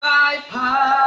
by 0.00 0.97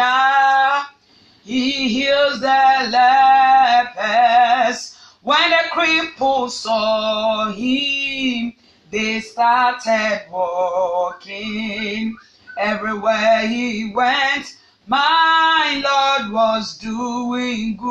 healer, 0.00 0.84
he 1.44 1.88
heals 1.88 2.40
the 2.40 2.88
lepers. 3.96 4.96
When 5.22 5.50
the 5.50 5.64
cripples 5.72 6.52
saw 6.52 7.50
him, 7.52 8.54
they 8.90 9.20
started 9.20 10.22
walking. 10.30 12.16
Everywhere 12.58 13.46
he 13.46 13.92
went, 13.94 14.56
my 14.86 15.82
Lord 15.84 16.32
was 16.32 16.78
doing 16.78 17.76
good. 17.76 17.86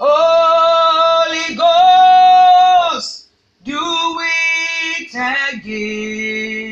Holy 0.00 1.54
Ghost, 1.56 3.28
do 3.64 3.80
it 5.00 5.14
again. 5.54 6.63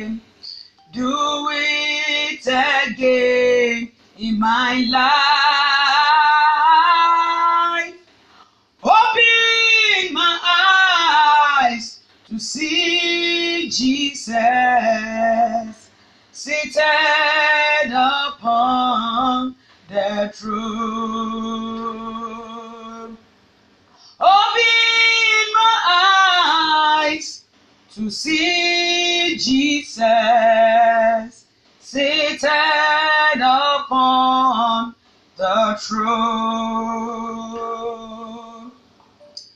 It 2.45 2.89
again 2.89 3.93
in 4.19 4.41
my 4.41 4.85
life. 4.91 5.15
Open 8.83 10.13
my 10.13 10.41
eyes 11.63 12.01
to 12.27 12.41
see 12.41 13.69
Jesus 13.69 14.35
seated 16.33 17.93
upon 17.93 19.55
the 19.89 20.33
throne. 20.35 20.57
Open 24.19 25.53
my 25.55 25.77
eyes 27.07 27.45
to 27.95 28.11
see 28.11 29.37
Jesus 29.37 31.12
throne. 35.77 37.13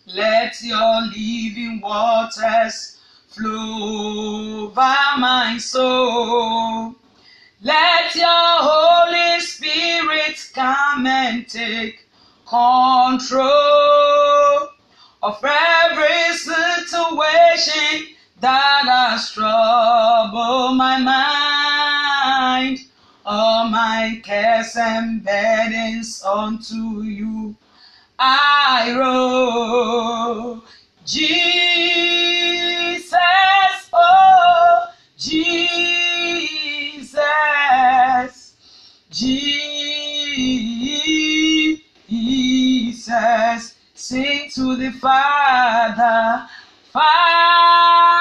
Let 0.07 0.63
your 0.63 1.03
living 1.03 1.81
waters 1.83 2.99
flow 3.29 4.69
by 4.69 5.17
my 5.19 5.59
soul. 5.59 6.95
Let 7.63 8.15
your 8.15 8.27
Holy 8.29 9.41
Spirit 9.41 10.51
come 10.55 11.07
and 11.07 11.49
take 11.49 12.07
control 12.47 13.49
of 15.23 15.45
every 15.45 16.37
situation 16.37 18.15
that 18.41 18.85
has 18.87 19.33
troubled 19.33 20.77
my 20.77 20.99
mind. 21.01 21.36
All 23.29 23.69
my 23.69 24.21
cares 24.25 24.77
and 24.77 25.25
burdens 25.25 26.23
unto 26.25 27.03
you 27.03 27.57
I 28.19 28.97
roll. 28.99 30.63
Jesus, 31.05 33.13
oh, 33.93 34.87
Jesus, 35.19 37.21
Jesus, 39.11 39.83
sing 43.95 44.51
to 44.51 44.77
the 44.77 44.91
Father, 44.93 46.49
Father, 46.93 48.16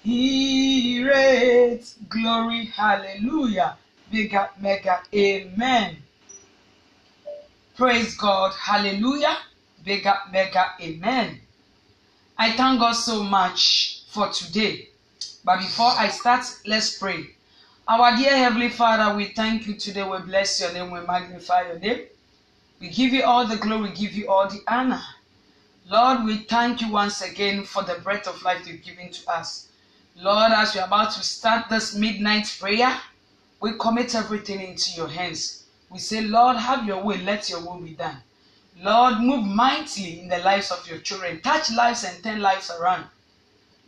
Spirit. 0.00 1.84
Glory, 2.08 2.64
hallelujah. 2.66 3.76
Mega, 4.10 4.50
mega, 4.58 5.02
amen. 5.14 6.02
Praise 7.76 8.16
God, 8.16 8.54
hallelujah. 8.54 9.36
Mega, 9.84 10.22
mega, 10.32 10.72
amen. 10.80 11.40
I 12.38 12.52
thank 12.56 12.80
God 12.80 12.92
so 12.94 13.22
much 13.22 14.04
for 14.08 14.30
today. 14.30 14.88
But 15.44 15.58
before 15.58 15.92
I 15.96 16.08
start, 16.08 16.44
let's 16.66 16.98
pray. 16.98 17.34
Our 17.86 18.16
dear 18.16 18.36
Heavenly 18.36 18.70
Father, 18.70 19.14
we 19.14 19.26
thank 19.34 19.66
you 19.66 19.74
today. 19.74 20.02
We 20.02 20.18
bless 20.20 20.60
your 20.60 20.72
name. 20.72 20.90
We 20.90 21.00
magnify 21.00 21.66
your 21.66 21.78
name. 21.78 22.06
We 22.80 22.88
give 22.88 23.12
you 23.12 23.24
all 23.24 23.46
the 23.46 23.56
glory. 23.56 23.90
We 23.90 23.96
give 23.96 24.14
you 24.14 24.30
all 24.30 24.48
the 24.48 24.60
honor. 24.66 25.02
Lord, 25.86 26.24
we 26.24 26.38
thank 26.38 26.80
you 26.80 26.90
once 26.90 27.20
again 27.22 27.64
for 27.64 27.82
the 27.82 27.94
breath 27.96 28.28
of 28.28 28.42
life 28.42 28.66
you've 28.66 28.82
given 28.82 29.10
to 29.10 29.30
us. 29.30 29.68
Lord, 30.14 30.52
as 30.52 30.74
we're 30.74 30.84
about 30.84 31.12
to 31.12 31.22
start 31.22 31.68
this 31.68 31.94
midnight 31.94 32.54
prayer, 32.60 33.00
we 33.60 33.72
commit 33.78 34.14
everything 34.14 34.60
into 34.60 34.92
your 34.92 35.08
hands. 35.08 35.64
We 35.88 35.98
say, 35.98 36.20
Lord, 36.20 36.56
have 36.56 36.86
your 36.86 37.02
way. 37.02 37.18
Let 37.18 37.50
your 37.50 37.60
will 37.60 37.80
be 37.80 37.94
done. 37.94 38.18
Lord, 38.78 39.20
move 39.20 39.44
mightily 39.44 40.20
in 40.20 40.28
the 40.28 40.38
lives 40.38 40.70
of 40.70 40.86
your 40.88 40.98
children. 40.98 41.40
Touch 41.40 41.70
lives 41.72 42.04
and 42.04 42.22
turn 42.22 42.40
lives 42.40 42.70
around. 42.70 43.06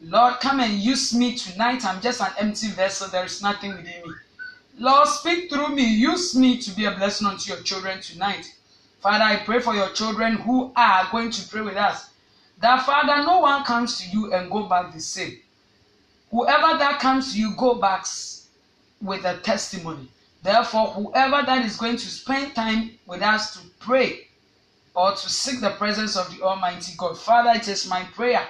Lord, 0.03 0.41
come 0.41 0.61
and 0.61 0.73
use 0.73 1.15
me 1.15 1.37
tonight. 1.37 1.85
I'm 1.85 2.01
just 2.01 2.21
an 2.21 2.33
empty 2.39 2.69
vessel. 2.69 3.09
There 3.09 3.25
is 3.25 3.41
nothing 3.43 3.71
within 3.71 4.03
me. 4.03 4.15
Lord, 4.79 5.07
speak 5.07 5.51
through 5.51 5.69
me. 5.69 5.85
Use 5.85 6.35
me 6.35 6.59
to 6.59 6.71
be 6.73 6.87
a 6.87 6.91
blessing 6.91 7.29
unto 7.29 7.53
your 7.53 7.63
children 7.63 8.01
tonight. 8.01 8.53
Father, 9.03 9.25
I 9.25 9.37
pray 9.45 9.59
for 9.59 9.75
your 9.75 9.89
children 9.89 10.35
who 10.35 10.73
are 10.77 11.09
going 11.11 11.33
to 11.33 11.49
pray 11.49 11.61
with 11.61 11.77
us. 11.77 12.11
That, 12.61 12.87
Father, 12.87 13.25
no 13.27 13.41
one 13.41 13.65
comes 13.65 13.99
to 13.99 14.09
you 14.09 14.33
and 14.33 14.49
go 14.49 14.69
back 14.69 14.93
the 14.93 15.01
same. 15.01 15.41
Whoever 16.31 16.79
that 16.79 17.01
comes 17.01 17.33
to 17.33 17.41
you, 17.41 17.57
go 17.57 17.75
back 17.75 18.07
with 19.01 19.25
a 19.25 19.39
testimony. 19.39 20.07
Therefore, 20.45 20.87
whoever 20.93 21.43
that 21.45 21.65
is 21.65 21.77
going 21.77 21.97
to 21.97 22.07
spend 22.07 22.55
time 22.55 22.93
with 23.07 23.23
us 23.23 23.55
to 23.55 23.67
pray 23.81 24.29
or 24.95 25.11
to 25.11 25.29
seek 25.29 25.61
the 25.61 25.71
presence 25.71 26.17
of 26.17 26.31
the 26.31 26.43
Almighty 26.43 26.93
God, 26.97 27.19
Father, 27.19 27.51
it 27.59 27.67
is 27.67 27.89
my 27.89 28.05
prayer 28.15 28.47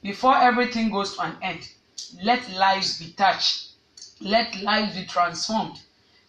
before 0.00 0.36
everything 0.36 0.90
goes 0.90 1.16
to 1.16 1.22
an 1.22 1.36
end, 1.42 1.68
let 2.22 2.48
lives 2.50 3.00
be 3.00 3.12
touched. 3.12 3.70
Let 4.20 4.60
lives 4.62 4.96
be 4.96 5.06
transformed. 5.06 5.80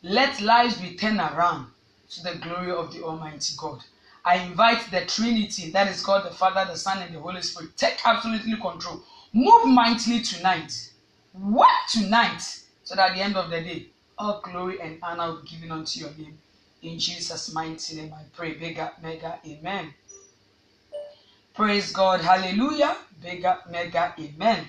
Let 0.01 0.41
lives 0.41 0.77
be 0.79 0.95
turned 0.95 1.19
around 1.19 1.72
to 2.15 2.23
the 2.23 2.35
glory 2.35 2.71
of 2.71 2.93
the 2.93 3.03
Almighty 3.03 3.55
God. 3.57 3.83
I 4.25 4.37
invite 4.37 4.89
the 4.91 5.05
Trinity, 5.05 5.71
that 5.71 5.87
is 5.87 6.01
God 6.01 6.25
the 6.25 6.33
Father, 6.33 6.65
the 6.71 6.77
Son, 6.77 7.01
and 7.01 7.13
the 7.13 7.19
Holy 7.19 7.41
Spirit, 7.41 7.75
take 7.75 7.99
absolutely 8.05 8.55
control. 8.57 9.01
Move 9.33 9.65
mightily 9.65 10.21
tonight. 10.21 10.91
Work 11.33 11.67
tonight, 11.89 12.41
so 12.83 12.95
that 12.95 13.11
at 13.11 13.15
the 13.15 13.21
end 13.21 13.35
of 13.35 13.49
the 13.49 13.61
day, 13.61 13.87
all 14.17 14.41
glory 14.41 14.79
and 14.79 14.99
honor 15.01 15.33
will 15.33 15.41
be 15.41 15.49
given 15.49 15.71
unto 15.71 15.99
your 15.99 16.11
name. 16.11 16.37
In 16.83 16.99
Jesus' 16.99 17.53
mighty 17.53 17.95
name, 17.95 18.13
I 18.13 18.23
pray. 18.33 18.55
Mega, 18.59 18.93
mega, 19.01 19.39
amen. 19.45 19.93
Praise 21.53 21.91
God. 21.91 22.21
Hallelujah. 22.21 22.95
Mega, 23.23 23.59
mega, 23.69 24.13
amen. 24.19 24.67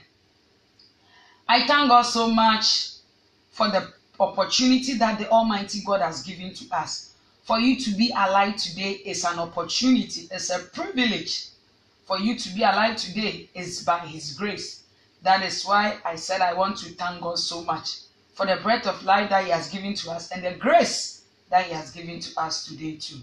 I 1.47 1.67
thank 1.67 1.91
God 1.91 2.03
so 2.03 2.29
much 2.29 2.91
for 3.51 3.69
the 3.69 3.93
opportunity 4.19 4.95
that 4.95 5.19
the 5.19 5.29
Almighty 5.29 5.83
God 5.85 6.01
has 6.01 6.23
given 6.23 6.55
to 6.55 6.65
us. 6.75 7.14
For 7.45 7.61
you 7.61 7.79
to 7.79 7.91
be 7.91 8.11
alive 8.11 8.57
today 8.57 8.93
is 9.05 9.23
an 9.23 9.39
opportunity, 9.39 10.29
it's 10.31 10.49
a 10.49 10.61
privilege. 10.61 11.49
For 12.07 12.19
you 12.19 12.39
to 12.39 12.49
be 12.55 12.63
alive 12.63 12.97
today 12.97 13.51
is 13.53 13.83
by 13.83 13.99
His 13.99 14.33
grace. 14.33 14.85
That 15.21 15.43
is 15.43 15.63
why 15.63 15.99
I 16.07 16.17
said 16.17 16.41
I 16.41 16.55
want 16.55 16.79
to 16.79 16.95
thank 16.95 17.21
God 17.21 17.39
so 17.39 17.63
much 17.63 17.99
for 18.33 18.47
the 18.47 18.57
breath 18.57 18.87
of 18.87 19.05
life 19.05 19.29
that 19.29 19.45
He 19.45 19.51
has 19.51 19.69
given 19.69 19.93
to 19.93 20.13
us 20.13 20.31
and 20.31 20.43
the 20.43 20.53
grace 20.53 21.25
that 21.51 21.67
He 21.67 21.75
has 21.75 21.91
given 21.91 22.19
to 22.19 22.41
us 22.41 22.65
today, 22.65 22.97
too. 22.97 23.21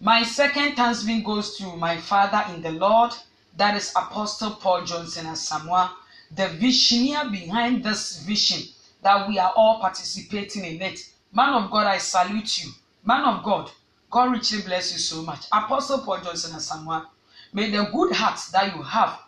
My 0.00 0.24
second 0.24 0.74
thanksgiving 0.74 1.22
goes 1.22 1.56
to 1.58 1.76
my 1.76 1.98
father 1.98 2.44
in 2.52 2.62
the 2.62 2.72
Lord, 2.72 3.12
that 3.56 3.76
is 3.76 3.92
Apostle 3.94 4.56
Paul 4.56 4.84
Johnson 4.84 5.26
Asamoah, 5.26 5.92
the 6.32 6.48
visioneer 6.48 7.30
behind 7.30 7.84
this 7.84 8.18
vision 8.18 8.72
that 9.02 9.28
we 9.28 9.38
are 9.38 9.52
all 9.54 9.78
participating 9.78 10.64
in 10.64 10.82
it. 10.82 10.98
Man 11.32 11.54
of 11.54 11.70
God, 11.70 11.86
I 11.86 11.98
salute 11.98 12.64
you. 12.64 12.72
Man 13.06 13.24
of 13.24 13.44
God, 13.44 13.70
God 14.10 14.32
richly 14.32 14.62
bless 14.62 14.92
you 14.92 14.98
so 14.98 15.22
much. 15.22 15.46
Apostle 15.52 16.00
Paul 16.00 16.22
Johnson 16.22 16.56
Asamoah, 16.56 17.06
may 17.52 17.70
the 17.70 17.84
good 17.84 18.12
hearts 18.12 18.50
that 18.50 18.74
you 18.74 18.82
have 18.82 19.20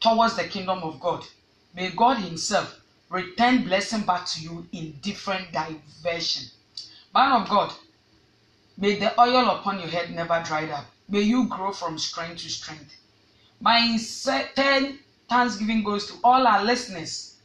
towards 0.00 0.36
the 0.36 0.44
kingdom 0.44 0.82
of 0.82 0.98
God, 0.98 1.22
may 1.74 1.90
God 1.90 2.16
Himself 2.16 2.80
return 3.10 3.62
blessing 3.64 4.06
back 4.06 4.24
to 4.28 4.40
you 4.40 4.66
in 4.72 4.98
different 5.02 5.52
diversion. 5.52 6.44
Man 7.14 7.42
of 7.42 7.48
God, 7.50 7.74
may 8.78 8.98
the 8.98 9.20
oil 9.20 9.50
upon 9.50 9.80
your 9.80 9.88
head 9.88 10.10
never 10.12 10.42
dry 10.42 10.70
up. 10.70 10.86
May 11.06 11.20
you 11.20 11.46
grow 11.46 11.72
from 11.72 11.98
strength 11.98 12.42
to 12.42 12.48
strength. 12.48 12.96
My 13.60 13.98
third 13.98 14.98
thanksgiving 15.28 15.82
goes 15.82 16.06
to 16.06 16.14
all 16.24 16.46
our 16.46 16.64
listeners 16.64 17.36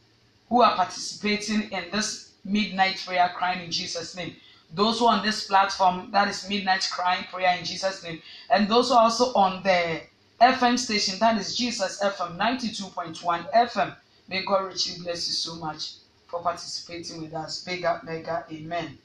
who 0.48 0.62
are 0.62 0.74
participating 0.74 1.70
in 1.70 1.90
this 1.90 2.32
midnight 2.46 3.02
prayer 3.04 3.30
crying 3.36 3.62
in 3.64 3.70
Jesus' 3.70 4.16
name. 4.16 4.34
Those 4.74 4.98
who 4.98 5.06
are 5.06 5.18
on 5.18 5.24
this 5.24 5.46
platform, 5.46 6.10
that 6.12 6.28
is 6.28 6.48
midnight 6.48 6.88
crying 6.90 7.24
prayer 7.30 7.56
in 7.58 7.64
Jesus' 7.64 8.02
name. 8.02 8.22
And 8.48 8.68
those 8.68 8.88
who 8.88 8.94
are 8.94 9.02
also 9.02 9.32
on 9.34 9.62
the 9.62 10.00
FM 10.40 10.78
station, 10.78 11.18
that 11.18 11.38
is 11.38 11.56
Jesus 11.56 12.02
FM 12.02 12.38
92.1 12.38 13.52
FM. 13.52 13.94
May 14.28 14.44
God 14.44 14.64
richly 14.64 15.02
bless 15.02 15.26
you 15.28 15.34
so 15.34 15.56
much 15.56 15.94
for 16.26 16.40
participating 16.40 17.20
with 17.20 17.34
us. 17.34 17.66
Mega, 17.66 18.00
mega, 18.02 18.46
amen. 18.50 18.98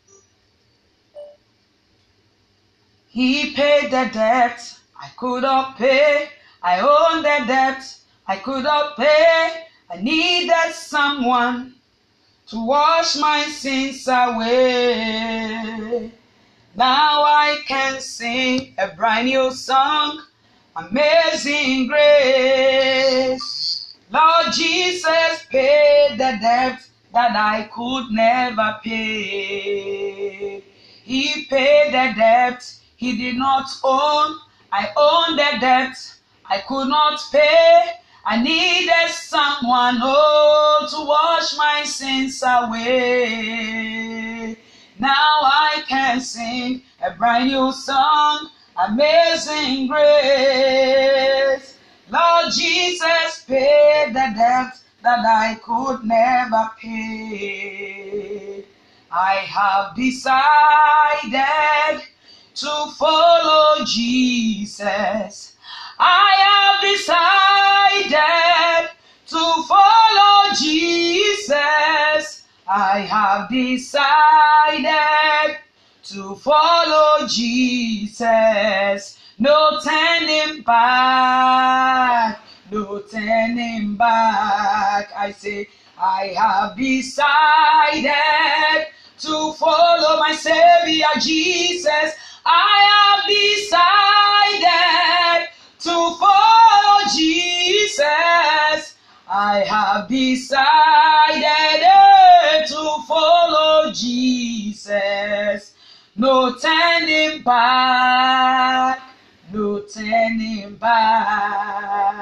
He 3.10 3.54
paid 3.54 3.92
the 3.92 4.10
debt 4.14 4.78
I 5.00 5.10
could 5.18 5.44
not 5.44 5.78
pay. 5.78 6.30
I 6.62 6.80
own 6.80 7.24
the 7.24 7.46
debt 7.46 7.98
I 8.28 8.38
could 8.38 8.64
not 8.64 8.96
pay. 8.96 9.66
I 9.90 9.98
needed 10.02 10.74
someone 10.74 11.75
to 12.48 12.66
wash 12.66 13.18
my 13.18 13.44
sins 13.44 14.08
away. 14.08 16.12
Now 16.76 17.24
I 17.24 17.62
can 17.68 18.00
sing 18.00 18.74
a 18.78 18.88
brand 18.96 19.28
new 19.28 19.52
song, 19.52 20.24
Amazing 20.76 21.88
Grace. 21.88 23.96
Lord 24.10 24.54
Jesus 24.54 25.44
paid 25.50 26.14
the 26.14 26.38
debt 26.40 26.88
that 27.14 27.36
I 27.36 27.64
could 27.74 28.12
never 28.12 28.80
pay. 28.82 30.64
He 31.04 31.46
paid 31.46 31.94
the 31.94 32.14
debt 32.16 32.74
he 32.96 33.18
did 33.18 33.36
not 33.36 33.70
own. 33.84 34.40
I 34.72 34.92
own 34.96 35.36
the 35.36 35.58
debt 35.60 35.98
I 36.46 36.60
could 36.60 36.88
not 36.88 37.20
pay. 37.32 37.98
I 38.30 38.42
needed 38.42 39.10
someone, 39.10 40.00
oh, 40.02 40.86
to 40.90 40.98
wash 41.38 41.56
my 41.57 41.84
sins 41.84 42.42
away. 42.44 42.88
Now 44.98 45.42
I 45.44 45.84
can 45.88 46.19
sing 46.19 46.81
a 47.06 47.12
brand 47.12 47.50
new 47.50 47.72
song, 47.72 48.50
Amazing 48.75 49.88
Grace. 49.88 51.78
Lord 52.10 52.51
Jesus 52.51 53.44
paid 53.48 54.13
the 54.16 54.34
debt 54.36 54.80
that 55.04 55.19
I 55.25 55.60
could 55.63 56.04
never 56.04 56.72
pay. 56.80 58.66
I 59.12 59.36
have 59.36 59.95
decided 59.95 60.42
to 62.56 62.92
follow 62.98 63.86
Jesus. 63.86 65.54
I 66.00 66.31
have 66.48 66.81
decided 68.12 68.97
to 69.28 69.64
follow 69.68 70.54
Jesus. 70.58 72.44
I 72.66 73.00
have 73.10 73.50
decided 73.50 74.88
to 76.04 76.36
follow 76.38 77.28
Jesus. 77.28 79.18
No 79.40 79.80
turning 79.84 80.62
back, 80.64 82.40
no 82.72 83.00
turning 83.00 83.96
back. 83.96 85.12
I 85.16 85.32
say, 85.32 85.68
I 86.00 86.34
have 86.38 86.78
decided 86.78 88.14
to 89.20 89.54
follow 89.54 90.20
my 90.20 90.32
Savior 90.34 91.06
Jesus. 91.20 92.16
I 92.46 92.88
have 92.94 93.28
decided 94.64 95.50
to 95.80 96.16
follow 96.18 97.00
Jesus. 97.14 98.97
I 99.30 99.60
have 99.60 100.08
decided 100.08 100.64
eh, 101.84 102.66
to 102.66 102.98
follow 103.06 103.92
Jesus. 103.92 105.74
No 106.16 106.56
turning 106.56 107.44
back, 107.44 109.02
no 109.52 109.81
turning 109.81 110.76
back. 110.76 112.18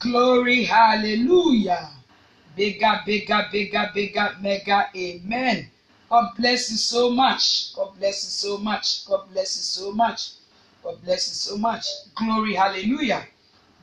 Glory, 0.00 0.64
hallelujah. 0.64 1.90
Bigger, 2.56 3.00
bigger, 3.04 3.46
bigger, 3.52 3.90
bigger, 3.94 4.36
mega, 4.40 4.88
amen. 4.96 5.68
God 6.08 6.30
bless 6.38 6.70
you 6.70 6.78
so 6.78 7.10
much. 7.10 7.74
God 7.74 7.94
bless 7.98 8.24
you 8.24 8.30
so 8.30 8.56
much. 8.56 9.04
God 9.06 9.28
bless 9.30 9.56
you 9.56 9.62
so 9.62 9.92
much. 9.92 10.30
God 10.82 11.02
bless 11.04 11.28
you 11.28 11.34
so 11.34 11.58
much. 11.58 11.86
Glory, 12.14 12.54
hallelujah. 12.54 13.26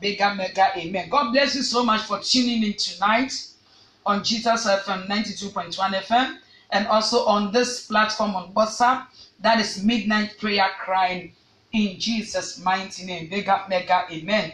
Mega, 0.01 0.33
mega, 0.33 0.71
amen. 0.75 1.09
God 1.09 1.31
bless 1.31 1.55
you 1.55 1.61
so 1.61 1.83
much 1.83 2.01
for 2.01 2.19
tuning 2.19 2.63
in 2.63 2.73
tonight 2.73 3.33
on 4.03 4.23
Jesus 4.23 4.65
FM 4.65 5.07
92.1 5.07 5.75
FM 5.75 6.37
and 6.71 6.87
also 6.87 7.25
on 7.25 7.51
this 7.51 7.85
platform 7.85 8.35
on 8.35 8.51
WhatsApp. 8.53 9.05
That 9.41 9.59
is 9.59 9.83
Midnight 9.83 10.37
Prayer 10.39 10.69
Crying 10.79 11.33
in 11.71 11.99
Jesus' 11.99 12.57
mighty 12.57 13.05
name. 13.05 13.29
Mega, 13.29 13.65
mega, 13.69 14.05
amen. 14.11 14.53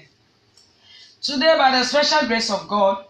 Today, 1.21 1.55
by 1.57 1.71
the 1.71 1.83
special 1.83 2.27
grace 2.27 2.51
of 2.51 2.67
God, 2.67 3.05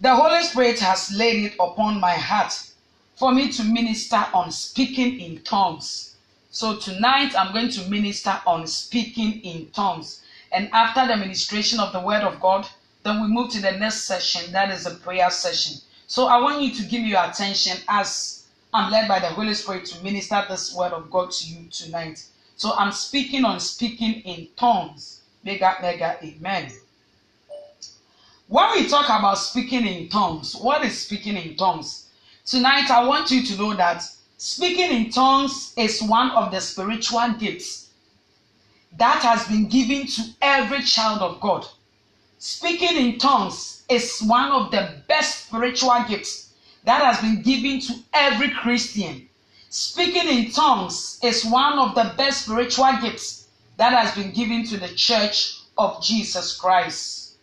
the 0.00 0.14
Holy 0.14 0.42
Spirit 0.42 0.78
has 0.78 1.12
laid 1.12 1.44
it 1.44 1.54
upon 1.58 2.00
my 2.00 2.14
heart 2.14 2.70
for 3.16 3.32
me 3.32 3.50
to 3.52 3.64
minister 3.64 4.24
on 4.32 4.52
speaking 4.52 5.20
in 5.20 5.42
tongues. 5.42 6.16
So 6.50 6.76
tonight 6.76 7.38
I'm 7.38 7.52
going 7.52 7.70
to 7.70 7.90
minister 7.90 8.40
on 8.46 8.66
speaking 8.66 9.40
in 9.42 9.66
tongues. 9.70 10.22
And 10.52 10.68
after 10.72 11.06
the 11.06 11.16
ministration 11.16 11.80
of 11.80 11.92
the 11.92 12.00
word 12.00 12.22
of 12.22 12.40
God, 12.40 12.66
then 13.02 13.22
we 13.22 13.28
move 13.28 13.50
to 13.52 13.60
the 13.60 13.72
next 13.72 14.02
session, 14.02 14.52
that 14.52 14.70
is 14.70 14.86
a 14.86 14.94
prayer 14.96 15.30
session. 15.30 15.80
So 16.06 16.26
I 16.26 16.40
want 16.40 16.60
you 16.60 16.74
to 16.74 16.82
give 16.82 17.04
your 17.04 17.24
attention 17.24 17.78
as 17.88 18.46
I'm 18.74 18.90
led 18.90 19.08
by 19.08 19.20
the 19.20 19.28
Holy 19.28 19.54
Spirit 19.54 19.86
to 19.86 20.02
minister 20.02 20.44
this 20.48 20.74
word 20.74 20.92
of 20.92 21.10
God 21.10 21.30
to 21.30 21.46
you 21.48 21.68
tonight. 21.70 22.24
So 22.56 22.74
I'm 22.74 22.92
speaking 22.92 23.44
on 23.44 23.60
speaking 23.60 24.20
in 24.22 24.48
tongues. 24.56 25.22
Mega, 25.44 25.76
mega, 25.80 26.18
amen. 26.22 26.72
When 28.48 28.70
we 28.72 28.88
talk 28.88 29.06
about 29.06 29.38
speaking 29.38 29.86
in 29.86 30.08
tongues, 30.08 30.56
what 30.56 30.84
is 30.84 31.00
speaking 31.00 31.36
in 31.36 31.56
tongues? 31.56 32.08
Tonight, 32.44 32.90
I 32.90 33.04
want 33.06 33.30
you 33.30 33.44
to 33.44 33.56
know 33.56 33.74
that 33.74 34.02
speaking 34.36 34.90
in 34.90 35.10
tongues 35.10 35.72
is 35.76 36.02
one 36.02 36.32
of 36.32 36.50
the 36.50 36.60
spiritual 36.60 37.32
gifts 37.38 37.89
that 38.96 39.22
has 39.22 39.46
been 39.46 39.68
given 39.68 40.06
to 40.06 40.22
every 40.42 40.82
child 40.82 41.20
of 41.22 41.40
God. 41.40 41.66
speaking 42.38 42.96
in 42.96 43.18
tongues 43.18 43.82
is 43.90 44.22
one 44.22 44.50
of 44.50 44.70
the 44.70 45.02
best 45.06 45.46
spiritual 45.46 46.02
gifts 46.08 46.54
that 46.84 47.02
has 47.02 47.20
been 47.20 47.42
given 47.42 47.78
to 47.80 47.92
every 48.14 48.50
Christian. 48.50 49.28
Speaking 49.68 50.26
in 50.26 50.50
tongues 50.50 51.20
is 51.22 51.44
one 51.44 51.78
of 51.78 51.94
the 51.94 52.14
best 52.16 52.44
spiritual 52.44 52.92
gifts 53.02 53.48
that 53.76 53.92
has 53.92 54.14
been 54.14 54.32
given 54.32 54.64
to 54.66 54.78
the 54.78 54.88
church 54.88 55.60
of 55.76 56.02
Jesus 56.02 56.56
Christ. 56.56 57.34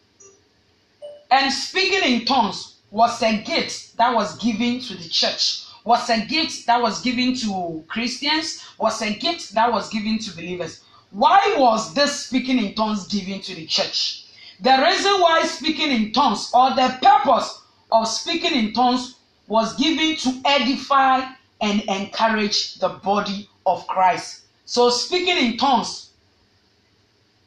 And 1.30 1.54
speaking 1.54 2.04
in 2.04 2.26
tongues 2.26 2.78
was 2.90 3.22
a 3.22 3.42
gift 3.44 3.98
that 3.98 4.16
was 4.16 4.38
given 4.38 4.80
to 4.82 4.96
the 4.96 5.10
church, 5.10 5.64
was 5.84 6.10
a 6.10 6.26
gift 6.26 6.66
that 6.66 6.82
was 6.82 7.02
given 7.02 7.36
to 7.36 7.84
Christians, 7.88 8.64
was 8.78 9.02
a 9.02 9.14
gift 9.14 9.54
that 9.54 9.72
was 9.72 9.90
given 9.90 10.18
to 10.20 10.32
believers. 10.36 10.82
Why 11.18 11.56
was 11.58 11.96
this 11.96 12.28
speaking 12.28 12.60
in 12.60 12.76
tongues 12.76 13.08
given 13.08 13.42
to 13.42 13.56
the 13.56 13.66
church? 13.66 14.26
The 14.60 14.78
reason 14.84 15.20
why 15.20 15.42
speaking 15.48 15.90
in 15.90 16.12
tongues 16.12 16.52
or 16.54 16.76
the 16.76 16.96
purpose 17.02 17.60
of 17.92 18.08
speaking 18.08 18.54
in 18.54 18.72
tongues 18.72 19.16
was 19.48 19.76
given 19.78 20.16
to 20.18 20.42
edify 20.46 21.28
and 21.60 21.82
encourage 21.86 22.76
the 22.76 22.90
body 22.90 23.50
of 23.66 23.88
Christ. 23.88 24.44
So 24.66 24.92
speaking 24.92 25.38
in 25.38 25.58
tongues 25.58 26.12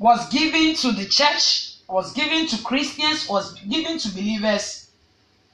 was 0.00 0.28
given 0.30 0.74
to 0.74 0.90
the 0.90 1.06
church, 1.06 1.76
was 1.88 2.12
given 2.12 2.48
to 2.48 2.60
Christians, 2.64 3.28
was 3.28 3.54
given 3.60 3.98
to 4.00 4.08
believers 4.08 4.90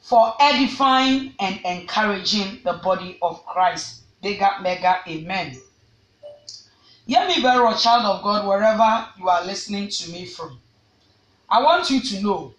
for 0.01 0.33
edifying 0.41 1.35
and 1.39 1.61
encouraging 1.67 2.61
the 2.65 2.81
body 2.83 3.19
of 3.21 3.45
Christ. 3.45 4.05
Bigger, 4.23 4.53
mega, 4.63 5.01
amen. 5.07 5.61
Hear 7.07 7.25
me 7.29 7.41
very 7.41 7.63
well, 7.63 7.79
child 7.79 8.05
of 8.05 8.23
God, 8.25 8.49
wherever 8.49 9.07
you 9.17 9.29
are 9.29 9.45
listening 9.45 9.89
to 9.89 10.11
me 10.11 10.27
from. 10.27 10.59
I 11.49 11.63
want 11.63 11.89
you 11.89 12.01
to 12.01 12.21
know 12.21 12.55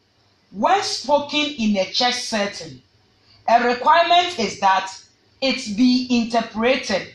when 0.51 0.82
spoken 0.84 1.54
in 1.60 1.75
a 1.75 1.92
church 1.92 2.13
setting, 2.16 2.82
a 3.50 3.68
requirement 3.68 4.39
is 4.39 4.62
that 4.62 4.89
it 5.42 5.75
be 5.75 6.08
interpreted, 6.10 7.13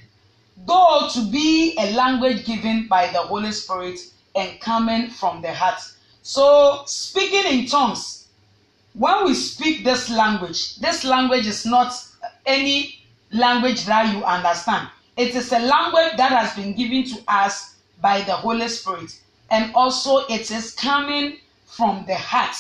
though 0.67 1.09
to 1.15 1.31
be 1.31 1.75
a 1.79 1.93
language 1.93 2.45
given 2.45 2.87
by 2.87 3.07
the 3.07 3.21
Holy 3.21 3.53
Spirit 3.53 3.99
and 4.35 4.61
coming 4.61 5.09
from 5.09 5.41
the 5.41 5.55
heart. 5.55 5.81
So, 6.21 6.83
speaking 6.85 7.61
in 7.61 7.67
tongues, 7.67 8.29
when 8.93 9.25
we 9.25 9.33
speak 9.33 9.85
this 9.85 10.11
language, 10.11 10.77
this 10.77 11.03
language 11.03 11.47
is 11.47 11.65
not 11.65 11.95
any 12.45 13.03
language 13.33 13.87
that 13.87 14.15
you 14.15 14.23
understand. 14.23 14.89
It 15.17 15.35
is 15.35 15.53
a 15.53 15.59
language 15.59 16.17
that 16.17 16.33
has 16.33 16.55
been 16.55 16.75
given 16.75 17.05
to 17.05 17.23
us 17.29 17.77
by 18.01 18.23
the 18.23 18.33
Holy 18.33 18.69
Spirit, 18.69 19.19
and 19.51 19.75
also 19.75 20.27
it 20.29 20.51
is 20.51 20.73
coming 20.75 21.39
from 21.67 22.05
the 22.07 22.15
heart. 22.15 22.57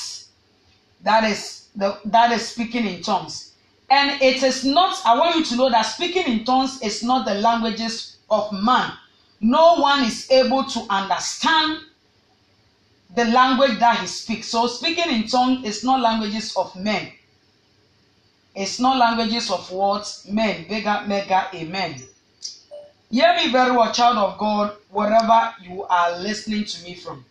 That 1.02 1.24
is 1.24 1.68
the 1.74 1.98
that 2.06 2.30
is 2.32 2.48
speaking 2.48 2.86
in 2.86 3.02
tongues. 3.02 3.52
And 3.90 4.22
it 4.22 4.42
is 4.42 4.64
not, 4.64 5.02
I 5.04 5.18
want 5.18 5.36
you 5.36 5.44
to 5.44 5.56
know 5.56 5.70
that 5.70 5.82
speaking 5.82 6.24
in 6.26 6.44
tongues 6.46 6.80
is 6.80 7.02
not 7.02 7.26
the 7.26 7.34
languages 7.34 8.16
of 8.30 8.50
man. 8.50 8.90
No 9.42 9.74
one 9.74 10.04
is 10.04 10.30
able 10.30 10.64
to 10.64 10.86
understand 10.88 11.80
the 13.14 13.26
language 13.26 13.78
that 13.80 13.98
he 14.00 14.06
speaks. 14.06 14.48
So 14.48 14.66
speaking 14.66 15.10
in 15.10 15.26
tongues 15.26 15.66
is 15.66 15.84
not 15.84 16.00
languages 16.00 16.56
of 16.56 16.74
men. 16.74 17.12
It's 18.54 18.80
not 18.80 18.96
languages 18.96 19.50
of 19.50 19.70
words, 19.70 20.26
men. 20.30 20.66
Bigger, 20.68 21.02
mega, 21.06 21.50
amen. 21.54 22.02
Hear 23.12 23.36
me 23.36 23.52
very 23.52 23.72
well, 23.72 23.92
child 23.92 24.16
of 24.16 24.38
God, 24.38 24.74
wherever 24.88 25.54
you 25.60 25.84
are 25.84 26.18
listening 26.18 26.64
to 26.64 26.82
me 26.82 26.94
from. 26.94 27.26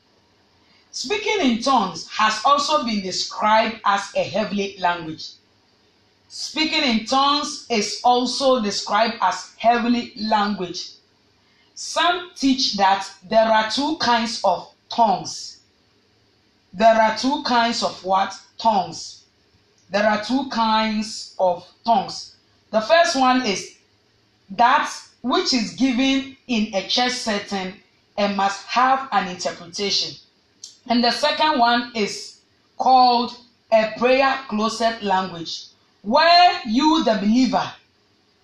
Speaking 0.91 1.39
in 1.39 1.63
tongues 1.63 2.07
has 2.09 2.39
also 2.45 2.85
been 2.85 3.01
described 3.01 3.81
as 3.83 4.13
a 4.15 4.23
heavenly 4.23 4.77
language. 4.77 5.29
Speaking 6.29 6.83
in 6.83 7.05
tongues 7.07 7.65
is 7.71 7.99
also 8.03 8.61
described 8.61 9.15
as 9.21 9.55
heavenly 9.57 10.13
language. 10.17 10.91
Some 11.73 12.29
teach 12.35 12.75
that 12.75 13.09
there 13.27 13.51
are 13.51 13.67
two 13.71 13.97
kinds 13.97 14.39
of 14.43 14.71
tongues. 14.87 15.61
There 16.73 16.93
are 16.93 17.17
two 17.17 17.41
kinds 17.41 17.81
of 17.81 18.05
what? 18.05 18.39
Tongues. 18.59 19.23
There 19.89 20.07
are 20.07 20.23
two 20.23 20.47
kinds 20.49 21.33
of 21.39 21.67
tongues. 21.83 22.35
The 22.69 22.81
first 22.81 23.15
one 23.15 23.43
is 23.47 23.77
that 24.51 24.87
which 25.21 25.53
is 25.53 25.73
given 25.73 26.35
in 26.47 26.73
a 26.73 26.87
church 26.87 27.13
setting 27.13 27.73
and 28.17 28.37
must 28.37 28.65
have 28.65 29.07
an 29.11 29.27
interpretation. 29.27 30.15
And 30.87 31.03
the 31.03 31.11
second 31.11 31.59
one 31.59 31.91
is 31.95 32.41
called 32.77 33.37
a 33.71 33.93
prayer 33.97 34.37
closet 34.49 35.01
language, 35.03 35.65
where 36.01 36.61
you, 36.65 37.03
the 37.03 37.15
believer, 37.15 37.71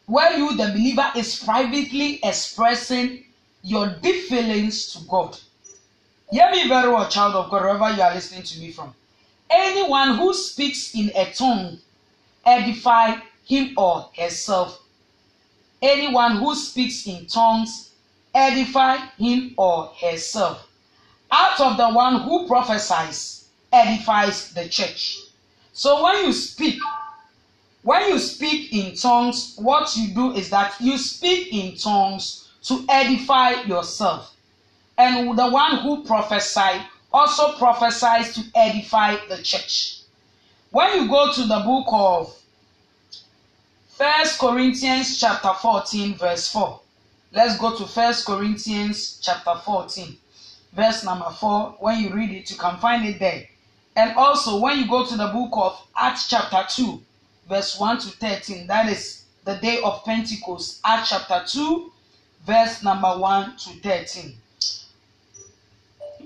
where 0.06 0.38
you, 0.38 0.56
the 0.56 0.68
believer, 0.68 1.12
is 1.16 1.44
privately 1.44 2.20
expressing 2.24 3.26
your 3.64 3.90
deep 4.02 4.26
feelings 4.30 4.94
to 4.94 5.04
God. 5.08 5.38
Hear 6.32 6.50
me 6.52 6.68
very 6.68 6.90
well, 6.90 7.10
child 7.10 7.36
of 7.36 7.50
God, 7.50 7.62
wherever 7.62 7.90
you 7.96 8.02
are 8.02 8.14
listening 8.14 8.44
to 8.44 8.60
me 8.60 8.72
from. 8.72 8.94
Anyone 9.50 10.18
who 10.18 10.34
speaks 10.34 10.94
in 10.94 11.12
a 11.16 11.32
tongue 11.34 11.80
edify 12.46 13.16
him 13.46 13.74
or 13.78 14.10
herself. 14.18 14.82
Anyone 15.82 16.38
who 16.38 16.56
speaks 16.56 17.06
in 17.08 17.26
tongues 17.28 17.92
edify 18.34 18.98
him 19.18 19.54
or 19.58 19.92
herself 20.02 20.68
out 21.32 21.60
of 21.60 21.78
the 21.78 21.90
one 21.90 22.22
who 22.22 22.48
prophesies 22.48 23.48
edifies 23.72 24.54
the 24.54 24.68
church. 24.68 25.20
So 25.74 26.04
when 26.04 26.26
you 26.26 26.34
speak, 26.34 26.80
when 27.84 28.10
you 28.10 28.20
speak 28.20 28.74
in 28.74 28.96
tongues, 28.96 29.56
what 29.58 29.96
you 29.96 30.14
do 30.14 30.34
is 30.34 30.50
that 30.50 30.76
you 30.80 30.98
speak 30.98 31.54
in 31.54 31.76
tongues 31.76 32.50
to 32.64 32.86
edify 32.90 33.62
yourself. 33.64 34.36
And 34.98 35.38
the 35.38 35.50
one 35.50 35.78
who 35.78 36.04
prophesies 36.04 36.82
also 37.14 37.58
prophesies 37.58 38.34
to 38.36 38.42
edify 38.56 39.18
the 39.30 39.42
church. 39.44 40.02
When 40.72 40.94
you 40.96 41.08
go 41.08 41.32
to 41.32 41.42
the 41.44 41.60
book 41.60 41.86
of 41.90 42.36
First 43.98 44.38
Corinthians 44.38 45.20
chapter 45.20 45.52
14 45.60 46.18
verse 46.20 46.52
4. 46.52 46.80
Let's 47.34 47.58
go 47.58 47.76
to 47.76 47.86
First 47.88 48.28
Corinthians 48.28 49.20
chapter 49.24 49.56
14 49.66 50.16
verse 50.74 51.04
number 51.04 51.32
4. 51.32 51.78
When 51.80 52.04
you 52.04 52.14
read 52.14 52.30
it, 52.30 52.52
you 52.52 52.58
can 52.58 52.78
find 52.78 53.04
it 53.08 53.18
there. 53.18 53.48
And 53.96 54.16
also, 54.16 54.60
when 54.60 54.78
you 54.78 54.88
go 54.88 55.04
to 55.04 55.18
the 55.18 55.26
book 55.26 55.50
of 55.54 55.82
Acts, 55.98 56.30
chapter 56.30 56.64
2, 56.70 57.02
verse 57.50 57.80
1 57.80 57.98
to 58.02 58.10
13, 58.10 58.68
that 58.68 58.88
is 58.88 59.24
the 59.46 59.56
day 59.56 59.82
of 59.84 60.06
Pentecost, 60.06 60.80
Acts 60.86 61.10
chapter 61.10 61.44
2, 61.48 61.92
verse 62.46 62.84
number 62.84 63.18
1 63.18 63.58
to 63.58 63.70
13. 63.82 64.36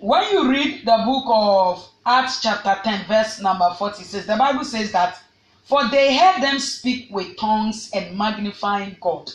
When 0.02 0.30
you 0.32 0.52
read 0.52 0.86
the 0.86 1.02
book 1.06 1.24
of 1.28 1.90
Acts, 2.06 2.42
chapter 2.42 2.78
10, 2.84 3.06
verse 3.08 3.40
number 3.40 3.74
46, 3.78 4.26
the 4.26 4.36
Bible 4.36 4.66
says 4.66 4.92
that, 4.92 5.18
For 5.64 5.88
they 5.90 6.18
heard 6.18 6.42
them 6.42 6.60
speak 6.60 7.10
with 7.12 7.38
tongues 7.38 7.90
and 7.94 8.18
magnifying 8.18 8.98
God. 9.00 9.32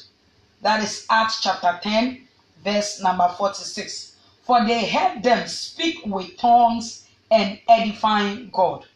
That 0.63 0.83
is 0.83 1.07
Acts 1.09 1.41
chapter 1.41 1.79
10, 1.83 2.27
verse 2.63 3.01
number 3.01 3.29
46 3.37 4.17
for 4.47 4.65
they 4.65 4.89
heard 4.89 5.25
them 5.25 5.49
speak 5.49 6.07
with 6.07 6.37
tongues 6.39 7.09
and 7.33 7.59
edifying 7.69 8.49
God. 8.53 8.87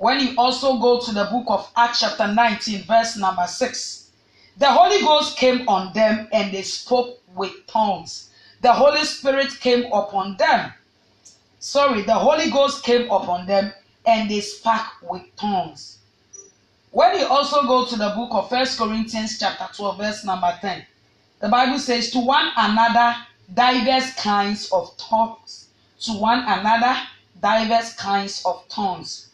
When 0.00 0.20
you 0.20 0.34
also 0.38 0.78
go 0.78 1.00
to 1.00 1.12
the 1.12 1.24
book 1.24 1.44
of 1.48 1.70
Acts, 1.76 2.00
chapter 2.00 2.26
19, 2.26 2.84
verse 2.84 3.18
number 3.18 3.46
6, 3.46 4.10
the 4.56 4.72
Holy 4.72 5.02
Ghost 5.02 5.36
came 5.36 5.68
on 5.68 5.92
them 5.92 6.28
and 6.32 6.52
they 6.52 6.62
spoke 6.62 7.20
with 7.34 7.66
tongues. 7.66 8.30
The 8.62 8.72
Holy 8.72 9.04
Spirit 9.04 9.50
came 9.60 9.84
upon 9.92 10.38
them. 10.38 10.72
Sorry, 11.58 12.00
the 12.00 12.14
Holy 12.14 12.50
Ghost 12.50 12.82
came 12.82 13.10
upon 13.10 13.46
them 13.46 13.70
and 14.06 14.30
they 14.30 14.40
spoke 14.40 15.02
with 15.02 15.24
tongues. 15.36 15.98
When 16.94 17.18
you 17.18 17.26
also 17.26 17.66
go 17.66 17.84
to 17.86 17.96
the 17.96 18.10
book 18.10 18.28
of 18.30 18.48
First 18.48 18.78
Corinthians, 18.78 19.36
chapter 19.40 19.66
12, 19.74 19.98
verse 19.98 20.24
number 20.24 20.56
10, 20.60 20.86
the 21.40 21.48
Bible 21.48 21.80
says, 21.80 22.12
To 22.12 22.20
one 22.20 22.52
another 22.56 23.16
diverse 23.52 24.14
kinds 24.14 24.70
of 24.70 24.96
tongues 24.96 25.70
to 26.02 26.12
one 26.12 26.44
another, 26.46 26.96
diverse 27.42 27.96
kinds 27.96 28.44
of 28.46 28.64
tongues. 28.68 29.30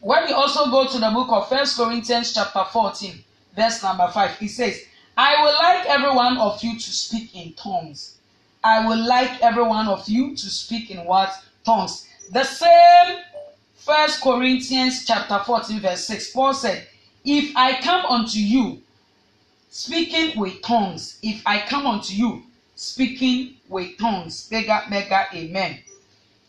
When 0.00 0.24
we 0.24 0.32
also 0.32 0.68
go 0.72 0.88
to 0.88 0.98
the 0.98 1.10
book 1.10 1.28
of 1.30 1.48
First 1.48 1.76
Corinthians 1.76 2.34
chapter 2.34 2.64
14, 2.64 3.22
verse 3.54 3.80
number 3.84 4.08
5, 4.08 4.38
it 4.40 4.48
says, 4.48 4.82
I 5.16 5.44
would 5.44 5.54
like 5.54 5.86
every 5.86 6.10
one 6.10 6.38
of 6.38 6.60
you 6.64 6.74
to 6.74 6.90
speak 6.90 7.36
in 7.36 7.52
tongues. 7.52 8.18
I 8.64 8.84
would 8.84 8.98
like 8.98 9.40
every 9.42 9.62
one 9.62 9.86
of 9.86 10.08
you 10.08 10.34
to 10.34 10.50
speak 10.50 10.90
in 10.90 11.04
what? 11.04 11.32
Tongues. 11.64 12.08
The 12.32 12.42
same 12.42 13.18
First 13.84 14.22
Corinthians 14.22 15.04
chapter 15.04 15.38
14, 15.44 15.80
verse 15.80 16.06
6, 16.06 16.30
Paul 16.30 16.54
said, 16.54 16.86
If 17.22 17.54
I 17.54 17.82
come 17.82 18.06
unto 18.06 18.38
you 18.38 18.82
speaking 19.68 20.40
with 20.40 20.62
tongues, 20.62 21.18
if 21.22 21.42
I 21.44 21.60
come 21.60 21.86
unto 21.86 22.14
you 22.14 22.44
speaking 22.74 23.56
with 23.68 23.98
tongues. 23.98 24.48
Mega, 24.50 24.84
mega, 24.88 25.26
amen. 25.34 25.80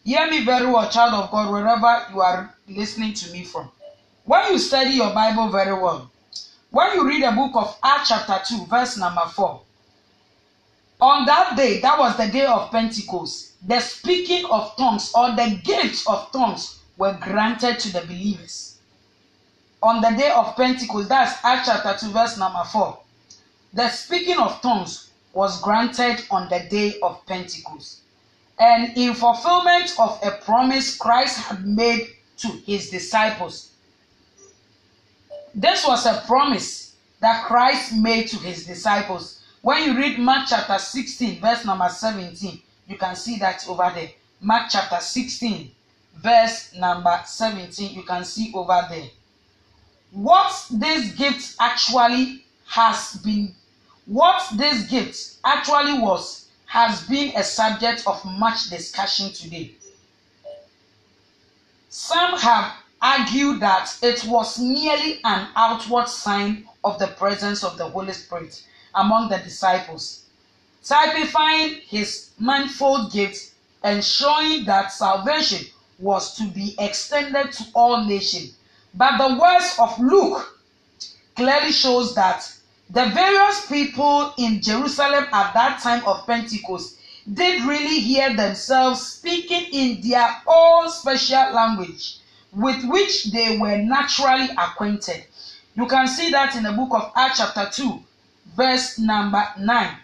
Hear 0.05 0.29
me 0.29 0.45
very 0.45 0.65
well, 0.67 0.89
child 0.89 1.13
of 1.13 1.29
God, 1.29 1.51
wherever 1.51 2.05
you 2.13 2.21
are 2.21 2.55
listening 2.69 3.13
to 3.15 3.31
me 3.33 3.43
from. 3.43 3.69
When 4.23 4.53
you 4.53 4.57
study 4.57 4.91
your 4.91 5.13
Bible 5.13 5.49
very 5.49 5.73
well, 5.73 6.09
when 6.71 6.93
you 6.93 7.05
read 7.05 7.23
the 7.23 7.31
book 7.31 7.51
of 7.55 7.77
Acts, 7.83 8.07
chapter 8.07 8.39
2, 8.47 8.65
verse 8.67 8.97
number 8.97 9.25
4, 9.25 9.61
on 11.01 11.25
that 11.25 11.57
day, 11.57 11.81
that 11.81 11.99
was 11.99 12.15
the 12.15 12.27
day 12.27 12.45
of 12.45 12.71
Pentecost, 12.71 13.67
the 13.67 13.81
speaking 13.81 14.45
of 14.45 14.73
tongues 14.77 15.11
or 15.13 15.35
the 15.35 15.59
gift 15.65 16.07
of 16.07 16.31
tongues 16.31 16.79
were 16.97 17.17
granted 17.21 17.79
to 17.79 17.93
the 17.93 18.01
believers. 18.01 18.77
On 19.83 20.01
the 20.01 20.09
day 20.11 20.31
of 20.31 20.55
Pentecost, 20.55 21.09
that's 21.09 21.43
Acts 21.43 21.67
chapter 21.67 22.05
2, 22.07 22.11
verse 22.11 22.37
number 22.37 22.63
4, 22.63 22.97
the 23.73 23.89
speaking 23.89 24.37
of 24.37 24.61
tongues 24.61 25.11
was 25.33 25.61
granted 25.61 26.23
on 26.31 26.49
the 26.49 26.65
day 26.69 26.97
of 27.01 27.25
Pentecost. 27.25 27.99
And 28.57 28.97
in 28.97 29.13
fulfillment 29.13 29.93
of 29.99 30.19
a 30.23 30.31
promise 30.43 30.97
Christ 30.97 31.39
had 31.39 31.65
made 31.65 32.07
to 32.37 32.47
his 32.47 32.89
disciples. 32.89 33.71
This 35.53 35.85
was 35.85 36.05
a 36.05 36.23
promise 36.25 36.95
that 37.19 37.45
Christ 37.45 37.93
made 37.93 38.27
to 38.29 38.37
his 38.37 38.65
disciples. 38.65 39.41
When 39.61 39.83
you 39.83 39.97
read 39.97 40.19
Mark 40.19 40.47
chapter 40.49 40.77
16, 40.77 41.41
verse 41.41 41.65
number 41.65 41.89
17, 41.89 42.61
you 42.87 42.97
can 42.97 43.15
see 43.15 43.37
that 43.39 43.67
over 43.67 43.91
there. 43.93 44.11
Mark 44.39 44.67
chapter 44.69 44.99
16, 44.99 45.71
verse 46.17 46.73
number 46.75 47.21
17, 47.25 47.95
you 47.95 48.03
can 48.03 48.23
see 48.23 48.51
over 48.53 48.85
there. 48.89 49.07
What 50.11 50.67
this 50.71 51.13
gift 51.13 51.55
actually 51.59 52.45
has 52.67 53.17
been, 53.17 53.53
what 54.05 54.43
this 54.55 54.87
gift 54.87 55.37
actually 55.43 55.99
was, 55.99 56.47
has 56.67 57.03
been 57.03 57.35
a 57.35 57.43
subject 57.43 58.03
of 58.07 58.23
much 58.25 58.69
discussion 58.69 59.31
today. 59.31 59.71
Some 61.89 62.37
have 62.37 62.73
argued 63.01 63.59
that 63.59 63.97
it 64.01 64.25
was 64.25 64.59
merely 64.59 65.19
an 65.23 65.47
outward 65.55 66.07
sign 66.09 66.67
of 66.83 66.97
the 66.99 67.07
presence 67.07 67.63
of 67.63 67.77
the 67.77 67.87
Holy 67.87 68.13
Spirit 68.13 68.63
among 68.95 69.29
the 69.29 69.37
disciples, 69.37 70.25
typifying 70.83 71.75
his 71.87 72.31
manifold 72.39 73.11
gifts 73.11 73.53
and 73.83 74.03
showing 74.03 74.65
that 74.65 74.91
salvation 74.91 75.65
was 75.99 76.35
to 76.35 76.43
be 76.49 76.75
extended 76.79 77.51
to 77.53 77.63
all 77.73 78.05
nations. 78.05 78.55
But 78.93 79.17
the 79.17 79.39
words 79.39 79.75
of 79.79 79.99
Luke 79.99 80.59
clearly 81.35 81.71
shows 81.71 82.15
that 82.15 82.51
the 82.89 83.05
various 83.07 83.65
people 83.65 84.33
in 84.37 84.61
Jerusalem 84.61 85.25
at 85.31 85.53
that 85.53 85.81
time 85.81 86.03
of 86.05 86.25
Pentecost 86.25 86.97
did 87.33 87.63
really 87.63 87.99
hear 87.99 88.35
themselves 88.35 89.01
speaking 89.05 89.65
in 89.71 90.01
their 90.07 90.41
own 90.45 90.89
special 90.89 91.53
language 91.53 92.17
with 92.53 92.83
which 92.85 93.25
they 93.25 93.57
were 93.57 93.77
naturally 93.77 94.49
acquainted. 94.57 95.25
You 95.75 95.87
can 95.87 96.07
see 96.07 96.29
that 96.29 96.55
in 96.55 96.63
the 96.63 96.71
book 96.71 96.93
of 96.93 97.11
Acts 97.15 97.39
chapter 97.39 97.69
2 97.71 98.03
verse 98.55 98.99
number 98.99 99.45
9. 99.59 99.97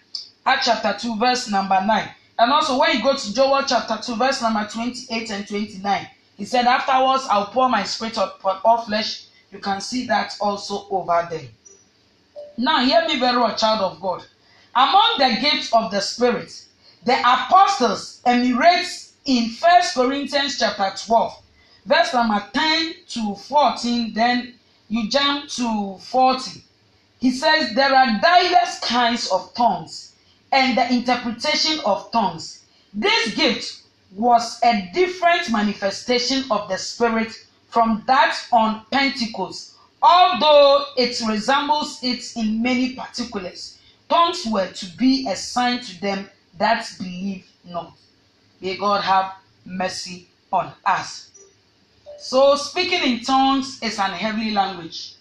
Acts 0.46 0.66
chapter 0.66 0.98
2 1.00 1.18
verse 1.18 1.50
number 1.50 1.82
9. 1.86 2.10
And 2.40 2.52
also 2.52 2.80
when 2.80 2.98
you 2.98 3.04
go 3.04 3.16
to 3.16 3.34
Joel 3.34 3.64
chapter 3.68 4.00
2 4.02 4.16
verse 4.16 4.42
number 4.42 4.68
28 4.68 5.32
and 5.32 5.48
29, 5.48 6.08
he 6.38 6.46
said, 6.46 6.66
Afterwards 6.66 7.28
I'll 7.30 7.48
pour 7.48 7.70
my 7.70 7.84
spirit 7.84 8.18
upon 8.18 8.60
all 8.66 8.82
flesh. 8.86 9.26
You 9.52 9.60
can 9.60 9.82
see 9.82 10.08
that 10.08 10.36
also 10.40 10.88
over 10.90 11.28
there. 11.30 11.50
Now, 12.58 12.84
hear 12.84 13.06
me 13.08 13.20
very 13.20 13.38
well, 13.38 13.56
child 13.56 13.82
of 13.82 14.02
God. 14.02 14.24
Among 14.76 15.16
the 15.18 15.38
gifts 15.42 15.74
of 15.74 15.92
the 15.92 16.00
Spirit, 16.00 16.66
the 17.04 17.20
apostles 17.20 18.22
emirate 18.26 19.12
in 19.26 19.50
First 19.50 19.96
Corinthians 19.96 20.58
chapter 20.58 20.94
12, 21.06 21.42
verse 21.86 22.14
number 22.14 22.44
10 22.54 22.94
to 23.10 23.36
14, 23.36 24.14
then 24.14 24.54
you 24.88 25.10
jump 25.10 25.50
to 25.50 25.98
40. 26.00 26.64
He 27.20 27.32
says, 27.32 27.74
There 27.76 27.94
are 27.94 28.20
diverse 28.22 28.80
kinds 28.80 29.30
of 29.32 29.54
tongues 29.54 30.11
and 30.52 30.78
the 30.78 30.92
interpretation 30.92 31.80
of 31.86 32.12
tongues. 32.12 32.64
This 32.94 33.34
gift 33.36 33.82
was 34.16 34.60
a 34.64 34.90
different 34.94 35.50
manifestation 35.52 36.44
of 36.52 36.68
the 36.68 36.78
Spirit 36.78 37.34
from 37.70 38.04
that 38.08 38.38
on 38.52 38.86
Pentecost, 38.92 39.76
although 40.02 40.86
it 40.98 41.22
resembles 41.28 42.00
it 42.04 42.36
in 42.36 42.62
many 42.62 42.96
particulars. 42.96 43.78
Tongues 44.10 44.46
were 44.46 44.68
to 44.68 44.86
be 44.98 45.26
a 45.30 45.36
sign 45.36 45.80
to 45.80 46.02
them 46.02 46.30
that 46.58 46.92
believe 46.98 47.50
not. 47.64 47.94
May 48.60 48.76
God 48.76 49.02
have 49.02 49.36
mercy 49.66 50.28
on 50.52 50.74
us. 50.86 51.30
So, 52.18 52.56
speaking 52.56 53.02
in 53.04 53.24
tongues 53.24 53.82
is 53.82 53.98
an 53.98 54.12
heavenly 54.12 54.52
language. 54.52 55.14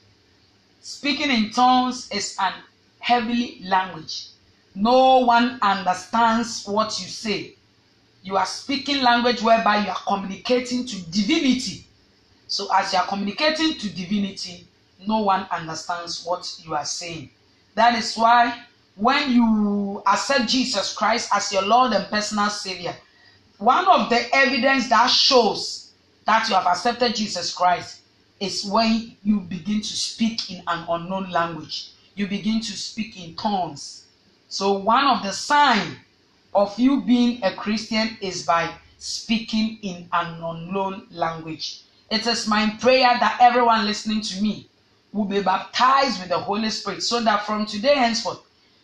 Speaking 0.83 1.31
in 1.31 1.51
tongues 1.51 2.11
is 2.11 2.37
an 2.41 2.53
heavenly 2.99 3.61
language. 3.65 4.27
No 4.75 5.19
one 5.19 5.59
understands 5.63 6.67
what 6.67 7.01
you 7.01 7.07
say. 7.07 7.55
You 8.23 8.37
are 8.37 8.47
speaking 8.47 9.03
language 9.03 9.43
whereby 9.43 9.85
you 9.85 9.91
are 9.91 10.03
communicating 10.07 10.87
to 10.87 11.03
divinity. 11.11 11.87
So, 12.47 12.69
as 12.75 12.93
you 12.93 12.99
are 12.99 13.07
communicating 13.07 13.75
to 13.75 13.89
divinity, 13.91 14.67
no 15.07 15.19
one 15.21 15.47
understands 15.51 16.25
what 16.25 16.61
you 16.65 16.75
are 16.75 16.85
saying. 16.85 17.31
That 17.75 17.95
is 17.97 18.17
why 18.17 18.65
when 18.97 19.33
you 19.33 20.03
accept 20.07 20.49
Jesus 20.49 20.95
Christ 20.95 21.31
as 21.33 21.53
your 21.53 21.63
Lord 21.63 21.93
and 21.93 22.07
personal 22.09 22.51
Savior, 22.51 22.95
one 23.59 23.87
of 23.89 24.11
the 24.11 24.35
evidence 24.35 24.89
that 24.89 25.07
shows 25.09 25.93
that 26.27 26.49
you 26.49 26.55
have 26.55 26.67
accepted 26.67 27.15
Jesus 27.15 27.55
Christ 27.55 28.01
is 28.41 28.65
when 28.65 29.17
you 29.23 29.41
begin 29.41 29.81
to 29.81 29.97
speak 29.97 30.51
in 30.51 30.63
an 30.67 30.85
unknown 30.89 31.31
language. 31.31 31.91
You 32.15 32.27
begin 32.27 32.61
to 32.61 32.73
speak 32.73 33.23
in 33.23 33.35
tongues. 33.37 34.05
So 34.53 34.73
one 34.73 35.07
of 35.07 35.23
the 35.23 35.31
sign 35.31 36.01
of 36.53 36.77
you 36.77 37.03
being 37.03 37.39
a 37.45 37.55
Christian 37.55 38.19
is 38.21 38.43
by 38.43 38.75
speaking 38.99 39.79
in 39.81 40.09
an 40.13 40.43
unknown 40.43 41.07
language. 41.13 41.83
It 42.11 42.27
is 42.27 42.49
my 42.49 42.71
prayer 42.81 43.17
that 43.21 43.39
everyone 43.41 43.87
listening 43.87 44.23
to 44.23 44.43
me 44.43 44.69
will 45.13 45.27
be 45.27 45.41
baptized 45.41 46.19
with 46.19 46.31
the 46.31 46.39
Holy 46.39 46.69
Spirit 46.71 47.05
so 47.05 47.23
that 47.23 47.47
from 47.47 47.65
today 47.65 47.95
henceforth 47.95 48.41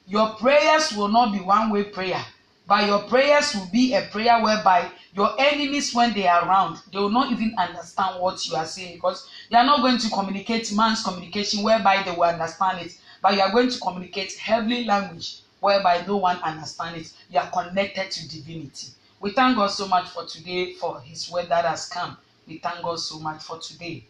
your 0.07 0.35
prayers 0.35 0.93
will 0.93 1.09
not 1.09 1.33
be 1.33 1.41
one 1.41 1.71
way 1.71 1.83
prayer, 1.83 2.25
but 2.69 2.87
your 2.87 3.01
prayers 3.01 3.53
will 3.57 3.69
be 3.73 3.93
a 3.95 4.03
prayer 4.03 4.41
whereby 4.41 4.89
your 5.15 5.35
enemies, 5.37 5.93
when 5.93 6.15
they 6.15 6.29
are 6.29 6.49
around, 6.49 6.79
they 6.93 6.99
will 7.01 7.11
not 7.11 7.33
even 7.33 7.53
understand 7.59 8.23
what 8.23 8.47
you 8.47 8.55
are 8.55 8.67
saying 8.67 8.95
because 8.95 9.29
they 9.51 9.57
are 9.57 9.67
not 9.67 9.81
going 9.81 9.99
to 9.99 10.11
communicate 10.11 10.73
man's 10.73 11.03
communication 11.03 11.65
whereby 11.65 12.05
they 12.05 12.13
will 12.13 12.23
understand 12.23 12.87
it, 12.87 12.97
but 13.21 13.35
you 13.35 13.41
are 13.41 13.51
going 13.51 13.69
to 13.69 13.81
communicate 13.81 14.33
heavenly 14.37 14.85
language 14.85 15.41
whereby 15.67 16.05
no 16.07 16.17
one 16.17 16.37
understands 16.45 17.11
it. 17.11 17.13
You 17.29 17.41
are 17.41 17.51
connected 17.51 18.09
to 18.13 18.29
divinity. 18.29 18.93
We 19.19 19.33
thank 19.33 19.57
God 19.57 19.67
so 19.73 19.89
much 19.89 20.09
for 20.11 20.25
today, 20.25 20.75
for 20.75 21.01
His 21.01 21.29
word 21.29 21.49
that 21.49 21.65
has 21.65 21.89
come. 21.89 22.17
We 22.47 22.59
thank 22.59 22.83
God 22.83 23.01
so 23.01 23.19
much 23.19 23.43
for 23.43 23.59
today. 23.59 24.05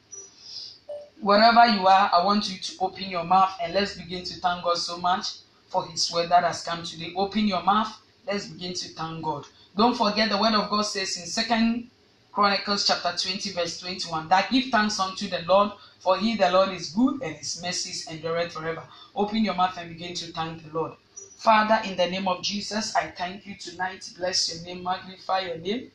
Wherever 1.18 1.64
you 1.64 1.86
are, 1.86 2.10
I 2.12 2.22
want 2.22 2.52
you 2.52 2.58
to 2.58 2.72
open 2.82 3.04
your 3.04 3.24
mouth 3.24 3.56
and 3.62 3.72
let's 3.72 3.96
begin 3.96 4.22
to 4.24 4.34
thank 4.38 4.64
God 4.64 4.76
so 4.76 4.98
much 4.98 5.36
for 5.68 5.86
His 5.86 6.12
word 6.12 6.28
that 6.28 6.44
has 6.44 6.62
come 6.62 6.82
today. 6.82 7.14
Open 7.16 7.46
your 7.46 7.62
mouth. 7.62 8.02
Let's 8.26 8.48
begin 8.48 8.74
to 8.74 8.88
thank 8.90 9.24
God. 9.24 9.46
Don't 9.74 9.96
forget 9.96 10.28
the 10.28 10.36
word 10.36 10.52
of 10.52 10.68
God 10.68 10.82
says 10.82 11.16
in 11.16 11.24
Second 11.24 11.88
Chronicles 12.32 12.86
chapter 12.86 13.16
20, 13.16 13.52
verse 13.52 13.80
21, 13.80 14.28
that 14.28 14.50
give 14.50 14.66
thanks 14.66 15.00
unto 15.00 15.26
the 15.26 15.40
Lord, 15.48 15.72
for 16.00 16.18
he, 16.18 16.36
the 16.36 16.50
Lord, 16.50 16.68
is 16.72 16.90
good 16.90 17.22
and 17.22 17.34
his 17.34 17.62
mercies 17.62 18.06
endureth 18.10 18.52
forever. 18.52 18.82
Open 19.14 19.42
your 19.42 19.54
mouth 19.54 19.78
and 19.78 19.88
begin 19.88 20.12
to 20.16 20.30
thank 20.32 20.62
the 20.62 20.78
Lord. 20.78 20.92
Father, 21.36 21.80
in 21.84 21.96
the 21.96 22.06
name 22.10 22.26
of 22.28 22.42
Jesus, 22.42 22.96
I 22.96 23.08
thank 23.10 23.46
you 23.46 23.56
tonight. 23.56 24.10
Bless 24.16 24.52
your 24.52 24.64
name, 24.64 24.82
magnify 24.82 25.40
your 25.40 25.58
name, 25.58 25.92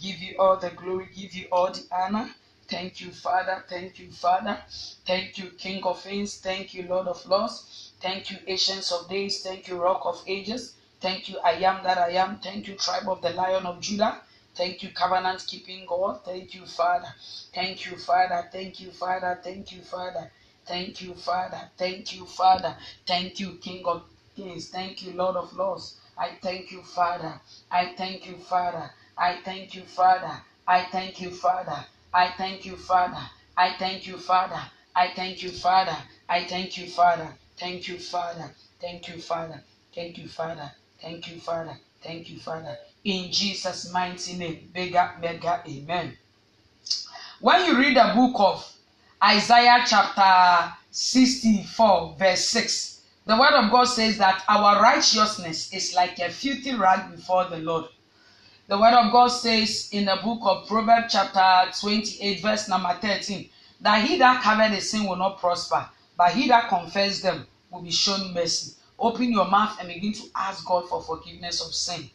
give 0.00 0.18
you 0.18 0.36
all 0.38 0.56
the 0.58 0.70
glory, 0.70 1.08
give 1.14 1.34
you 1.34 1.46
all 1.50 1.72
the 1.72 1.84
honor. 1.90 2.30
Thank 2.68 3.00
you, 3.00 3.10
Father. 3.10 3.64
Thank 3.68 3.98
you, 3.98 4.10
Father. 4.10 4.62
Thank 5.06 5.38
you, 5.38 5.50
King 5.58 5.82
of 5.84 6.02
Kings. 6.02 6.38
Thank 6.40 6.74
you, 6.74 6.84
Lord 6.88 7.08
of 7.08 7.24
Lords. 7.26 7.92
Thank 8.00 8.30
you, 8.30 8.38
Ancients 8.46 8.92
of 8.92 9.08
Days. 9.08 9.42
Thank 9.42 9.68
you, 9.68 9.76
Rock 9.76 10.02
of 10.04 10.22
Ages. 10.26 10.74
Thank 11.00 11.28
you, 11.28 11.38
I 11.42 11.52
am 11.52 11.82
that 11.84 11.98
I 11.98 12.10
am. 12.10 12.38
Thank 12.38 12.68
you, 12.68 12.74
Tribe 12.74 13.08
of 13.08 13.22
the 13.22 13.30
Lion 13.30 13.66
of 13.66 13.80
Judah. 13.80 14.20
Thank 14.54 14.82
you, 14.82 14.90
covenant 14.90 15.44
keeping 15.46 15.86
God. 15.86 16.24
Thank 16.24 16.54
you, 16.54 16.66
Father. 16.66 17.12
Thank 17.54 17.86
you, 17.86 17.96
Father. 17.96 18.48
Thank 18.52 18.80
you, 18.80 18.90
Father. 18.90 19.40
Thank 19.42 19.72
you, 19.72 19.82
Father. 19.82 20.30
Thank 20.66 21.02
you, 21.02 21.14
Father. 21.14 21.70
Thank 21.76 22.14
you, 22.14 22.26
Father. 22.26 22.76
Thank 23.06 23.40
you, 23.40 23.58
King 23.60 23.82
of 23.86 24.02
Kings. 24.36 24.70
Thank 24.70 25.02
you, 25.02 25.12
Lord 25.12 25.36
of 25.36 25.52
Lords. 25.54 26.00
I 26.18 26.30
thank 26.42 26.70
you, 26.72 26.82
Father. 26.82 27.40
I 27.70 27.94
thank 27.96 28.26
you, 28.26 28.36
Father. 28.36 28.90
I 29.18 29.38
thank 29.44 29.74
you, 29.74 29.82
Father. 29.82 30.42
I 30.66 30.86
thank 30.92 31.20
you, 31.20 31.30
Father. 31.30 31.84
I 32.14 32.30
thank 32.38 32.66
you, 32.66 32.76
Father. 32.76 33.22
I 33.56 33.74
thank 33.78 34.06
you, 34.06 34.18
Father. 34.18 34.60
I 34.96 35.08
thank 35.14 35.42
you, 35.42 35.50
Father. 35.50 35.96
I 36.28 36.44
thank 36.44 36.76
you, 36.78 36.86
Father. 36.86 37.28
Thank 37.58 37.88
you, 37.88 37.98
Father. 37.98 38.54
Thank 38.80 39.08
you, 39.08 39.20
Father. 39.20 39.62
Thank 39.94 40.18
you, 40.18 40.28
Father. 40.28 40.72
Thank 41.00 41.28
you, 41.28 41.38
Father. 41.40 41.76
Thank 42.02 42.30
you, 42.30 42.38
Father. 42.38 42.76
in 43.04 43.32
Jesus' 43.32 43.92
mighty 43.92 44.34
name. 44.36 44.70
Mega, 44.74 45.14
mega, 45.20 45.62
amen. 45.66 46.16
When 47.40 47.64
you 47.66 47.76
read 47.76 47.96
the 47.96 48.12
book 48.14 48.34
of 48.38 48.72
Isaiah 49.22 49.84
chapter 49.86 50.72
64, 50.90 52.16
verse 52.18 52.46
6, 52.48 52.91
the 53.24 53.36
word 53.36 53.52
of 53.52 53.70
God 53.70 53.84
says 53.84 54.18
that 54.18 54.42
our 54.48 54.82
righteousness 54.82 55.72
is 55.72 55.94
like 55.94 56.18
a 56.18 56.28
filthy 56.28 56.74
rag 56.74 57.14
before 57.14 57.44
the 57.44 57.58
Lord. 57.58 57.84
The 58.66 58.78
word 58.78 58.94
of 58.94 59.12
God 59.12 59.28
says 59.28 59.88
in 59.92 60.06
the 60.06 60.18
book 60.24 60.40
of 60.42 60.66
Proverbs 60.66 61.12
chapter 61.12 61.70
28, 61.80 62.42
verse 62.42 62.68
number 62.68 62.98
13, 63.00 63.48
that 63.80 64.04
he 64.04 64.18
that 64.18 64.42
covered 64.42 64.72
a 64.72 64.80
sin 64.80 65.04
will 65.04 65.16
not 65.16 65.38
prosper, 65.38 65.88
but 66.16 66.32
he 66.32 66.48
that 66.48 66.68
confess 66.68 67.20
them 67.20 67.46
will 67.70 67.82
be 67.82 67.92
shown 67.92 68.34
mercy. 68.34 68.74
Open 68.98 69.30
your 69.30 69.48
mouth 69.48 69.76
and 69.78 69.88
begin 69.88 70.12
to 70.14 70.24
ask 70.34 70.64
God 70.64 70.88
for 70.88 71.02
forgiveness 71.02 71.60
of 71.60 71.74
sin. 71.74 72.10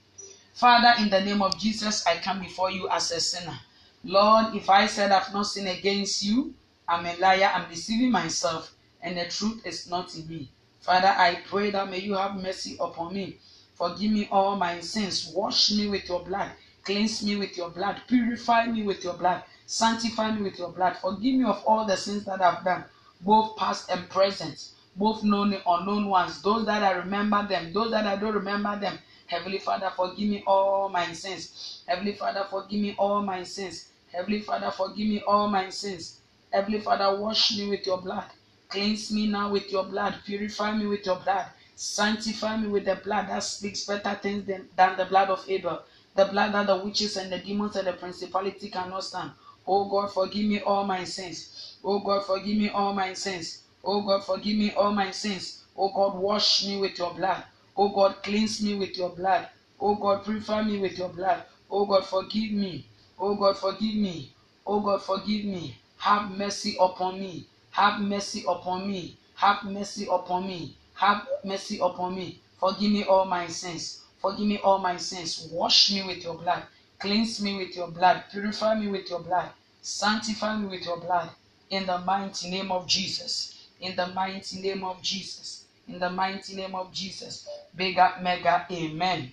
Father, 0.53 0.93
in 1.01 1.09
the 1.09 1.21
name 1.21 1.41
of 1.41 1.57
Jesus, 1.57 2.05
I 2.05 2.17
come 2.17 2.41
before 2.41 2.71
you 2.71 2.89
as 2.89 3.11
a 3.11 3.21
sinner. 3.21 3.59
Lord, 4.03 4.55
if 4.55 4.69
I 4.69 4.87
said 4.87 5.11
I've 5.11 5.33
not 5.33 5.45
sinned 5.45 5.69
against 5.69 6.23
you, 6.23 6.53
I'm 6.87 7.05
a 7.05 7.15
liar, 7.17 7.51
I'm 7.53 7.69
deceiving 7.69 8.11
myself, 8.11 8.73
and 9.01 9.17
the 9.17 9.25
truth 9.25 9.65
is 9.65 9.89
not 9.89 10.13
in 10.15 10.27
me. 10.27 10.49
Father, 10.87 11.13
I 11.17 11.41
pray 11.49 11.69
that 11.71 11.89
may 11.89 11.99
you 11.99 12.13
have 12.13 12.41
mercy 12.41 12.77
upon 12.79 13.13
me. 13.13 13.35
Forgive 13.75 14.09
me 14.09 14.29
all 14.31 14.55
my 14.55 14.79
sins. 14.79 15.33
Wash 15.35 15.69
me 15.73 15.89
with 15.89 16.07
your 16.07 16.23
blood. 16.23 16.49
Cleanse 16.85 17.21
me 17.25 17.35
with 17.35 17.57
your 17.57 17.69
blood. 17.71 18.01
Purify 18.07 18.67
me 18.67 18.83
with 18.83 19.03
your 19.03 19.15
blood. 19.15 19.43
Sanctify 19.65 20.31
me 20.31 20.43
with 20.43 20.57
your 20.57 20.71
blood. 20.71 20.95
Forgive 20.95 21.35
me 21.35 21.43
of 21.43 21.61
all 21.65 21.83
the 21.83 21.97
sins 21.97 22.23
that 22.23 22.41
I've 22.41 22.63
done, 22.63 22.85
both 23.19 23.57
past 23.57 23.91
and 23.91 24.09
present, 24.09 24.69
both 24.95 25.23
known 25.23 25.51
and 25.51 25.61
unknown 25.67 26.07
ones, 26.07 26.41
those 26.41 26.65
that 26.67 26.81
I 26.81 26.91
remember 26.91 27.45
them, 27.45 27.73
those 27.73 27.91
that 27.91 28.07
I 28.07 28.15
don't 28.15 28.35
remember 28.35 28.79
them. 28.79 28.97
Heavenly 29.25 29.59
Father, 29.59 29.91
forgive 29.93 30.29
me 30.29 30.41
all 30.47 30.87
my 30.87 31.11
sins. 31.11 31.83
Heavenly 31.85 32.13
Father, 32.13 32.47
forgive 32.49 32.79
me 32.79 32.95
all 32.97 33.21
my 33.21 33.43
sins. 33.43 33.89
Heavenly 34.13 34.39
Father, 34.39 34.71
forgive 34.71 35.09
me 35.09 35.21
all 35.27 35.49
my 35.49 35.67
sins. 35.69 36.21
Heavenly 36.53 36.79
Father, 36.79 37.19
wash 37.19 37.57
me 37.57 37.67
with 37.67 37.85
your 37.85 37.97
blood. 37.97 38.31
Cleanse 38.69 39.11
me 39.11 39.27
now 39.27 39.51
with 39.51 39.71
your 39.71 39.85
blood. 39.85 40.15
Purify 40.25 40.73
me 40.75 40.85
with 40.87 41.05
your 41.05 41.17
blood. 41.17 41.45
Sanctify 41.75 42.57
me 42.57 42.67
with 42.67 42.85
the 42.85 42.95
blood 42.95 43.27
that 43.29 43.43
speaks 43.43 43.85
better 43.85 44.15
things 44.15 44.45
than, 44.45 44.67
than 44.75 44.97
the 44.97 45.05
blood 45.05 45.29
of 45.29 45.45
Abel. 45.49 45.81
The 46.15 46.25
blood 46.25 46.53
that 46.53 46.67
the 46.67 46.77
witches 46.77 47.17
and 47.17 47.31
the 47.31 47.39
demons 47.39 47.75
and 47.77 47.87
the 47.87 47.93
principality 47.93 48.69
cannot 48.69 49.03
stand. 49.03 49.31
Oh 49.67 49.87
God, 49.89 50.11
forgive 50.11 50.45
me 50.45 50.59
all 50.61 50.83
my 50.85 51.03
sins. 51.05 51.77
Oh 51.83 51.99
God, 51.99 52.25
forgive 52.25 52.57
me 52.57 52.69
all 52.69 52.93
my 52.93 53.13
sins. 53.13 53.61
Oh 53.83 54.01
God, 54.01 54.23
forgive 54.23 54.57
me 54.57 54.71
all 54.73 54.91
my 54.91 55.11
sins. 55.11 55.63
Oh 55.77 55.89
God, 55.89 56.17
wash 56.17 56.65
me 56.65 56.79
with 56.79 56.97
your 56.97 57.13
blood. 57.13 57.43
Oh 57.77 57.89
God, 57.89 58.23
cleanse 58.23 58.61
me 58.61 58.75
with 58.75 58.97
your 58.97 59.11
blood. 59.11 59.47
Oh 59.79 59.95
God, 59.95 60.23
purify 60.25 60.63
me 60.63 60.79
with 60.79 60.97
your 60.97 61.09
blood. 61.09 61.43
Oh 61.71 61.85
God, 61.85 62.05
forgive 62.05 62.51
me. 62.51 62.85
Oh 63.19 63.35
God, 63.35 63.57
forgive 63.57 63.95
me. 63.95 64.31
Oh 64.65 64.81
God, 64.81 65.01
forgive 65.03 65.45
me. 65.45 65.77
Have 65.99 66.31
mercy 66.31 66.75
upon 66.79 67.19
me. 67.19 67.45
Have 67.77 68.01
mercy 68.01 68.43
upon 68.47 68.87
me. 68.87 69.17
Have 69.35 69.63
mercy 69.65 70.07
upon 70.09 70.47
me. 70.47 70.75
Have 70.95 71.27
mercy 71.43 71.77
upon 71.79 72.15
me. 72.15 72.41
Forgive 72.59 72.91
me 72.91 73.03
all 73.03 73.25
my 73.25 73.45
sins. 73.45 74.01
Forgive 74.19 74.47
me 74.47 74.57
all 74.57 74.79
my 74.79 74.97
sins. 74.97 75.47
Wash 75.51 75.91
me 75.91 76.01
with 76.01 76.23
your 76.23 76.33
blood. 76.33 76.63
Cleanse 76.97 77.39
me 77.39 77.55
with 77.55 77.75
your 77.75 77.89
blood. 77.89 78.23
Purify 78.31 78.73
me 78.79 78.87
with 78.87 79.11
your 79.11 79.19
blood. 79.19 79.51
Sanctify 79.83 80.57
me 80.57 80.69
with 80.69 80.85
your 80.87 80.97
blood. 80.99 81.29
In 81.69 81.85
the 81.85 81.99
mighty 81.99 82.49
name 82.49 82.71
of 82.71 82.87
Jesus. 82.87 83.67
In 83.79 83.95
the 83.95 84.07
mighty 84.07 84.59
name 84.59 84.83
of 84.83 84.99
Jesus. 85.03 85.65
In 85.87 85.99
the 85.99 86.09
mighty 86.09 86.55
name 86.55 86.73
of 86.73 86.91
Jesus. 86.91 87.47
Bigger, 87.75 88.11
mega, 88.23 88.65
amen. 88.71 89.29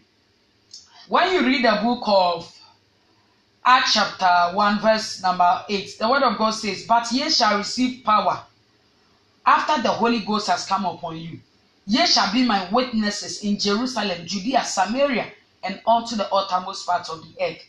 When 1.08 1.32
you 1.32 1.46
read 1.46 1.64
the 1.64 1.80
book 1.82 2.02
of 2.04 2.54
Acts 3.66 3.94
chapter 3.94 4.54
1, 4.54 4.80
verse 4.80 5.22
number 5.22 5.64
8, 5.70 5.98
the 5.98 6.08
word 6.08 6.22
of 6.22 6.36
God 6.36 6.50
says, 6.50 6.84
But 6.86 7.10
ye 7.12 7.30
shall 7.30 7.56
receive 7.56 8.04
power 8.04 8.42
after 9.46 9.80
the 9.82 9.90
Holy 9.90 10.20
Ghost 10.20 10.48
has 10.48 10.66
come 10.66 10.84
upon 10.84 11.16
you. 11.16 11.40
Ye 11.86 12.04
shall 12.06 12.30
be 12.30 12.44
my 12.44 12.68
witnesses 12.70 13.42
in 13.42 13.58
Jerusalem, 13.58 14.26
Judea, 14.26 14.64
Samaria, 14.64 15.32
and 15.62 15.80
unto 15.86 16.14
the 16.14 16.30
uttermost 16.30 16.86
parts 16.86 17.08
of 17.08 17.22
the 17.22 17.42
earth. 17.42 17.64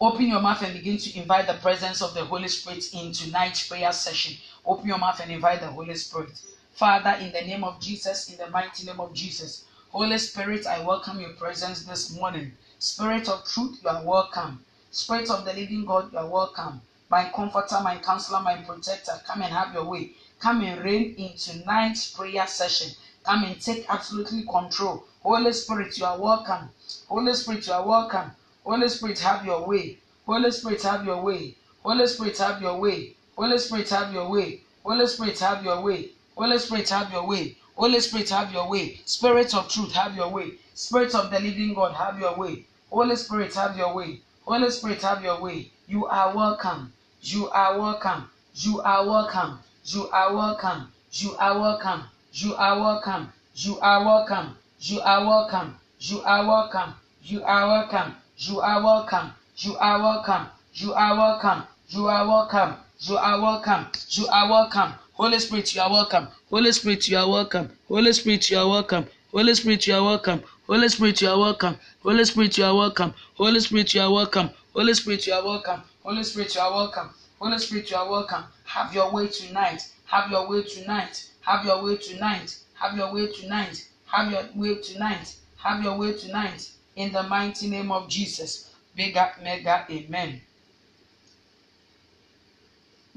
Open 0.00 0.28
your 0.28 0.40
mouth 0.40 0.62
and 0.62 0.74
begin 0.74 0.98
to 0.98 1.18
invite 1.18 1.48
the 1.48 1.54
presence 1.54 2.02
of 2.02 2.14
the 2.14 2.24
Holy 2.24 2.46
Spirit 2.48 2.94
in 2.94 3.12
tonight's 3.12 3.66
prayer 3.66 3.92
session. 3.92 4.36
Open 4.64 4.86
your 4.86 4.98
mouth 4.98 5.18
and 5.20 5.32
invite 5.32 5.60
the 5.60 5.68
Holy 5.68 5.96
Spirit. 5.96 6.40
Father, 6.72 7.18
in 7.20 7.32
the 7.32 7.42
name 7.42 7.64
of 7.64 7.80
Jesus, 7.80 8.30
in 8.30 8.38
the 8.38 8.50
mighty 8.50 8.86
name 8.86 9.00
of 9.00 9.12
Jesus, 9.12 9.64
Holy 9.90 10.18
Spirit, 10.18 10.68
I 10.68 10.84
welcome 10.84 11.20
your 11.20 11.32
presence 11.34 11.84
this 11.84 12.12
morning. 12.12 12.52
Spirit 12.78 13.28
of 13.28 13.44
truth, 13.44 13.80
you 13.82 13.88
are 13.88 14.04
welcome. 14.04 14.64
Spirit 14.94 15.30
of 15.30 15.46
the 15.46 15.54
living 15.54 15.86
God, 15.86 16.12
you 16.12 16.18
are 16.18 16.26
welcome. 16.26 16.82
My 17.08 17.30
comforter, 17.34 17.80
my 17.80 17.96
counselor, 17.96 18.40
my 18.40 18.56
protector, 18.56 19.18
come 19.26 19.40
and 19.40 19.50
have 19.50 19.72
your 19.72 19.86
way. 19.86 20.10
Come 20.38 20.60
and 20.60 20.84
reign 20.84 21.14
in 21.16 21.34
tonight's 21.34 22.10
prayer 22.10 22.46
session. 22.46 22.94
Come 23.24 23.44
and 23.44 23.58
take 23.58 23.86
absolutely 23.88 24.44
control. 24.44 25.04
Holy 25.22 25.50
Spirit, 25.54 25.96
you 25.96 26.04
are 26.04 26.20
welcome. 26.20 26.68
Holy 27.08 27.32
Spirit, 27.32 27.66
you 27.66 27.72
are 27.72 27.86
welcome. 27.86 28.32
Holy 28.64 28.86
Spirit, 28.90 29.18
have 29.20 29.46
your 29.46 29.66
way. 29.66 29.96
Holy 30.26 30.50
Spirit, 30.50 30.82
have 30.82 31.06
your 31.06 31.22
way. 31.22 31.56
Holy 31.82 32.06
Spirit, 32.06 32.36
have 32.36 32.60
your 32.60 32.78
way. 32.78 33.14
Holy 33.34 33.56
Spirit, 33.56 33.88
have 33.88 34.12
your 34.12 34.28
way. 34.28 34.60
Holy 34.84 35.08
Spirit, 35.08 35.38
have 35.38 35.64
your 35.64 35.80
way. 35.80 36.10
Holy 36.36 36.58
Spirit, 36.58 36.90
have 36.90 37.10
your 37.10 37.26
way. 37.26 37.56
Holy 37.76 38.00
Spirit, 38.00 38.28
have 38.28 38.52
your 38.52 38.68
way. 38.68 39.00
Spirit 39.06 39.54
of 39.54 39.70
truth, 39.70 39.92
have 39.92 40.14
your 40.14 40.28
way. 40.28 40.52
Spirit 40.74 41.14
of 41.14 41.30
the 41.30 41.40
living 41.40 41.72
God, 41.72 41.94
have 41.94 42.18
your 42.18 42.36
way. 42.36 42.66
Holy 42.90 43.16
Spirit, 43.16 43.54
have 43.54 43.74
your 43.78 43.94
way. 43.94 44.20
Holy 44.44 44.70
Spirit, 44.70 45.02
have 45.02 45.22
your 45.22 45.40
way. 45.40 45.70
You 45.86 46.06
are 46.06 46.34
welcome. 46.34 46.92
You 47.20 47.48
are 47.50 47.78
welcome. 47.78 48.28
You 48.54 48.80
are 48.80 49.06
welcome. 49.06 49.58
You 49.84 50.08
are 50.10 50.34
welcome. 50.34 50.88
You 51.12 51.34
are 51.36 51.60
welcome. 51.60 52.02
You 52.32 52.54
are 52.56 52.80
welcome. 52.80 53.28
You 53.54 53.78
are 53.80 54.04
welcome. 54.04 54.56
You 54.80 55.00
are 55.00 55.24
welcome. 55.26 55.76
You 56.00 56.22
are 56.24 56.46
welcome. 56.46 56.94
You 57.22 57.40
are 57.42 57.64
welcome. 57.64 58.16
You 58.40 58.60
are 58.60 58.82
welcome. 58.82 59.34
You 59.54 59.72
are 59.78 59.98
welcome. 60.00 60.48
You 60.74 60.92
are 60.92 61.16
welcome. 61.16 61.66
You 61.88 62.08
are 62.08 62.26
welcome. 62.26 62.76
You 63.00 63.16
are 63.18 63.40
welcome. 63.40 63.86
You 64.10 64.26
are 64.26 64.48
welcome. 64.50 64.94
Holy 65.12 65.38
Spirit, 65.38 65.74
you 65.74 65.80
are 65.82 65.90
welcome. 65.90 66.26
Holy 66.50 66.72
Spirit, 66.72 67.08
you 67.08 67.16
are 67.18 67.28
welcome. 67.30 67.68
Holy 67.88 68.12
Spirit, 68.12 68.50
you 68.50 68.58
are 68.58 68.68
welcome. 68.68 69.06
Holy 69.30 69.54
Spirit, 69.54 69.86
you 69.86 69.94
are 69.94 70.02
welcome. 70.02 70.42
Holy 70.68 70.88
Spirit, 70.88 71.20
you 71.20 71.28
are 71.28 71.38
welcome. 71.38 71.76
Holy 72.04 72.24
Spirit, 72.24 72.56
you 72.56 72.64
are 72.64 72.74
welcome. 72.74 73.12
Holy 73.34 73.58
Spirit, 73.58 73.92
you 73.94 74.00
are 74.00 74.12
welcome. 74.12 74.50
Holy 74.72 74.94
Spirit, 74.94 75.26
you 75.26 75.32
are 75.32 75.44
welcome. 75.44 75.82
Holy 76.04 76.22
Spirit, 76.22 76.54
you 76.54 76.60
are 76.60 76.72
welcome. 76.72 77.10
Holy 77.40 77.58
Spirit, 77.58 77.90
you 77.90 77.96
are 77.96 78.08
welcome. 78.08 78.44
Have 78.64 78.94
your 78.94 79.10
way 79.10 79.26
tonight. 79.26 79.82
Have 80.06 80.30
your 80.30 80.48
way 80.48 80.62
tonight. 80.62 81.30
Have 81.40 81.64
your 81.64 81.82
way 81.82 81.96
tonight. 81.96 82.56
Have 82.74 82.96
your 82.96 83.12
way 83.12 83.26
tonight. 83.26 83.88
Have 84.06 84.30
your 84.30 84.46
way 84.54 84.76
tonight. 84.76 85.36
Have 85.56 85.82
your 85.82 85.98
way 85.98 86.12
tonight. 86.12 86.70
In 86.94 87.12
the 87.12 87.24
mighty 87.24 87.68
name 87.68 87.90
of 87.90 88.08
Jesus. 88.08 88.70
Bigger, 88.94 89.32
mega, 89.42 89.84
amen. 89.90 90.40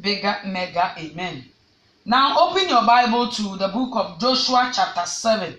Bigger, 0.01 0.37
mega, 0.47 0.95
amen. 0.97 1.45
Now 2.05 2.49
open 2.49 2.67
your 2.67 2.85
Bible 2.85 3.29
to 3.29 3.55
the 3.57 3.67
book 3.67 3.95
of 3.95 4.19
Joshua, 4.19 4.71
chapter 4.73 5.05
7. 5.05 5.55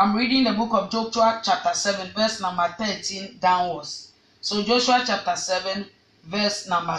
I'm 0.00 0.14
reading 0.14 0.44
the 0.44 0.52
book 0.52 0.74
of 0.74 0.92
Joshua, 0.92 1.40
chapter 1.42 1.74
7, 1.74 2.12
verse 2.12 2.40
number 2.40 2.72
13 2.78 3.38
downwards. 3.40 4.12
So, 4.40 4.62
Joshua, 4.62 5.02
chapter 5.04 5.34
7, 5.34 5.86
verse 6.22 6.68
number 6.68 6.96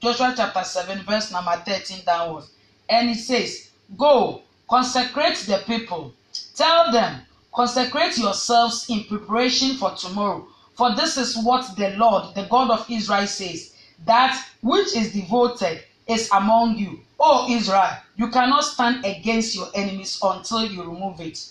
Joshua, 0.00 0.32
chapter 0.34 0.64
7, 0.64 1.02
verse 1.02 1.30
number 1.30 1.62
13 1.66 1.98
downwards. 2.06 2.50
And 2.88 3.10
it 3.10 3.18
says, 3.18 3.68
Go, 3.98 4.40
consecrate 4.70 5.36
the 5.40 5.64
people. 5.66 6.14
Tell 6.54 6.90
them, 6.90 7.20
consecrate 7.54 8.16
yourselves 8.16 8.88
in 8.88 9.04
preparation 9.04 9.76
for 9.76 9.90
tomorrow. 9.90 10.48
For 10.72 10.94
this 10.94 11.18
is 11.18 11.36
what 11.36 11.76
the 11.76 11.90
Lord, 11.98 12.34
the 12.34 12.46
God 12.46 12.70
of 12.70 12.90
Israel, 12.90 13.26
says 13.26 13.74
that 14.06 14.42
which 14.62 14.96
is 14.96 15.12
devoted 15.12 15.82
is 16.08 16.30
among 16.32 16.78
you. 16.78 17.00
O 17.20 17.50
Israel, 17.50 17.98
you 18.16 18.30
cannot 18.30 18.64
stand 18.64 19.04
against 19.04 19.54
your 19.54 19.68
enemies 19.74 20.18
until 20.22 20.64
you 20.64 20.84
remove 20.84 21.20
it. 21.20 21.50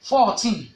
14. 0.00 0.68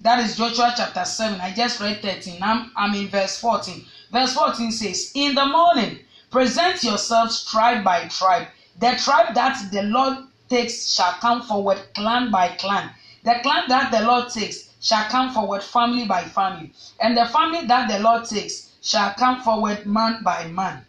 That 0.00 0.20
is 0.20 0.36
Joshua 0.36 0.72
chapter 0.76 1.04
7. 1.04 1.40
I 1.40 1.52
just 1.52 1.80
read 1.80 2.02
13. 2.02 2.42
I'm, 2.42 2.70
I'm 2.76 2.94
in 2.94 3.08
verse 3.08 3.40
14. 3.40 3.84
Verse 4.12 4.34
14 4.34 4.70
says, 4.70 5.10
In 5.14 5.34
the 5.34 5.46
morning, 5.46 5.98
present 6.30 6.84
yourselves 6.84 7.44
tribe 7.50 7.82
by 7.82 8.06
tribe. 8.08 8.48
The 8.78 8.94
tribe 9.02 9.34
that 9.34 9.70
the 9.72 9.82
Lord 9.82 10.18
takes 10.48 10.94
shall 10.94 11.12
come 11.14 11.42
forward 11.42 11.82
clan 11.94 12.30
by 12.30 12.48
clan. 12.56 12.90
The 13.24 13.40
clan 13.42 13.68
that 13.68 13.90
the 13.90 14.02
Lord 14.02 14.28
takes 14.30 14.70
shall 14.80 15.04
come 15.08 15.32
forward 15.32 15.62
family 15.62 16.06
by 16.06 16.22
family. 16.22 16.72
And 17.00 17.16
the 17.16 17.26
family 17.26 17.66
that 17.66 17.88
the 17.88 17.98
Lord 17.98 18.24
takes 18.24 18.70
shall 18.80 19.12
come 19.14 19.42
forward 19.42 19.84
man 19.86 20.22
by 20.22 20.46
man. 20.46 20.84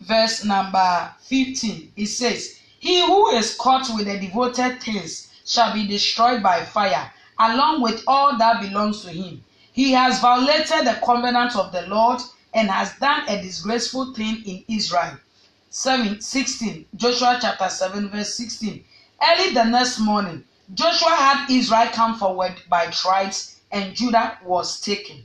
Verse 0.00 0.44
number 0.44 1.12
15. 1.22 1.92
It 1.96 2.06
says, 2.06 2.58
He 2.78 3.04
who 3.04 3.30
is 3.30 3.56
caught 3.56 3.88
with 3.94 4.06
the 4.06 4.18
devoted 4.18 4.80
things 4.80 5.33
shall 5.44 5.72
be 5.72 5.86
destroyed 5.86 6.42
by 6.42 6.64
fire, 6.64 7.12
along 7.38 7.82
with 7.82 8.02
all 8.06 8.36
that 8.38 8.60
belongs 8.60 9.02
to 9.02 9.10
him. 9.10 9.44
He 9.72 9.92
has 9.92 10.20
violated 10.20 10.86
the 10.86 11.00
covenant 11.04 11.56
of 11.56 11.72
the 11.72 11.82
Lord 11.82 12.20
and 12.52 12.70
has 12.70 12.96
done 12.98 13.28
a 13.28 13.42
disgraceful 13.42 14.14
thing 14.14 14.42
in 14.44 14.64
Israel. 14.68 15.18
7, 15.70 16.20
16, 16.20 16.86
Joshua 16.94 17.38
chapter 17.40 17.68
7, 17.68 18.08
verse 18.08 18.34
16. 18.36 18.84
Early 19.20 19.52
the 19.52 19.64
next 19.64 19.98
morning, 19.98 20.44
Joshua 20.72 21.10
had 21.10 21.50
Israel 21.50 21.88
come 21.92 22.16
forward 22.16 22.54
by 22.68 22.86
tribes, 22.86 23.56
and 23.72 23.94
Judah 23.94 24.38
was 24.44 24.80
taken. 24.80 25.24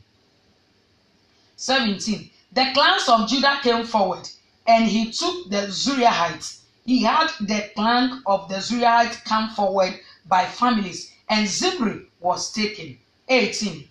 17. 1.56 2.30
The 2.52 2.72
clans 2.74 3.08
of 3.08 3.30
Judah 3.30 3.60
came 3.62 3.86
forward, 3.86 4.28
and 4.66 4.86
he 4.86 5.12
took 5.12 5.50
the 5.50 5.68
Zerahites. 5.68 6.62
He 6.86 7.04
had 7.04 7.30
the 7.40 7.70
clan 7.76 8.24
of 8.26 8.50
the 8.50 8.56
Zerahites 8.56 9.24
come 9.24 9.52
forward 9.52 10.00
by 10.30 10.46
families, 10.46 11.12
and 11.28 11.48
Zimri 11.48 12.06
was 12.20 12.52
taken. 12.52 12.98
18. 13.28 13.90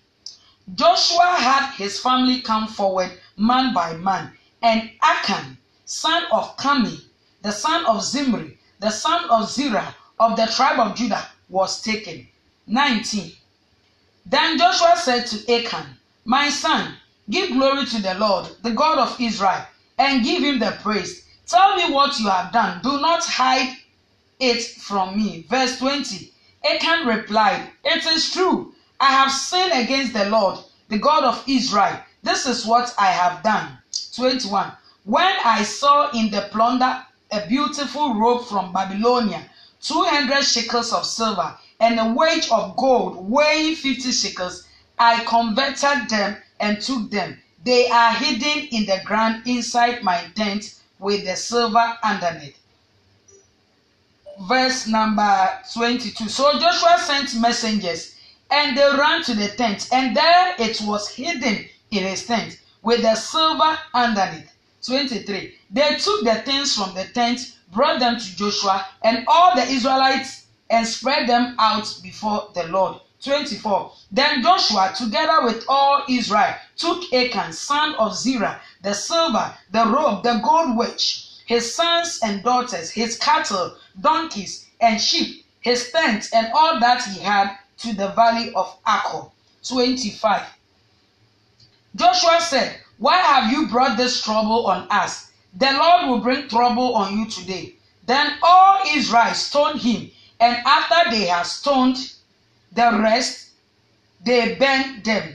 Joshua 0.75 1.35
had 1.37 1.73
his 1.73 1.99
family 1.99 2.41
come 2.41 2.67
forward 2.67 3.19
man 3.37 3.73
by 3.73 3.93
man, 3.97 4.33
and 4.61 4.89
Achan, 5.01 5.57
son 5.85 6.23
of 6.31 6.55
Carmi, 6.57 7.03
the 7.41 7.51
son 7.51 7.85
of 7.85 8.03
Zimri, 8.03 8.57
the 8.79 8.89
son 8.89 9.29
of 9.29 9.49
Zerah 9.49 9.95
of 10.19 10.35
the 10.35 10.45
tribe 10.47 10.79
of 10.79 10.95
Judah, 10.95 11.27
was 11.49 11.81
taken. 11.81 12.27
19. 12.67 13.31
Then 14.25 14.57
Joshua 14.57 14.95
said 14.97 15.25
to 15.27 15.53
Achan, 15.53 15.97
My 16.25 16.49
son, 16.49 16.95
give 17.29 17.51
glory 17.51 17.85
to 17.87 18.01
the 18.01 18.13
Lord, 18.15 18.47
the 18.61 18.71
God 18.71 18.99
of 18.99 19.19
Israel, 19.19 19.65
and 19.97 20.23
give 20.23 20.43
him 20.43 20.59
the 20.59 20.77
praise. 20.81 21.25
Tell 21.47 21.75
me 21.75 21.91
what 21.91 22.19
you 22.19 22.29
have 22.29 22.53
done. 22.53 22.81
Do 22.83 23.01
not 23.01 23.25
hide 23.25 23.75
it 24.39 24.63
from 24.63 25.17
me. 25.17 25.43
Verse 25.49 25.77
20. 25.79 26.33
Achan 26.63 27.05
replied, 27.05 27.69
It 27.83 28.05
is 28.05 28.31
true. 28.31 28.73
I 28.99 29.11
have 29.11 29.31
sinned 29.31 29.73
against 29.73 30.13
the 30.13 30.29
Lord, 30.29 30.59
the 30.87 30.97
God 30.97 31.23
of 31.23 31.43
Israel. 31.47 31.99
This 32.23 32.45
is 32.45 32.65
what 32.65 32.93
I 32.97 33.07
have 33.07 33.43
done. 33.43 33.77
21. 34.15 34.71
When 35.03 35.35
I 35.45 35.63
saw 35.63 36.09
in 36.11 36.31
the 36.31 36.47
plunder 36.51 37.05
a 37.31 37.47
beautiful 37.47 38.15
robe 38.15 38.45
from 38.45 38.73
Babylonia, 38.73 39.49
200 39.81 40.43
shekels 40.43 40.91
of 40.91 41.05
silver, 41.05 41.55
and 41.79 41.99
a 41.99 42.11
weight 42.13 42.51
of 42.51 42.75
gold 42.75 43.29
weighing 43.29 43.75
50 43.75 44.11
shekels, 44.11 44.65
I 44.97 45.23
converted 45.23 46.09
them 46.09 46.37
and 46.59 46.81
took 46.81 47.09
them. 47.09 47.41
They 47.63 47.89
are 47.89 48.13
hidden 48.13 48.67
in 48.71 48.85
the 48.85 49.01
ground 49.05 49.43
inside 49.45 50.03
my 50.03 50.29
tent 50.35 50.75
with 50.97 51.25
the 51.25 51.35
silver 51.35 51.97
underneath 52.03 52.59
verse 54.47 54.87
number 54.87 55.49
22. 55.73 56.29
So 56.29 56.59
Joshua 56.59 56.97
sent 56.99 57.39
messengers 57.39 58.15
and 58.51 58.77
they 58.77 58.89
ran 58.97 59.23
to 59.23 59.35
the 59.35 59.49
tent, 59.49 59.89
and 59.91 60.15
there 60.15 60.55
it 60.57 60.81
was 60.81 61.07
hidden 61.09 61.67
in 61.91 62.03
his 62.03 62.25
tent 62.25 62.59
with 62.81 63.01
the 63.01 63.15
silver 63.15 63.77
underneath. 63.93 64.51
23. 64.85 65.55
They 65.69 65.95
took 65.97 66.23
the 66.23 66.35
things 66.45 66.75
from 66.75 66.95
the 66.95 67.05
tent, 67.05 67.57
brought 67.71 67.99
them 67.99 68.17
to 68.17 68.35
Joshua 68.35 68.87
and 69.03 69.25
all 69.27 69.55
the 69.55 69.63
Israelites, 69.63 70.47
and 70.69 70.87
spread 70.87 71.27
them 71.27 71.55
out 71.59 71.99
before 72.01 72.49
the 72.55 72.63
Lord. 72.67 73.01
24. 73.21 73.91
Then 74.11 74.41
Joshua, 74.41 74.93
together 74.97 75.43
with 75.43 75.65
all 75.67 76.03
Israel, 76.07 76.55
took 76.77 77.11
Achan, 77.13 77.51
son 77.51 77.93
of 77.95 78.15
Zerah, 78.15 78.61
the 78.81 78.93
silver, 78.93 79.53
the 79.71 79.85
robe, 79.85 80.23
the 80.23 80.39
gold 80.43 80.77
wedge, 80.77 81.28
his 81.49 81.73
sons 81.73 82.19
and 82.21 82.43
daughters, 82.43 82.91
his 82.91 83.17
cattle, 83.17 83.75
donkeys, 83.99 84.67
and 84.79 85.01
sheep, 85.01 85.43
his 85.61 85.91
tent, 85.91 86.29
and 86.31 86.45
all 86.53 86.79
that 86.79 87.03
he 87.05 87.19
had 87.19 87.57
to 87.75 87.91
the 87.95 88.09
valley 88.09 88.53
of 88.53 88.77
Achor. 88.87 89.25
25. 89.63 90.43
Joshua 91.95 92.39
said, 92.39 92.79
Why 92.99 93.17
have 93.17 93.51
you 93.51 93.67
brought 93.67 93.97
this 93.97 94.21
trouble 94.21 94.67
on 94.67 94.87
us? 94.91 95.31
The 95.55 95.71
Lord 95.71 96.09
will 96.09 96.19
bring 96.19 96.47
trouble 96.49 96.93
on 96.93 97.17
you 97.17 97.27
today. 97.27 97.73
Then 98.05 98.37
all 98.43 98.83
Israel 98.85 99.33
stoned 99.33 99.81
him, 99.81 100.11
and 100.39 100.55
after 100.67 101.09
they 101.09 101.25
had 101.25 101.47
stoned 101.47 102.13
the 102.73 102.99
rest, 103.01 103.49
they 104.23 104.53
burned 104.53 105.03
them. 105.03 105.33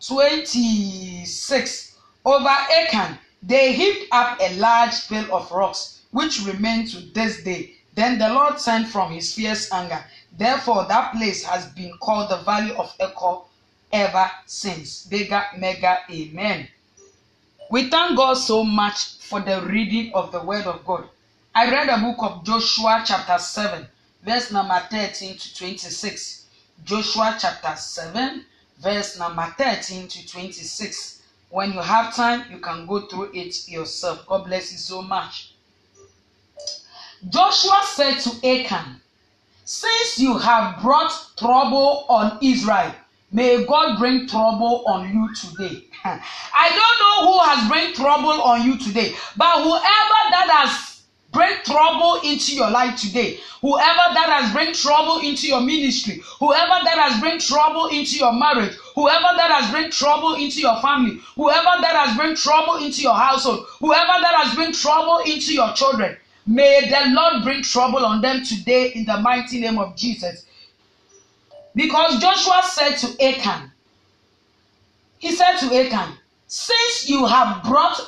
26. 0.00 1.96
Over 2.24 2.48
Achan, 2.48 3.18
they 3.42 3.72
heaped 3.72 4.06
up 4.12 4.38
a 4.40 4.54
large 4.56 5.08
pile 5.08 5.34
of 5.34 5.50
rocks, 5.50 6.00
which 6.12 6.42
remain 6.42 6.86
to 6.86 7.00
this 7.12 7.42
day. 7.42 7.74
Then 7.94 8.18
the 8.18 8.28
Lord 8.28 8.60
sent 8.60 8.88
from 8.88 9.12
his 9.12 9.34
fierce 9.34 9.70
anger. 9.72 10.04
Therefore, 10.36 10.84
that 10.84 11.12
place 11.12 11.44
has 11.44 11.66
been 11.66 11.92
called 11.98 12.30
the 12.30 12.38
Valley 12.38 12.74
of 12.74 12.94
Achor 13.00 13.40
ever 13.92 14.30
since. 14.46 15.04
Bigger, 15.06 15.44
mega, 15.58 15.98
amen. 16.10 16.68
We 17.70 17.90
thank 17.90 18.16
God 18.16 18.34
so 18.34 18.64
much 18.64 19.16
for 19.18 19.40
the 19.40 19.62
reading 19.62 20.12
of 20.14 20.30
the 20.30 20.42
Word 20.42 20.66
of 20.66 20.84
God. 20.84 21.08
I 21.54 21.70
read 21.70 21.88
the 21.88 22.00
book 22.00 22.22
of 22.22 22.44
Joshua, 22.44 23.02
chapter 23.04 23.38
7, 23.38 23.86
verse 24.22 24.52
number 24.52 24.80
13 24.90 25.36
to 25.36 25.54
26. 25.56 26.46
Joshua, 26.84 27.36
chapter 27.38 27.74
7, 27.76 28.44
verse 28.78 29.18
number 29.18 29.54
13 29.58 30.08
to 30.08 30.28
26. 30.28 31.21
When 31.52 31.74
you 31.74 31.80
have 31.80 32.16
time, 32.16 32.46
you 32.50 32.60
can 32.60 32.86
go 32.86 33.00
through 33.00 33.32
it 33.34 33.68
yourself. 33.68 34.26
God 34.26 34.46
bless 34.46 34.72
you 34.72 34.78
so 34.78 35.02
much. 35.02 35.52
Joshua 37.28 37.82
said 37.84 38.18
to 38.20 38.30
Achan, 38.48 39.02
Since 39.62 40.18
you 40.18 40.38
have 40.38 40.80
brought 40.80 41.12
trouble 41.36 42.06
on 42.08 42.38
Israel, 42.40 42.94
may 43.30 43.66
God 43.66 43.98
bring 43.98 44.26
trouble 44.26 44.82
on 44.86 45.12
you 45.12 45.28
today. 45.34 45.84
I 46.04 46.70
don't 46.70 46.98
know 47.02 47.30
who 47.30 47.38
has 47.46 47.68
bring 47.68 47.92
trouble 47.92 48.40
on 48.40 48.66
you 48.66 48.78
today, 48.78 49.14
but 49.36 49.62
whoever 49.62 50.20
that 50.30 50.48
has 50.48 50.91
bring 51.32 51.56
trouble 51.64 52.20
into 52.24 52.54
your 52.54 52.70
life 52.70 53.00
today, 53.00 53.38
whoever 53.60 54.14
that 54.14 54.28
has 54.28 54.52
bring 54.52 54.72
trouble 54.72 55.20
into 55.20 55.48
your 55.48 55.60
ministry, 55.60 56.22
whoever 56.38 56.84
that 56.84 56.98
has 56.98 57.20
bring 57.20 57.38
trouble 57.38 57.86
into 57.86 58.16
your 58.16 58.32
marriage, 58.32 58.74
whoever 58.94 59.28
that 59.36 59.50
has 59.50 59.70
bring 59.70 59.90
trouble 59.90 60.34
into 60.34 60.60
your 60.60 60.80
family, 60.80 61.18
whoever 61.36 61.80
that 61.80 61.96
has 61.96 62.16
bring 62.16 62.36
trouble 62.36 62.76
into 62.76 63.02
your 63.02 63.14
household, 63.14 63.66
whoever 63.80 64.20
that 64.20 64.44
has 64.44 64.54
bring 64.54 64.72
trouble 64.72 65.18
into 65.26 65.54
your 65.54 65.72
children, 65.74 66.16
May 66.46 66.88
the 66.88 67.14
Lord 67.14 67.44
bring 67.44 67.62
trouble 67.62 68.04
on 68.04 68.20
them 68.20 68.44
today 68.44 68.92
in 68.94 69.04
the 69.04 69.18
mighty 69.18 69.60
name 69.60 69.78
of 69.78 69.96
Jesus. 69.96 70.44
Because 71.74 72.20
Joshua 72.20 72.62
said 72.64 72.96
to 72.96 73.24
Achan, 73.24 73.70
he 75.18 75.32
said 75.32 75.58
to 75.58 75.66
Achan, 75.66 76.14
since 76.48 77.08
you 77.08 77.26
have 77.26 77.62
brought 77.62 78.00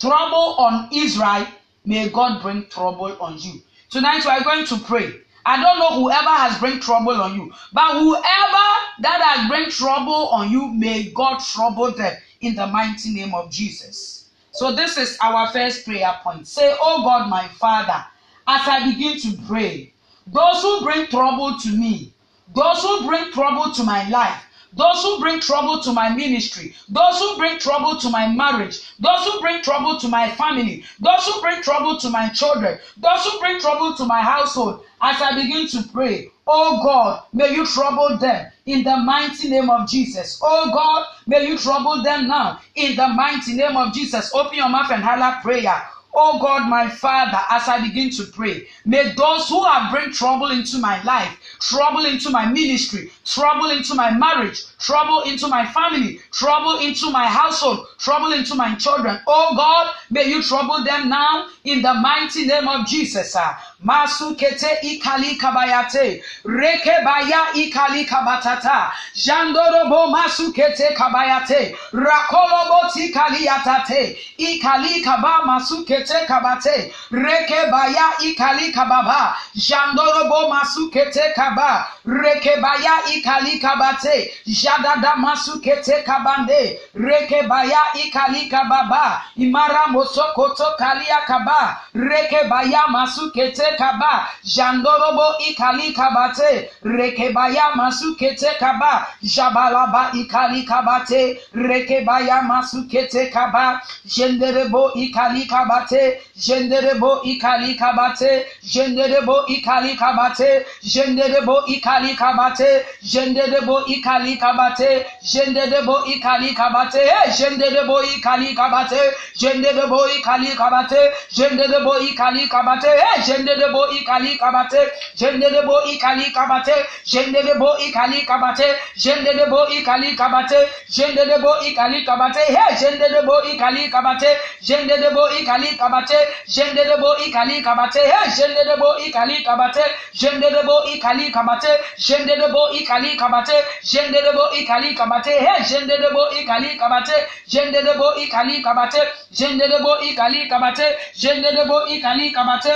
trouble 0.00 0.56
on 0.58 0.88
Israel, 0.92 1.46
may 1.90 2.08
God 2.08 2.40
bring 2.40 2.66
trouble 2.68 3.16
on 3.20 3.36
you. 3.38 3.60
Tonight 3.90 4.24
we 4.24 4.30
are 4.30 4.44
going 4.44 4.64
to 4.66 4.78
pray. 4.78 5.12
I 5.44 5.60
don't 5.60 5.80
know 5.80 6.00
whoever 6.00 6.28
has 6.28 6.56
bring 6.60 6.78
trouble 6.78 7.20
on 7.20 7.34
you, 7.34 7.52
but 7.72 7.98
whoever 7.98 8.66
that 9.00 9.20
has 9.24 9.48
bring 9.48 9.68
trouble 9.70 10.28
on 10.28 10.50
you, 10.52 10.68
may 10.68 11.10
God 11.10 11.40
trouble 11.40 11.90
them 11.90 12.16
in 12.40 12.54
the 12.54 12.68
mighty 12.68 13.12
name 13.12 13.34
of 13.34 13.50
Jesus. 13.50 14.28
So 14.52 14.72
this 14.72 14.96
is 14.96 15.18
our 15.20 15.48
first 15.48 15.84
prayer 15.84 16.14
point. 16.22 16.46
Say, 16.46 16.76
Oh 16.80 17.02
God, 17.02 17.28
my 17.28 17.48
Father, 17.48 18.04
as 18.46 18.68
I 18.68 18.88
begin 18.92 19.18
to 19.22 19.42
pray, 19.48 19.92
those 20.28 20.62
who 20.62 20.82
bring 20.82 21.08
trouble 21.08 21.58
to 21.58 21.76
me, 21.76 22.12
those 22.54 22.82
who 22.82 23.04
bring 23.04 23.32
trouble 23.32 23.72
to 23.72 23.82
my 23.82 24.08
life, 24.08 24.44
those 24.72 25.02
who 25.02 25.20
bring 25.20 25.40
trouble 25.40 25.80
to 25.82 25.92
my 25.92 26.14
ministry, 26.14 26.74
those 26.88 27.18
who 27.18 27.36
bring 27.36 27.58
trouble 27.58 27.96
to 27.96 28.10
my 28.10 28.28
marriage, 28.28 28.92
those 28.98 29.24
who 29.24 29.40
bring 29.40 29.62
trouble 29.62 29.98
to 29.98 30.08
my 30.08 30.30
family, 30.30 30.84
those 31.00 31.24
who 31.26 31.40
bring 31.40 31.62
trouble 31.62 31.98
to 31.98 32.10
my 32.10 32.28
children, 32.28 32.78
those 32.96 33.24
who 33.24 33.38
bring 33.40 33.60
trouble 33.60 33.94
to 33.94 34.04
my 34.04 34.20
household, 34.20 34.84
as 35.02 35.20
I 35.20 35.34
begin 35.34 35.66
to 35.68 35.82
pray, 35.92 36.30
oh 36.46 36.82
God, 36.82 37.22
may 37.32 37.52
you 37.52 37.66
trouble 37.66 38.18
them 38.18 38.50
in 38.66 38.84
the 38.84 38.96
mighty 38.98 39.48
name 39.48 39.70
of 39.70 39.88
Jesus. 39.88 40.38
Oh 40.42 40.70
God, 40.72 41.06
may 41.26 41.46
you 41.46 41.58
trouble 41.58 42.02
them 42.02 42.28
now 42.28 42.60
in 42.74 42.96
the 42.96 43.08
mighty 43.08 43.54
name 43.54 43.76
of 43.76 43.92
Jesus. 43.92 44.32
Open 44.34 44.54
your 44.58 44.68
mouth 44.68 44.90
and 44.90 45.02
holler 45.02 45.38
prayer. 45.42 45.82
Oh 46.12 46.40
God, 46.40 46.68
my 46.68 46.88
Father, 46.88 47.38
as 47.50 47.68
I 47.68 47.80
begin 47.86 48.10
to 48.10 48.24
pray, 48.24 48.66
may 48.84 49.12
those 49.14 49.48
who 49.48 49.64
have 49.64 49.92
bring 49.92 50.10
trouble 50.12 50.50
into 50.50 50.78
my 50.78 51.00
life, 51.04 51.38
trouble 51.60 52.04
into 52.06 52.30
my 52.30 52.46
ministry, 52.50 53.12
trouble 53.24 53.70
into 53.70 53.94
my 53.94 54.10
marriage, 54.10 54.64
trouble 54.78 55.22
into 55.22 55.46
my 55.46 55.64
family, 55.66 56.20
trouble 56.32 56.78
into 56.78 57.10
my 57.10 57.26
household, 57.26 57.86
trouble 57.98 58.32
into 58.32 58.54
my 58.54 58.74
children. 58.76 59.20
Oh 59.26 59.54
God, 59.54 59.94
may 60.10 60.28
you 60.28 60.42
trouble 60.42 60.82
them 60.82 61.08
now 61.08 61.48
in 61.64 61.82
the 61.82 61.94
mighty 61.94 62.46
name 62.46 62.66
of 62.66 62.86
Jesus. 62.86 63.36
masukete 63.82 64.78
ikalikabayate 64.82 66.22
rekebaya 66.44 67.52
ikalikabatata 67.54 68.92
jandorobo 69.14 70.06
masukete 70.10 70.94
kabayate. 70.94 71.76
Rakoloboti 71.92 73.12
kaliyatate 73.12 74.18
ikalikaba 74.38 75.44
masukete 75.44 76.26
kabate. 76.26 76.92
Rekebaya 77.10 78.06
ikalikababa 78.20 79.36
jandorobo 79.54 80.48
masukete 80.48 81.32
kaba. 81.34 81.86
Rekebaya 82.06 82.94
ikalikabate 83.14 84.32
jadada 84.46 85.16
masukete 85.16 86.02
kabande. 86.04 86.78
Rekebaya 86.94 87.82
ikalikababa 87.94 89.22
imara 89.36 89.86
mosokoto 89.86 90.64
kaliyakaba 90.78 91.80
rekebaya 91.94 92.88
masukete 92.88 93.69
kaba 93.78 94.26
jandorobo 94.44 95.38
ikali 95.48 95.92
kabate 95.92 96.68
reke 96.82 97.32
baya 97.34 97.74
masukete 97.76 98.58
kaba 98.58 99.06
jabalaba 99.22 100.10
ikali 100.14 100.64
kabate 100.64 101.38
reke 101.54 102.04
baya 102.06 102.42
masukete 102.42 103.30
kaba 103.32 103.80
jenderebo 104.06 104.92
ikali 104.94 105.46
kabate 105.46 106.20
jenderebo 106.36 107.22
ikali 107.22 107.74
kabate 107.74 108.44
jenderebo 108.62 109.44
ikali 109.48 109.96
kabate 109.96 110.64
jenderebo 110.82 111.64
ikali 111.66 112.16
kabate 112.16 112.84
jenderebo 113.02 113.86
ikali 113.86 114.36
kabate 114.36 115.06
jenderebo 115.22 116.04
ikali 116.06 116.54
kabate 116.54 117.00
eh, 117.00 117.34
jenderebo 117.38 118.02
ikali 118.02 118.54
kabate 118.54 119.00
jenderebo 119.36 120.00
ikali 120.16 120.50
kabate 120.56 121.00
jenderebo 121.32 121.98
ikali 121.98 122.48
kabate 122.48 122.88
eh, 122.88 123.24
jenderebo 123.60 123.86
ikali 123.92 124.36
kabate 124.36 124.80
jenderebo 125.16 125.76
ikali 125.92 126.30
kabate 126.32 126.74
jenderebo 127.04 127.76
ikali 127.78 128.22
kabate 128.26 128.66
jenderebo 128.96 129.66
ikali 129.68 130.14
kabate 130.16 130.68
jenderebo 130.88 131.52
ikali 131.68 132.04
kabate 132.04 132.40
eh, 132.40 132.78
jenderebo 132.80 133.42
ikali 133.52 133.88
kabate 133.90 134.30
jenderebo 134.62 135.28
ikali 135.40 135.76
kabate 135.76 136.18
jenderebo 136.48 137.16
ikali 137.26 137.62
kabate 137.62 138.00
eh, 138.00 138.32
jenderebo 138.36 138.96
ikali 139.06 139.42
kabate 139.44 139.84
jenderebo 140.14 140.76
ikali 140.94 141.30
kabate 141.30 141.72
jenderebo 142.04 142.70
ikali 142.80 143.16
kabate 143.16 143.56
jenderebo 143.84 144.44
ikali 144.60 144.94
kabate 144.94 145.30
he 145.30 145.64
jenderebo 145.70 146.24
ikali 146.40 146.76
kabate 146.76 147.16
jenderebo 147.48 148.08
ikali 148.24 148.62
kabate 148.62 149.00
jenderebo 149.38 149.92
ikali 150.10 150.48
kabate 150.48 150.86
jenderebo 151.22 151.86
ikali 151.88 152.30
kabate 152.32 152.74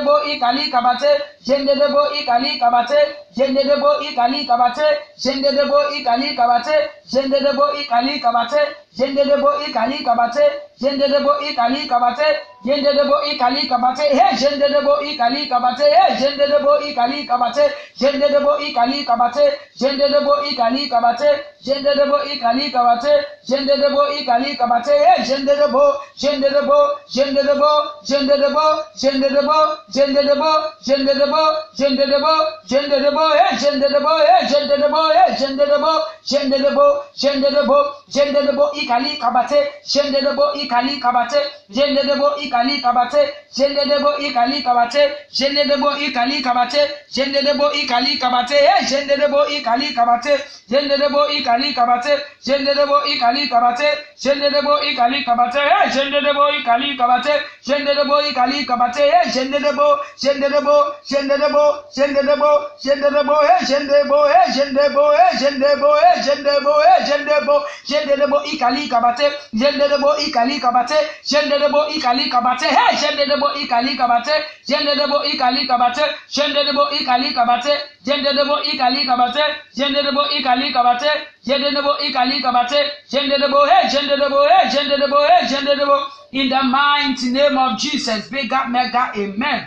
jenderebo 0.00 0.24
ikali 0.32 0.70
kabate. 0.70 1.10
Jenderebo 1.46 2.02
ikali 2.20 2.58
kabate. 2.58 2.98
Jenderebo 3.36 4.00
ikali 4.00 4.46
kabate. 4.46 4.86
Jenderebo 5.22 5.78
ikali 5.98 6.36
kabate. 6.36 6.76
Jenderebo 7.12 7.72
ikali 7.80 8.20
kabate 8.20 8.60
jenderebo 8.96 9.50
ikali 9.68 9.98
kabate 10.04 10.44
jenderebo 10.80 11.32
ikali 11.50 11.86
kabate 11.88 12.28
jenderebo 12.64 13.16
ikali 13.32 13.68
kabate 13.68 14.02
he 14.02 14.36
jenderebo 14.40 15.00
ikali 15.00 15.46
kabate 15.46 15.84
he 15.94 16.14
jenderebo 16.20 16.72
ikali 16.88 17.24
kabate 17.26 17.64
jenderebo 18.00 18.58
ikali 18.58 19.04
kabate 19.04 19.44
jenderebo 19.80 20.34
ikali 20.50 20.88
kabate 20.88 21.30
jenderebo 21.64 22.16
ikali 22.32 22.70
kabate 22.70 23.12
jenderebo 23.48 24.02
ikali 24.20 24.56
kabate 24.56 24.92
he 25.04 25.22
jenderebo 25.28 25.84
jenderebo 26.20 26.78
jenderebo 27.14 27.70
jenderebo 28.08 28.62
jenderebo 29.00 29.56
jenderebo 29.92 30.50
jenderebo 30.86 31.42
jenderebo 31.78 32.34
jenderebo 32.68 33.24
he 33.38 33.56
jenderebo 33.62 34.12
he 34.26 34.46
jenderebo 34.50 35.02
he 35.14 35.36
jenderebo 35.40 35.92
jenderebo 36.30 36.86
jenderebo 37.20 37.78
jenderebo 38.08 38.64
ikali 38.82 39.16
kabate 39.16 39.58
shende 39.92 40.20
debo 40.26 40.52
ikali 40.62 41.00
kabate 41.00 41.40
jende 41.68 42.02
debo 42.08 42.28
ikali 42.44 42.80
kabate 42.80 43.20
jende 43.56 43.84
debo 43.90 44.10
ikali 44.26 44.62
kabate 44.62 45.02
jende 45.38 45.64
debo 45.70 45.90
ikali 46.06 46.42
kabate 46.42 46.80
jende 47.14 47.42
debo 47.42 47.66
ikali 47.72 48.18
kabate 48.18 48.56
eh 48.72 48.80
jende 48.90 49.16
debo 49.22 49.40
ikali 49.56 49.94
kabate 49.94 50.34
jende 50.70 50.96
debo 51.02 51.26
ikali 51.36 51.74
kabate 51.74 52.12
jende 52.46 52.74
debo 52.74 52.98
ikali 53.12 53.48
kabate 53.48 53.88
jende 54.22 54.50
debo 54.54 54.74
ikali 54.90 55.24
kabate 55.24 55.58
eh 55.58 55.90
jende 55.94 56.20
debo 56.26 56.44
ikali 56.58 56.96
kabate 56.96 57.32
jende 57.66 57.94
debo 57.98 58.20
ikali 58.30 58.64
kabate 58.66 59.02
eh 59.16 59.24
jende 59.34 59.58
debo 59.66 59.88
jende 60.22 60.48
debo 60.54 60.76
jende 61.10 61.36
debo 61.42 61.64
jende 61.96 62.22
debo 62.28 62.50
jende 62.84 63.10
debo 63.16 63.36
eh 63.52 63.60
jende 63.68 63.92
debo 63.98 64.18
eh 64.38 64.46
jende 64.56 64.82
debo 64.82 65.12
eh 65.12 65.30
jende 65.40 65.68
debo 65.74 65.90
eh 66.08 66.16
jende 66.26 66.50
debo 66.50 66.74
eh 66.90 66.98
jende 67.08 67.30
debo 67.34 67.56
jende 67.90 68.14
debo 68.16 68.38
ikali 68.52 68.69
kabate 68.88 69.32
jenderebo 69.52 70.16
ikali 70.16 70.60
kabate 70.60 70.94
jenderebo 71.24 71.88
ikali 71.88 72.30
kabate 72.30 72.66
he 72.66 72.96
jenderebo 73.00 73.54
ikali 73.54 73.96
kabate 73.96 74.32
jenderebo 74.66 75.24
ikali 75.24 75.66
kabate 75.66 76.02
jenderebo 76.30 76.90
ikali 76.90 77.34
kabate 77.34 77.72
jenderebo 78.04 78.62
ikali 78.62 79.04
kabate 79.04 79.42
jenderebo 79.74 80.22
ikali 80.38 80.72
kabate 80.72 81.10
jenderebo 81.44 81.98
ikali 81.98 82.42
kabate 82.42 82.80
jenderebo 83.10 83.66
he 83.66 83.88
jenderebo 83.88 84.44
he 84.46 84.68
jenderebo 84.70 85.16
he 85.26 85.46
jenderebo 85.48 86.06
in 86.32 86.48
the 86.48 86.62
mighty 86.62 87.30
name 87.30 87.58
of 87.58 87.78
Jesus 87.78 88.28
big 88.30 88.52
up 88.52 88.68
mega 88.68 89.12
amen 89.16 89.66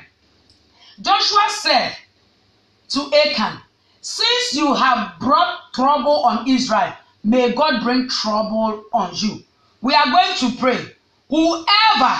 Joshua 1.02 1.50
said 1.50 1.92
to 2.90 3.12
Achan 3.14 3.60
since 4.02 4.54
you 4.54 4.74
have 4.74 5.20
brought 5.20 5.74
trouble 5.74 6.24
on 6.26 6.48
Israel 6.48 6.94
may 7.24 7.54
God 7.54 7.84
bring 7.84 8.10
trouble 8.10 8.84
on 8.94 9.12
you. 9.16 9.44
We 9.82 9.94
are 9.94 10.06
going 10.06 10.38
to 10.40 10.58
pray. 10.60 10.86
Whoever 11.30 12.16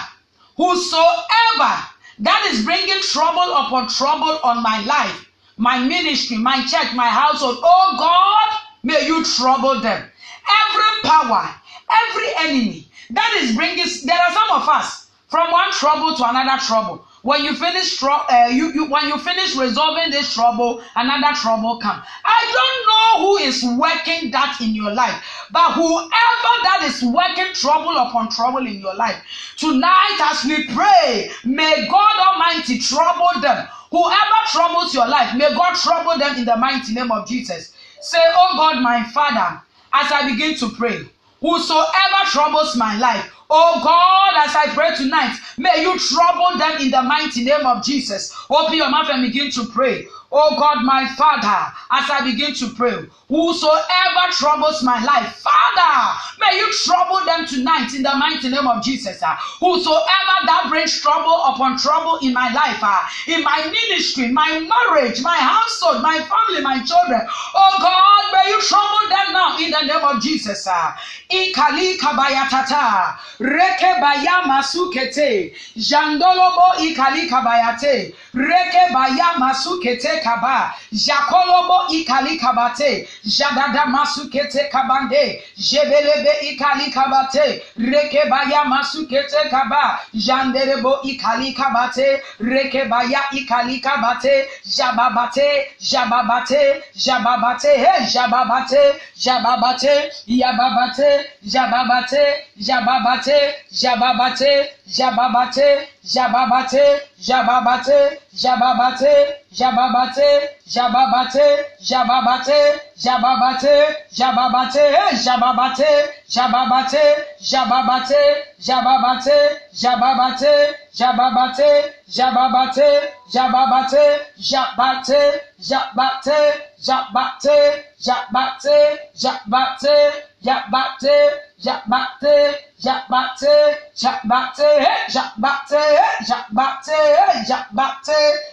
whosoever 0.56 1.74
that 2.20 2.48
is 2.52 2.64
bringing 2.64 3.02
trouble 3.02 3.54
upon 3.54 3.88
trouble 3.90 4.40
on 4.44 4.62
my 4.62 4.84
life 4.86 5.30
my 5.58 5.80
ministry 5.80 6.38
my 6.38 6.64
church 6.66 6.94
my 6.96 7.08
household 7.08 7.58
oh 7.64 7.96
god 7.98 8.60
may 8.84 9.06
you 9.08 9.24
trouble 9.24 9.80
them. 9.82 10.04
Every 10.04 11.10
power 11.10 11.50
every 11.90 12.30
enemy 12.40 12.88
that 13.12 13.40
is 13.42 13.56
bringing 13.56 13.86
there 14.06 14.20
are 14.20 14.34
some 14.34 14.62
of 14.62 14.70
us 14.70 15.10
from 15.28 15.52
one 15.52 15.72
trouble 15.72 16.16
to 16.16 16.30
another 16.30 16.62
trouble 16.64 17.06
when 17.24 17.44
you 17.44 17.56
finish 17.56 18.02
uh, 18.04 18.50
you, 18.52 18.72
you 18.74 18.86
when 18.86 19.08
you 19.08 19.18
finish 19.18 19.56
resolving 19.56 20.12
this 20.12 20.34
trouble 20.34 20.84
another 20.96 21.36
trouble 21.36 21.80
come. 21.80 22.02
I 22.24 22.40
don't 22.54 22.88
know 22.88 23.28
who 23.28 23.38
is 23.38 23.64
working 23.64 24.30
that 24.32 24.58
in 24.62 24.76
your 24.76 24.94
life 24.94 25.48
but 25.50 25.72
whoever 25.74 26.54
that 26.64 26.82
is 26.84 27.02
working 27.02 27.54
trouble 27.54 27.98
upon 27.98 28.30
trouble 28.30 28.68
in 28.68 28.80
your 28.80 28.94
life 28.94 29.24
tonight 29.58 30.20
as 30.32 30.44
we 30.46 30.68
pray 30.74 31.32
may 31.46 31.88
god 31.88 32.20
almighty 32.20 32.78
trouble 32.78 33.42
them. 33.42 33.68
Whoever 33.92 34.40
troubles 34.52 34.94
your 34.94 35.08
life 35.08 35.36
may 35.36 35.54
god 35.56 35.76
trouble 35.76 36.18
them 36.18 36.38
in 36.38 36.46
the 36.46 36.58
mighty 36.58 36.94
name 36.94 37.12
of 37.12 37.28
jesus. 37.28 37.74
Say 38.02 38.20
oh 38.22 38.58
god 38.58 38.84
my 38.84 39.04
father 39.12 39.62
as 39.94 40.12
i 40.12 40.30
begin 40.30 40.56
to 40.58 40.70
pray 40.72 41.08
whosoever 41.40 42.26
troubles 42.26 42.76
my 42.76 42.98
life 42.98 43.33
Oh 43.50 43.82
God, 43.84 44.48
as 44.48 44.56
I 44.56 44.74
pray 44.74 44.96
tonight, 44.96 45.38
may 45.58 45.82
you 45.82 45.98
trouble 46.00 46.58
them 46.58 46.82
in 46.82 46.92
the 46.92 47.02
mighty 47.04 47.44
name 47.44 47.66
of 47.66 47.84
Jesus. 47.84 48.36
Open 48.50 48.76
your 48.76 48.90
mouth 48.90 49.10
and 49.10 49.24
begin 49.24 49.52
to 49.52 49.66
pray. 49.66 50.08
Oh 50.36 50.58
God, 50.58 50.84
my 50.84 51.06
Father, 51.16 51.72
as 51.92 52.10
I 52.10 52.26
begin 52.26 52.56
to 52.56 52.70
pray, 52.74 53.06
whosoever 53.30 54.26
troubles 54.32 54.82
my 54.82 54.98
life, 55.06 55.46
Father, 55.46 56.18
may 56.40 56.58
you 56.58 56.74
trouble 56.74 57.24
them 57.24 57.46
tonight 57.46 57.94
in 57.94 58.02
the 58.02 58.16
mighty 58.18 58.50
name 58.50 58.66
of 58.66 58.84
Jesus. 58.84 59.22
Uh, 59.22 59.36
whosoever 59.60 60.38
that 60.50 60.66
brings 60.70 61.00
trouble 61.00 61.38
upon 61.54 61.78
trouble 61.78 62.18
in 62.26 62.34
my 62.34 62.52
life, 62.52 62.82
uh, 62.82 63.06
in 63.28 63.44
my 63.44 63.62
ministry, 63.70 64.32
my 64.32 64.58
marriage, 64.58 65.22
my 65.22 65.38
household, 65.38 66.02
my 66.02 66.18
family, 66.18 66.64
my 66.64 66.82
children, 66.82 67.22
oh 67.54 67.78
God, 67.78 68.24
may 68.34 68.50
you 68.50 68.62
trouble 68.62 69.06
them 69.14 69.34
now 69.38 69.58
in 69.62 69.70
the 69.70 69.82
name 69.86 70.02
of 70.04 70.20
Jesus. 70.20 70.66
Uh, 70.66 70.98
ikali 71.30 71.98
kabayatata, 72.02 73.18
reke 73.38 74.02
bayama 74.02 74.66
sukete, 74.66 75.54
jandolobo 75.78 76.82
ikali 76.82 77.30
kabayate, 77.30 78.16
reke 78.34 78.90
bayama 78.94 79.54
sukete 79.54 80.23
kaba. 80.24 80.74
Jakolobo 80.92 81.88
ikali 81.94 82.38
kabate. 82.40 83.08
Jadada 83.26 83.86
masukete 83.86 84.70
kabande. 84.72 85.44
Jebelebe 85.58 86.34
ikali 86.52 86.92
kabate. 86.92 87.62
Rekebaya 87.78 88.64
masukete 88.66 89.50
kaba. 89.50 90.00
Janderebo 90.16 91.02
ikali 91.04 91.54
kabate. 91.54 92.22
Rekebaya 92.40 93.22
ikali 93.32 93.80
kabate. 93.80 94.48
Jababate. 94.66 95.68
Jababate. 95.80 96.84
Jababate. 96.96 97.72
Hey, 97.84 98.06
jababate. 98.08 98.84
Jababate. 99.18 100.12
Yababate. 100.28 101.26
Jababate. 101.46 102.24
Jababate. 102.58 103.38
Jababate. 103.72 104.70
Jababate. 104.88 105.88
Jababate. 106.06 106.86
Jababate. 107.24 108.20
Jababate. 108.36 109.44
Jababate, 109.54 110.50
Jababate, 110.68 111.66
Jababate, 111.80 112.58
Jababate, 112.98 113.94
Jababate, 114.12 114.86
Jababate, 115.22 115.92
Jababate, 116.28 117.06
Jababate, 117.38 118.24
Jababate, 118.60 119.38
Jababate, 119.72 120.74
Jababate, 120.92 121.94
Jababate, 122.10 122.90
Jababate, 123.30 124.22
Jabate, 124.42 125.40
Jabate, 125.62 126.42
Jabate, 126.82 127.84
Jabate, 128.02 128.98
Jabate, 129.16 129.98
Jabate, 130.44 131.40
Jabate, 131.58 132.56
Jabate, 132.78 133.76
Jabate, 133.96 134.86
Jabate, 135.08 135.84
Jabate, 136.28 137.00
Jabate, 137.48 138.53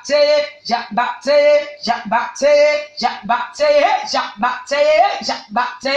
Jabate, 0.00 0.46
Jabate, 0.66 1.66
Jabate, 1.84 2.54
Jabate, 2.98 3.70
Jabate, 4.08 4.82
Jabate, 5.20 5.96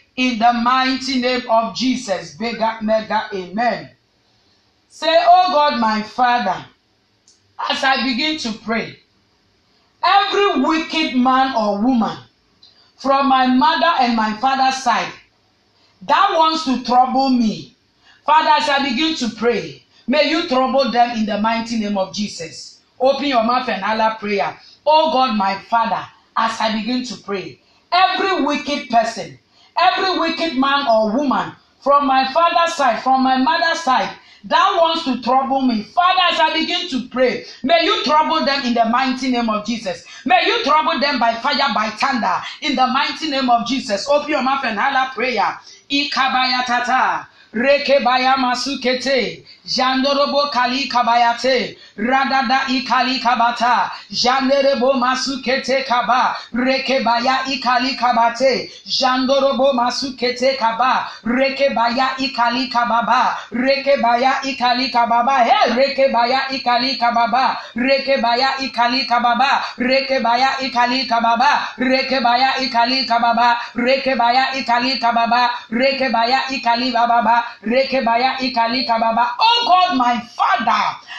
in 0.15 0.39
the 0.39 0.53
mighty 0.53 1.19
name 1.21 1.49
of 1.49 1.75
Jesus, 1.75 2.35
bigger, 2.35 2.77
mega, 2.81 3.29
amen. 3.33 3.91
Say, 4.89 5.15
Oh 5.19 5.51
God, 5.51 5.79
my 5.79 6.01
Father, 6.01 6.65
as 7.69 7.83
I 7.83 8.03
begin 8.03 8.37
to 8.39 8.53
pray, 8.59 8.99
every 10.03 10.61
wicked 10.61 11.15
man 11.15 11.55
or 11.55 11.81
woman 11.81 12.17
from 12.95 13.27
my 13.27 13.47
mother 13.47 13.93
and 13.99 14.15
my 14.15 14.33
father's 14.37 14.83
side 14.83 15.11
that 16.03 16.29
wants 16.35 16.65
to 16.65 16.83
trouble 16.83 17.29
me, 17.29 17.75
Father, 18.25 18.49
as 18.49 18.69
I 18.69 18.89
begin 18.89 19.15
to 19.17 19.29
pray, 19.35 19.83
may 20.07 20.29
you 20.29 20.47
trouble 20.47 20.91
them 20.91 21.17
in 21.17 21.25
the 21.25 21.39
mighty 21.39 21.79
name 21.79 21.97
of 21.97 22.13
Jesus. 22.13 22.81
Open 22.99 23.25
your 23.25 23.43
mouth 23.43 23.69
and 23.69 23.83
holler 23.83 24.15
prayer. 24.19 24.59
Oh 24.85 25.11
God, 25.11 25.37
my 25.37 25.59
Father, 25.59 26.03
as 26.35 26.59
I 26.59 26.79
begin 26.79 27.03
to 27.05 27.17
pray, 27.17 27.59
every 27.91 28.43
wicked 28.43 28.89
person, 28.89 29.37
every 29.77 30.19
wicked 30.19 30.57
man 30.57 30.87
or 30.87 31.15
woman 31.15 31.53
from 31.79 32.07
my 32.07 32.31
father's 32.31 32.75
side, 32.75 33.01
from 33.01 33.23
my 33.23 33.37
mother's 33.37 33.79
side, 33.81 34.15
that 34.45 34.77
wants 34.79 35.03
to 35.05 35.21
trouble 35.21 35.61
me. 35.61 35.83
Father, 35.83 36.21
as 36.31 36.39
I 36.39 36.53
begin 36.53 36.87
to 36.89 37.07
pray, 37.09 37.45
may 37.63 37.83
you 37.83 38.03
trouble 38.03 38.43
them 38.45 38.65
in 38.65 38.73
the 38.73 38.85
mighty 38.85 39.31
name 39.31 39.49
of 39.49 39.65
Jesus. 39.65 40.05
May 40.25 40.45
you 40.45 40.63
trouble 40.63 40.99
them 40.99 41.19
by 41.19 41.33
fire, 41.35 41.73
by 41.75 41.89
thunder, 41.91 42.35
in 42.61 42.75
the 42.75 42.87
mighty 42.87 43.29
name 43.29 43.49
of 43.49 43.67
Jesus. 43.67 44.07
Open 44.09 44.29
your 44.29 44.43
mouth 44.43 44.63
and 44.65 44.79
holler 44.79 45.11
prayer. 45.13 45.59
Ikabayatata. 45.89 47.27
Rekebaya 47.53 48.37
masukete, 48.37 49.43
jandorobo 49.65 50.49
kali 50.51 50.87
kabayate, 50.87 51.77
radada 51.97 52.65
ikali 52.69 53.19
kabata, 53.19 53.91
janderebo 54.09 54.93
masukete 54.93 55.83
kaba, 55.85 56.35
rekebaya 56.53 57.45
ikali 57.47 57.95
kabate, 57.95 58.71
jandorobo 58.85 59.73
masukete 59.73 60.57
kaba, 60.57 61.07
rekebaya 61.23 62.17
ikali 62.17 62.67
kababa, 62.69 63.37
rekebaya 63.51 64.41
ikali 64.43 64.89
kababa, 64.91 65.43
he 65.45 65.73
rekebaya 65.75 66.49
ikali 66.51 66.97
kababa, 66.97 67.57
rekebaya 67.75 68.57
ikali 68.59 69.05
kababa, 69.05 69.61
rekebaya 69.77 70.57
ikali 70.61 71.05
kababa, 71.05 71.61
rekebaya 71.77 72.57
ikali 72.61 73.05
kababa, 73.05 73.57
rekebaya 73.75 74.53
ikali 74.57 74.97
kababa, 74.99 75.49
rekebaya 75.69 76.39
ikali 76.49 76.91
bababa, 76.91 77.43
rekebaya 77.61 78.39
ikali 78.41 78.85
kababa. 78.85 79.35
Oh 79.39 79.50
Oh 79.53 79.65
God, 79.67 79.97
my 79.97 80.19
Father, 80.21 80.71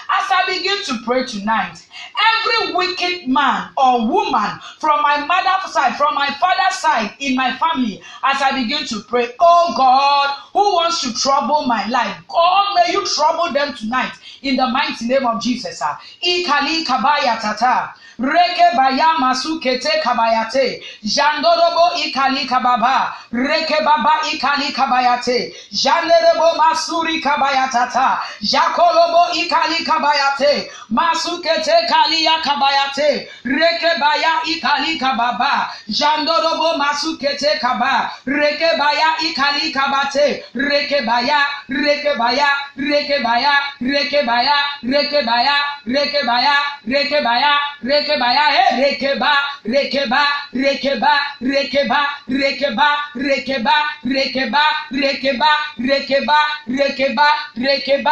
as 0.08 0.26
I 0.30 0.44
begin 0.46 0.82
to 0.84 1.04
pray 1.04 1.26
tonight, 1.26 1.86
every 2.32 2.74
wicked 2.74 3.28
man 3.28 3.70
or 3.76 4.06
woman 4.08 4.58
from 4.78 5.02
my 5.02 5.24
mother's 5.26 5.72
side, 5.72 5.96
from 5.96 6.14
my 6.14 6.30
father's 6.40 6.78
side 6.78 7.14
in 7.18 7.36
my 7.36 7.54
family, 7.56 8.00
as 8.22 8.40
I 8.40 8.62
begin 8.62 8.86
to 8.86 9.00
pray, 9.00 9.32
oh 9.38 9.74
God, 9.76 10.30
who 10.54 10.74
wants 10.74 11.02
to 11.02 11.12
trouble 11.12 11.66
my 11.66 11.86
life, 11.88 12.16
God, 12.28 12.74
may 12.74 12.92
you 12.92 13.06
trouble 13.06 13.52
them 13.52 13.74
tonight 13.74 14.12
in 14.40 14.56
the 14.56 14.66
mighty 14.68 15.06
name 15.06 15.26
of 15.26 15.42
Jesus. 15.42 15.82
Ikali 16.24 16.84
kabaya 16.86 17.38
tata. 17.40 17.92
Reke 18.18 18.76
baya 18.76 19.16
masukete 19.18 20.00
kabayate. 20.02 20.82
Jandorobo 21.04 21.96
ikali 21.96 22.46
kababa. 22.46 23.12
Reke 23.32 23.84
baba 23.84 24.20
ikali 24.30 24.72
kabayate. 24.72 25.52
Janderebo 25.72 26.54
masuri 26.56 27.20
kabayatata. 27.20 28.18
Jakolobo 28.40 29.32
ikali 29.34 29.84
kabayate. 29.84 30.70
Masukete 30.90 31.82
Rekalia 31.82 32.42
kabayate. 32.42 33.28
Rekebaya 33.44 34.42
ikali 34.46 34.98
kababa. 34.98 35.70
Jandorobo 35.88 36.78
masukete 36.78 37.58
kaba. 37.60 38.10
Rekebaya 38.26 39.18
ikali 39.20 39.72
kabate. 39.72 40.44
Rekebaya, 40.54 41.40
rekebaya, 41.68 42.48
rekebaya, 42.76 43.54
rekebaya, 43.80 44.56
rekebaya, 44.82 45.56
rekebaya, 45.86 46.54
rekebaya, 46.86 47.52
rekebaya, 47.82 48.44
eh, 48.54 48.76
rekeba, 48.78 49.32
rekeba, 49.64 50.22
rekeba, 50.54 51.12
rekeba, 51.42 52.00
rekeba, 52.28 52.86
rekeba, 53.16 53.76
rekeba, 54.04 54.64
rekeba, 54.84 55.52
rekeba, 55.80 56.38
rekeba, 56.68 57.28
rekeba, 57.56 58.11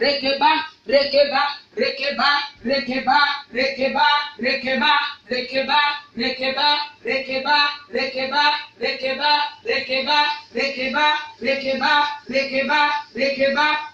rekeba, 0.00 0.52
rekeba, 0.86 1.42
rekeba, 1.76 2.28
rekeba, 2.64 3.18
rekeba, 3.52 3.98
rekeba, 4.40 4.40
rekeba, 4.40 4.92
rekeba, 5.28 5.80
rekeba, 6.16 6.68
rekeba, 7.04 7.56
rekeba, 7.92 8.44
rekeba, 8.80 9.32
rekeba, 9.66 10.20
rekeba, 10.54 11.06
rekeba, 11.42 11.94
rekeba, 12.28 12.80
rekeba, 13.14 13.93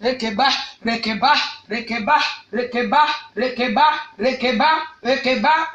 rekeba, 0.00 0.48
rekeba, 0.84 1.34
rekeba, 1.68 2.18
rekeba, 2.52 3.08
rekeba, 3.36 4.00
rekeba, 4.18 4.86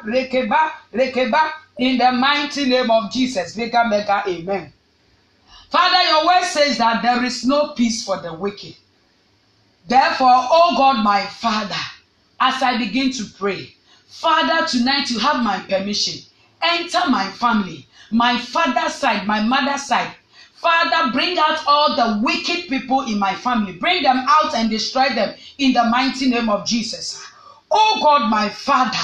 rekeba, 0.04 0.72
rekeba, 0.92 1.52
in 1.78 1.96
the 1.98 2.12
mighty 2.12 2.66
name 2.66 2.90
of 2.90 3.10
Jesus. 3.10 3.56
Mega, 3.56 3.86
mega, 3.88 4.22
amen. 4.28 4.72
Father, 5.70 6.10
your 6.10 6.26
word 6.26 6.44
says 6.44 6.78
that 6.78 7.02
there 7.02 7.24
is 7.24 7.44
no 7.46 7.72
peace 7.74 8.04
for 8.04 8.20
the 8.20 8.34
wicked. 8.34 8.74
Therefore, 9.88 10.28
oh 10.28 10.74
God, 10.76 11.02
my 11.02 11.24
Father, 11.24 11.74
as 12.38 12.62
I 12.62 12.76
begin 12.78 13.10
to 13.12 13.24
pray, 13.38 13.74
Father, 14.06 14.66
tonight 14.66 15.10
you 15.10 15.18
have 15.20 15.42
my 15.42 15.60
permission. 15.60 16.22
Enter 16.62 17.08
my 17.08 17.30
family, 17.30 17.86
my 18.10 18.36
father's 18.38 18.94
side, 18.94 19.26
my 19.26 19.42
mother's 19.42 19.86
side. 19.86 20.14
Father, 20.60 21.10
bring 21.12 21.38
out 21.38 21.58
all 21.66 21.96
the 21.96 22.20
wicked 22.22 22.68
people 22.68 23.00
in 23.02 23.18
my 23.18 23.34
family. 23.34 23.72
Bring 23.72 24.02
them 24.02 24.26
out 24.28 24.54
and 24.54 24.68
destroy 24.68 25.08
them 25.08 25.34
in 25.56 25.72
the 25.72 25.84
mighty 25.84 26.28
name 26.28 26.50
of 26.50 26.66
Jesus. 26.66 27.24
Oh 27.70 28.00
God, 28.02 28.30
my 28.30 28.50
Father, 28.50 28.98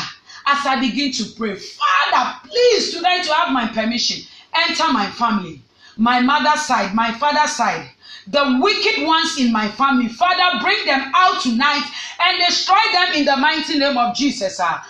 as 0.47 0.67
I 0.67 0.79
begin 0.81 1.13
to 1.13 1.25
pray, 1.35 1.57
Father, 1.57 2.39
please 2.47 2.93
tonight 2.93 3.25
you 3.25 3.33
have 3.33 3.53
my 3.53 3.69
permission. 3.69 4.27
Enter 4.55 4.93
my 4.93 5.07
family, 5.07 5.63
my 5.97 6.21
mother's 6.21 6.67
side, 6.67 6.95
my 6.95 7.13
father's 7.13 7.53
side 7.53 7.89
the 8.29 8.59
wicked 8.61 9.05
ones 9.07 9.39
in 9.39 9.53
my 9.53 9.69
family. 9.69 10.09
Father, 10.09 10.61
bring 10.61 10.85
them 10.85 11.13
out 11.15 11.41
tonight 11.43 11.85
and 12.21 12.39
destroy 12.39 12.81
them 12.93 13.15
in 13.15 13.25
the 13.25 13.37
mighty 13.37 13.79
name 13.79 13.97
of 13.97 14.17
Jesus. 14.17 14.61
Masu 14.61 14.81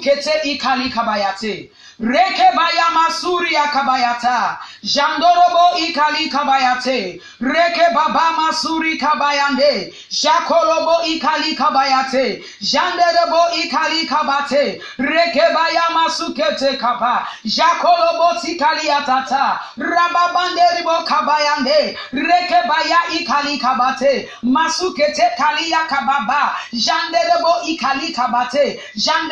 kete 0.00 0.40
ikali 0.44 0.90
kabayate. 0.90 1.70
Rekebaya 2.00 2.88
masuri 2.94 3.52
kabayata. 3.72 4.56
Jandorobo 4.82 5.76
ikali 5.76 6.30
kabayate. 6.30 7.20
Reke 7.40 7.92
baba 7.94 8.32
masuri 8.38 8.96
kabayande. 8.98 9.92
Jakolobo 10.08 11.04
ikali 11.04 11.54
kabayate. 11.54 12.42
Janderebo 12.62 13.52
ikali 13.62 14.06
kabate. 14.06 14.80
Rekebaya 14.98 15.92
masukete 15.92 16.78
kaba. 16.78 17.26
Jakolobo 17.44 18.40
tikali 18.40 18.88
atata. 18.88 19.60
Rababande 19.76 20.62
ribo 20.78 21.04
kabayande. 21.04 21.98
Rekebaya 22.12 23.12
ikali 23.12 23.58
kabate. 23.58 24.28
Masukete 24.42 25.36
kalia 25.36 25.84
kababa. 25.86 26.56
Janderebo 26.72 27.68
ikali 27.68 28.12
kabate. 28.14 28.80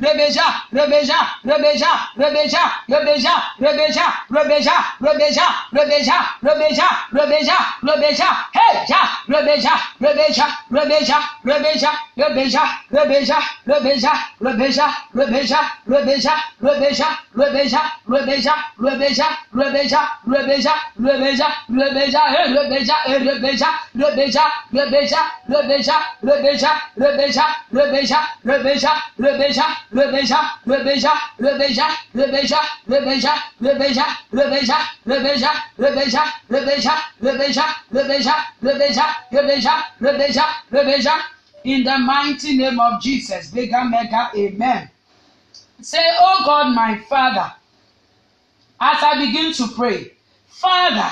rebeja, 0.00 0.46
rebeja, 0.72 1.18
rebeja, 1.44 1.90
rebeja, 2.16 2.62
rebeja, 2.88 3.34
rebeja, 3.58 4.04
rebeja, 4.30 5.46
rebeja, 5.72 6.16
rebeja, 6.42 6.88
rebeja, 7.12 7.58
rebeja, 7.82 8.28
hey, 8.54 8.84
ja, 8.88 9.00
rebeja, 9.28 9.74
rebeja, 10.00 10.46
rebeja, 10.70 11.18
rebeja, 11.44 11.90
rebeja, 12.16 12.62
rebeja, 12.86 13.42
rebeja, 13.66 14.12
rebeja, 14.40 14.90
rebeja, 15.16 15.60
rebeja, 15.86 16.30
rebeja, 16.46 16.46
rebeja, 16.56 17.08
rebeja, 17.36 18.08
rebeja, 18.78 19.28
rebeja, 19.66 19.98
rebeja, 20.28 20.78
rebeja, 21.04 21.48
rebeja, 21.78 22.22
hey, 22.34 22.54
rebeja, 22.54 22.94
hey, 23.06 23.28
rebeja, 23.34 23.68
rebeja, 23.94 24.42
rebeja, 24.72 25.22
rebeja, 25.50 25.98
rebeja, 26.22 27.44
rebeja, 27.72 28.18
rebeja, 28.42 28.92
rebeja, 29.18 29.57
rebeja, 29.92 30.50
rebeja, 30.66 31.12
rebeja, 31.38 31.88
rebeja, 32.14 32.60
rebeja, 32.86 33.32
rebeja, 33.60 34.04
rebeja, 34.32 34.76
rebeja, 35.04 35.50
rebeja, 35.76 36.22
rebeja, 36.48 36.92
rebeja, 37.20 37.64
rebeja, 37.90 38.34
rebeja, 38.62 39.04
rebeja, 39.30 39.84
rebeja, 40.00 40.44
rebeja. 40.70 41.22
In 41.64 41.84
the 41.84 41.98
mighty 41.98 42.56
name 42.56 42.78
of 42.78 43.02
Jesus, 43.02 43.50
bigger 43.50 43.84
mega, 43.84 44.30
amen. 44.36 44.90
Say, 45.80 46.04
Oh 46.18 46.42
God, 46.44 46.74
my 46.74 46.98
Father, 47.08 47.52
as 48.80 49.02
I 49.02 49.26
begin 49.26 49.52
to 49.54 49.68
pray, 49.76 50.12
Father, 50.46 51.10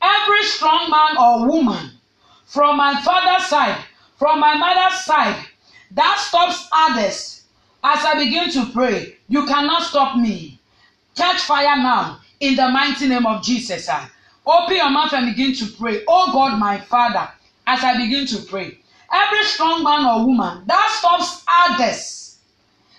every 0.00 0.42
strong 0.44 0.90
man 0.90 1.16
or 1.18 1.48
woman 1.48 1.90
from 2.46 2.76
my 2.76 3.00
father's 3.02 3.46
side, 3.48 3.84
from 4.16 4.40
my 4.40 4.56
mother's 4.56 5.04
side, 5.04 5.44
that 5.90 6.18
stops 6.18 6.68
others 6.72 7.43
as 7.84 8.02
I 8.02 8.14
begin 8.24 8.50
to 8.52 8.72
pray, 8.72 9.16
you 9.28 9.44
cannot 9.44 9.82
stop 9.82 10.16
me. 10.16 10.58
Catch 11.14 11.42
fire 11.42 11.76
now 11.76 12.18
in 12.40 12.56
the 12.56 12.68
mighty 12.68 13.06
name 13.06 13.26
of 13.26 13.42
Jesus. 13.44 13.86
Ah, 13.90 14.10
open 14.46 14.76
your 14.76 14.90
mouth 14.90 15.12
and 15.12 15.26
begin 15.26 15.54
to 15.56 15.66
pray. 15.76 16.02
Oh 16.08 16.32
God, 16.32 16.58
my 16.58 16.80
Father, 16.80 17.28
as 17.66 17.84
I 17.84 17.98
begin 17.98 18.26
to 18.28 18.38
pray, 18.46 18.78
every 19.12 19.44
strong 19.44 19.84
man 19.84 20.06
or 20.06 20.26
woman 20.26 20.64
that 20.66 20.96
stops 20.98 21.44
others, 21.46 22.38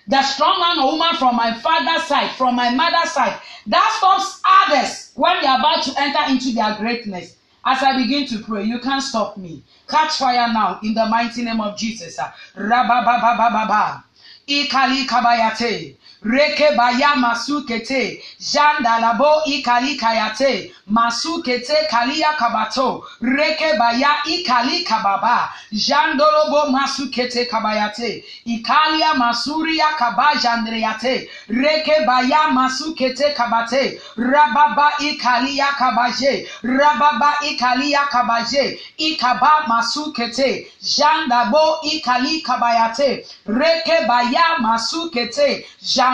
the 0.08 0.22
strong 0.22 0.60
man 0.60 0.80
or 0.86 0.92
woman 0.94 1.16
from 1.18 1.36
my 1.36 1.52
father's 1.60 2.04
side, 2.08 2.32
from 2.36 2.56
my 2.56 2.70
mother's 2.70 3.12
side, 3.12 3.40
that 3.66 3.96
stops 3.98 4.40
others 4.48 5.12
when 5.16 5.42
they 5.42 5.48
are 5.48 5.58
about 5.60 5.84
to 5.84 5.94
enter 6.00 6.32
into 6.32 6.54
their 6.54 6.76
greatness. 6.76 7.38
As 7.66 7.82
I 7.82 7.98
begin 7.98 8.28
to 8.28 8.44
pray, 8.44 8.64
you 8.64 8.80
can't 8.80 9.02
stop 9.02 9.38
me. 9.38 9.64
Catch 9.90 10.18
fire 10.18 10.54
now 10.54 10.80
in 10.84 10.94
the 10.94 11.08
mighty 11.08 11.44
name 11.44 11.60
of 11.60 11.76
Jesus. 11.76 12.20
Ah, 12.20 12.36
Rabababababa. 12.56 14.04
Ikali 14.04 14.05
ikalikabayate 14.48 15.98
Reke 16.26 16.76
baya 16.76 17.16
masukete. 17.16 18.20
Janda 18.40 19.00
labo 19.00 19.44
ikali 19.46 19.96
kayate. 19.96 20.72
Masukete 20.90 21.88
kalia 21.88 22.34
kabato. 22.36 23.04
Reke 23.22 23.78
baya 23.78 24.10
ikali 24.26 24.84
kababa. 24.84 25.50
Jandolobo 25.72 26.72
masukete 26.72 27.46
kabayate. 27.48 28.24
Ikalia 28.48 29.14
masuria 29.14 29.86
kabajandreate. 30.00 31.30
Reke 31.48 32.06
baya 32.08 32.50
masukete 32.52 33.36
kabate. 33.36 34.00
Rababa 34.18 34.94
ikalia 35.00 35.68
kabaje. 35.78 36.48
Rababa 36.64 37.34
ikalia 37.46 38.02
kabaje. 38.10 38.80
Ikaba 38.98 39.68
masukete. 39.68 40.68
Jandabo 40.82 41.82
ikali 41.84 42.42
kabayate. 42.42 43.26
Reke 43.46 44.08
baya 44.08 44.58
masukete. 44.60 45.66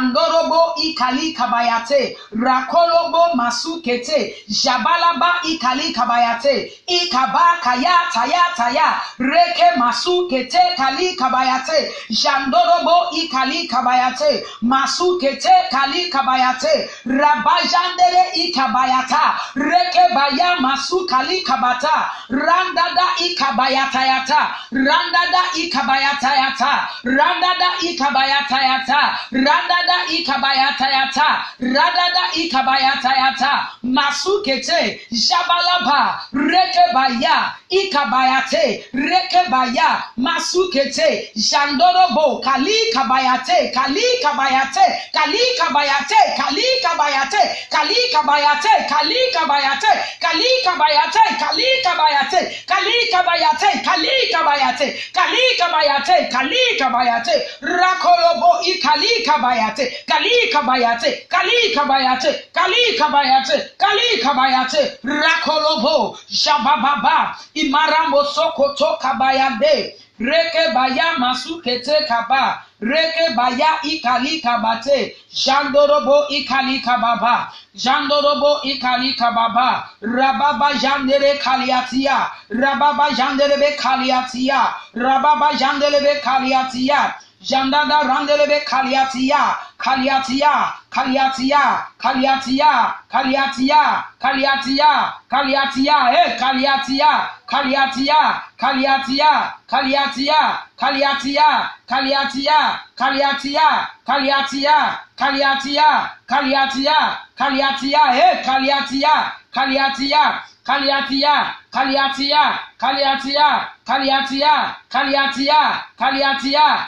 Jandorobo 0.01 0.73
ikali 0.81 1.33
kabayate. 1.33 2.17
Rakolobo 2.33 3.35
masukete. 3.35 4.33
Jabalaba 4.49 5.33
ikali 5.45 5.93
kabayate. 5.93 6.71
Ikaba 6.87 7.61
kaya 7.61 7.93
taya 8.13 8.41
taya. 8.57 8.97
Reke 9.19 9.77
masukete 9.77 10.75
kali 10.77 11.15
kabayate. 11.15 11.91
Jandorobo 12.09 13.13
ikali 13.13 13.67
kabayate. 13.67 14.43
Masukete 14.63 15.69
kali 15.71 16.09
kabayate. 16.09 16.89
Rabajandere 17.05 18.23
ikabayata. 18.35 19.37
Reke 19.55 20.13
baya 20.15 20.55
masukali 20.61 21.43
kabata. 21.45 22.09
Randada 22.29 23.07
ikabayatayata. 23.21 24.41
Randada 24.73 25.43
ikabayatayata. 25.61 26.73
Randada 27.05 27.69
ikabayatayata. 27.85 29.01
Randada 29.31 29.90
ikabayatayata. 30.15 31.29
Radada 31.59 32.23
ikabayatayata. 32.35 33.53
Masukete. 33.83 35.01
Jabalaba. 35.11 36.21
Rekebaya. 36.33 37.55
Ikabayate. 37.69 38.85
Rekebaya. 38.93 40.03
Masukete. 40.17 41.31
Jandorobo. 41.35 42.41
Kali 42.43 42.77
kabayate. 42.93 43.71
Kali 43.73 44.05
kabayate. 44.23 44.87
Kali 45.13 45.43
kabayate. 45.59 46.21
Kali 46.37 46.65
kabayate. 46.83 47.43
Kali 47.71 47.97
kabayate. 48.13 48.73
Kali 48.91 49.19
kabayate. 49.33 49.93
Kali 50.21 50.49
kabayate. 50.65 51.23
Kali 51.41 51.67
kabayate. 51.83 52.41
Kali 52.57 52.87
kabayate. 53.07 53.69
Kali 53.85 54.15
kabayate. 54.31 54.87
Kali 55.13 55.43
kabayate. 55.59 56.17
Kali 56.31 56.63
kabayate. 56.79 57.35
Rakolobo 57.61 58.51
ikali 58.65 59.11
kabayate. 59.25 59.70
Kali 59.75 60.51
kabayate. 60.53 61.27
Kali 61.29 61.73
kabayate. 61.75 62.51
Kali 62.53 62.97
kabayate. 62.97 63.77
Kali 63.77 64.21
kabayate. 64.23 64.97
Rakolobo. 65.03 66.17
Jabababa. 66.29 67.35
Imaramo 67.55 68.23
sokoto 68.25 68.97
kabayande. 69.01 69.95
Reke 70.19 70.73
baya 70.73 71.17
masukete 71.17 72.05
kaba. 72.07 72.61
Reke 72.81 73.35
baya 73.35 73.81
ikali 73.83 74.41
kabate. 74.41 75.15
Jandorobo 75.33 76.27
ikali 76.29 76.79
kababa. 76.81 77.51
Jandorobo 77.75 78.61
ikali 78.63 79.13
kababa. 79.15 79.89
Rababa 80.01 80.73
jandere 80.73 81.37
kaliatia. 81.39 82.29
Rababa 82.49 83.09
janderebe 83.17 83.77
kaliatia. 83.77 84.73
Rababa 84.93 85.53
janderebe 85.57 86.21
kaliatia. 86.21 87.13
Jandada 87.41 88.03
randelebe 88.03 88.59
kaliatia. 88.65 89.57
Kaliatia. 89.77 90.73
Kaliatia. 90.89 91.85
Kaliatia. 91.97 92.93
Kaliatia. 93.09 94.03
Kaliatia. 94.19 95.13
Kaliatia. 95.29 95.95
Eh, 96.13 96.39
kaliatia. 96.39 97.29
Kaliatia. 97.45 98.41
Kaliatia. 98.57 99.53
Kaliatia. 99.67 100.41
Kaliatia. 100.77 101.69
Kaliatia. 101.87 102.59
Kaliatia. 102.95 103.79
Kaliatia. 104.05 104.99
Kaliatia. 105.15 106.09
Kaliatia. 106.27 107.17
Kaliatia. 107.37 108.01
Eh, 108.15 108.45
kaliatia. 108.45 109.31
Kaliatia. 109.53 110.41
Kaliatia. 110.63 111.53
Kaliatia. 111.71 112.59
Kaliatia. 112.77 113.67
Kaliatia. 113.85 114.75
Kaliatia. 114.89 115.87
Kaliatia. 115.99 116.87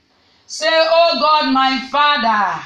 Say, 0.51 0.67
Oh 0.69 1.17
God, 1.21 1.53
my 1.53 1.79
Father, 1.89 2.61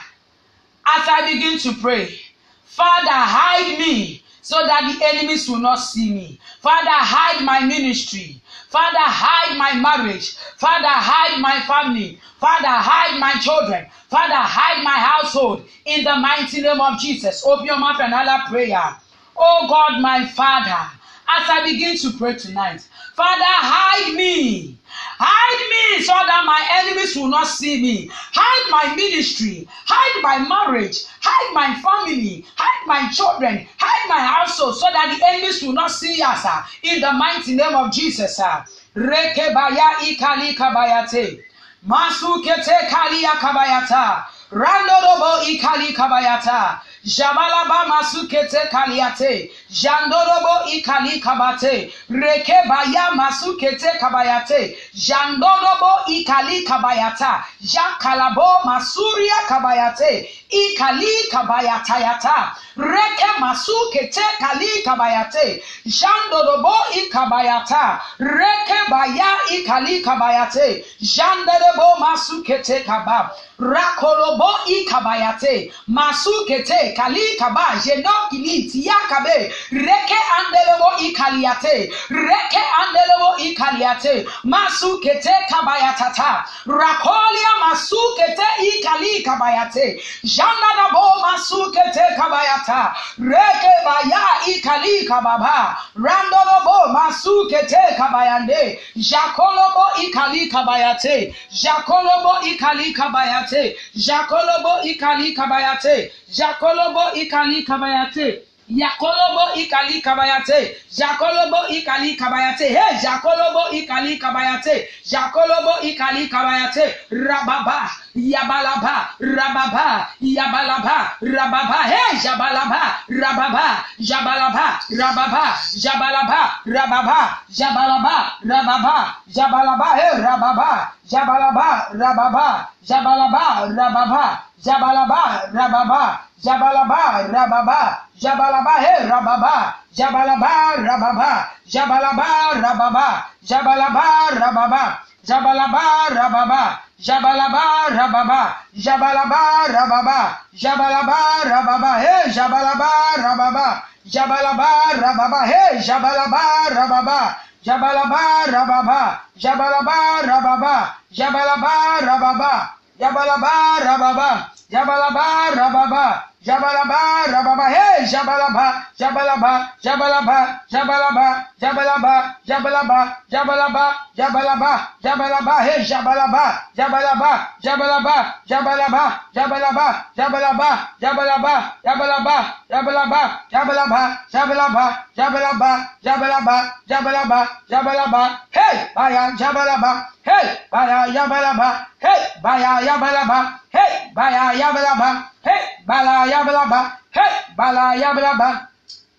as 0.88 1.08
I 1.08 1.32
begin 1.32 1.60
to 1.60 1.80
pray, 1.80 2.20
Father, 2.64 3.12
hide 3.12 3.78
me 3.78 4.24
so 4.42 4.66
that 4.66 4.92
the 4.92 5.06
enemies 5.06 5.48
will 5.48 5.60
not 5.60 5.76
see 5.76 6.12
me. 6.12 6.40
Father, 6.62 6.90
hide 6.90 7.46
my 7.46 7.60
ministry. 7.60 8.42
Father, 8.70 8.98
hide 8.98 9.56
my 9.60 9.76
marriage. 9.76 10.36
Father, 10.58 10.88
hide 10.88 11.40
my 11.40 11.60
family. 11.60 12.20
Father, 12.40 12.70
hide 12.70 13.20
my 13.20 13.34
children. 13.34 13.86
Father, 14.10 14.34
hide 14.34 14.84
my 14.84 14.98
household. 14.98 15.68
In 15.86 16.04
the 16.04 16.16
mighty 16.16 16.62
name 16.62 16.82
of 16.82 17.00
Jesus, 17.00 17.46
open 17.46 17.68
your 17.68 17.78
mouth 17.78 18.02
and 18.02 18.16
Allah 18.16 18.46
prayer. 18.50 18.98
Oh 19.38 19.68
God, 19.70 20.02
my 20.02 20.26
Father, 20.26 20.90
as 21.30 21.48
I 21.48 21.62
begin 21.64 21.96
to 22.00 22.18
pray 22.18 22.34
tonight. 22.34 22.82
Father, 23.14 23.44
hide 23.46 24.16
me. 24.16 24.80
Hide 25.18 25.98
me 25.98 26.04
so 26.04 26.14
that 26.14 26.44
my 26.46 26.62
enemies 26.84 27.16
will 27.16 27.28
not 27.30 27.48
see 27.48 27.82
me. 27.82 28.10
Hide 28.12 28.70
my 28.70 28.96
ministry. 28.96 29.68
Hide 29.86 30.22
my 30.22 30.40
marriage. 30.48 31.04
Hide 31.22 31.54
my 31.54 31.76
family. 31.82 32.46
Hide 32.56 32.88
my 32.88 33.10
children. 33.12 33.68
Hide 33.78 34.10
my 34.10 34.20
household 34.20 34.76
so 34.76 34.88
that 34.92 35.16
the 35.18 35.26
enemies 35.26 35.62
will 35.64 35.74
not 35.74 35.92
see 35.92 36.22
us. 36.22 36.44
Uh, 36.46 36.64
in 36.84 37.00
the 37.00 37.14
mighty 37.14 37.56
name 37.56 37.76
of 37.76 37.92
Jesus. 37.94 38.40
Uh. 38.40 38.64
Rekebaya 38.96 40.04
ikali 40.04 40.54
kabayate. 40.56 41.44
Masukete 41.88 42.76
kalia 42.90 43.32
kabayata. 43.40 44.26
Randorobo 44.52 45.44
ikali 45.48 45.94
kabayata. 45.94 46.82
Jabalaba 47.06 47.86
masukete 47.86 48.68
kaliate. 48.72 49.52
Jandorobo 49.70 50.66
ikali 50.74 51.20
kabate. 51.22 51.92
Rekebaya 52.10 53.12
masukete 53.14 54.00
kabayate. 54.00 54.76
Jandorobo 54.96 56.02
ikali 56.10 56.64
kabayata. 56.66 57.44
Jakalabo 57.62 58.66
masuria 58.66 59.38
kabayate. 59.48 60.28
Ikali 60.50 61.30
kabayatayata. 61.32 62.56
Reke 62.76 63.40
masukete 63.40 64.26
kali 64.40 64.82
kabayate. 64.84 65.62
Jandorobo 65.86 66.74
ikabayata. 66.98 68.02
Reke 68.18 68.90
baya 68.90 69.30
ikali 69.54 70.02
kabayate. 70.02 70.84
Jandorobo 71.00 72.00
masukete 72.00 72.84
kaba 72.84 73.30
Rakolobo 73.60 74.50
ikabayate. 74.68 75.72
Masukete 75.88 76.94
kali 76.96 77.36
kaba. 77.40 77.76
Jeno 77.84 78.14
kili 78.30 78.64
tiyakabe. 78.72 79.54
Reke 79.72 80.20
andelebo 80.38 80.90
ikaliate. 81.00 81.92
Reke 82.10 82.64
andelebo 82.82 83.36
ikaliate. 83.38 84.26
Masukete 84.44 85.34
kabayatata. 85.50 86.46
Rakolia 86.66 87.52
masukete 87.62 88.48
ikali 88.72 89.24
kabayate. 89.24 90.02
Janadabo 90.24 91.22
masukete 91.22 92.06
kabayata. 92.18 92.96
Reke 93.20 93.74
baya 93.86 94.24
ikali 94.48 95.06
kababa. 95.08 95.78
Randolobo 95.96 96.94
masukete 96.94 97.96
kabayande. 97.98 98.80
Jakolobo 98.96 99.86
ikali 100.04 100.48
kabayate. 100.50 101.36
Jakolobo 101.52 102.34
ikali 102.48 102.94
kabayate. 102.94 103.76
Jakolobo 103.96 104.82
ikali 104.84 105.34
kabayate. 105.34 106.12
Jakolobo 106.30 106.85
ikali 107.14 107.64
kabayate. 107.64 108.42
Yakolobo 108.70 109.54
ikali 109.56 110.02
kabayate. 110.02 110.78
Jakolobo 110.98 111.68
ikali 111.70 112.16
kabayate. 112.16 112.68
Hey, 112.68 112.98
Jakolobo 113.02 113.70
ikali 113.72 114.18
kabayate. 114.18 114.90
Jakolobo 115.06 115.82
ikali 115.82 116.28
kabayate. 116.28 116.96
Rababa. 117.12 118.05
Yabalaba. 118.16 119.12
Rababa. 119.20 120.08
Yabalaba. 120.22 120.98
Rababa. 121.22 121.80
Hey, 121.84 122.18
Jabalaba. 122.18 122.82
Rababa. 123.12 123.84
Jabalaba. 124.00 124.80
Rababa. 124.90 125.44
Jabalaba. 125.76 126.48
Rababa. 126.66 127.20
Jabalaba. 127.52 128.16
Rababa. 128.42 128.98
Jabalaba. 129.28 129.88
Hey, 130.00 130.22
Rababa. 130.24 130.72
Jabalaba. 131.06 131.68
Rababa. 131.92 132.70
Jabalaba. 132.88 133.46
Rababa. 133.76 134.24
Jabalaba. 134.64 135.22
Rababa. 135.52 136.20
Jabalaba. 136.40 137.02
Rababa. 137.30 138.06
Jabalaba 138.26 138.80
he 138.80 139.08
rababa, 139.10 139.76
Jabalaba 139.94 140.76
rababa, 140.78 141.50
Jabalaba 141.68 142.26
rababa, 142.56 143.26
Jabalaba 143.44 144.04
rababa, 144.32 145.00
Jabalaba 145.26 146.14
rababa, 146.14 146.78
Jabalaba 147.02 147.90
rababa, 147.90 148.56
Jabalaba 148.78 149.66
rababa, 149.74 150.38
Jabalaba 150.54 151.18
rababa, 151.50 151.92
he 152.00 152.30
Jabalaba 152.30 152.90
rababa, 153.18 153.82
Jabalaba 154.06 154.70
rababa, 154.94 155.42
he 155.50 155.80
Jabalaba 155.82 156.70
rababa, 156.70 157.36
Jabalaba 157.66 158.46
rababa, 158.54 159.20
Jabalaba 159.36 160.22
rababa, 160.22 160.94
Jabalaba 161.12 162.02
rababa, 162.06 162.70
Jabalaba 163.00 163.54
rababa, 163.82 164.50
Jabalaba 164.70 165.26
rababa, 165.58 166.24
Jabalaba, 166.46 167.26
rababa, 167.26 167.66
hey, 167.74 168.06
jabalaba, 168.06 168.86
jabalaba, 169.00 169.74
jabalaba, 169.82 170.62
jabalaba, 170.70 171.26
jabalaba, 171.60 172.38
jabalaba, 172.46 173.18
jabalaba, 173.26 173.84
jabalaba, 174.16 174.72
jabalaba, 175.02 175.54
hey, 175.66 175.82
jabalaba, 175.84 176.44
jabalaba, 176.78 177.32
jabalaba, 177.64 178.14
jabalaba, 178.46 179.06
jabalaba, 179.26 179.88
jabalaba, 180.14 180.70
jabalaba, 181.02 181.56
jabalaba, 181.82 182.38
jabalaba, 182.70 183.26
jabalaba, 183.50 184.02
jabalaba, 184.30 184.86
jabalaba, 185.18 185.72
jabalaba, 186.06 186.58
jabalaba, 186.86 187.40
jabalaba, 187.68 188.22
hey, 188.52 188.76
baya, 188.94 189.32
jabalaba, 189.36 190.14
hey, 190.26 190.58
baya, 190.72 191.08
jabalaba, 191.14 191.86
hey, 192.02 192.22
baya, 192.42 192.82
jabalaba, 192.86 193.60
hey, 193.70 194.12
baya, 194.16 194.44
jabalaba, 194.60 195.10
hey, 195.46 195.62
bala 195.86 196.26
yablaba, 196.28 196.80
hey, 197.12 197.32
bala 197.58 197.96
yablaba, 197.96 198.50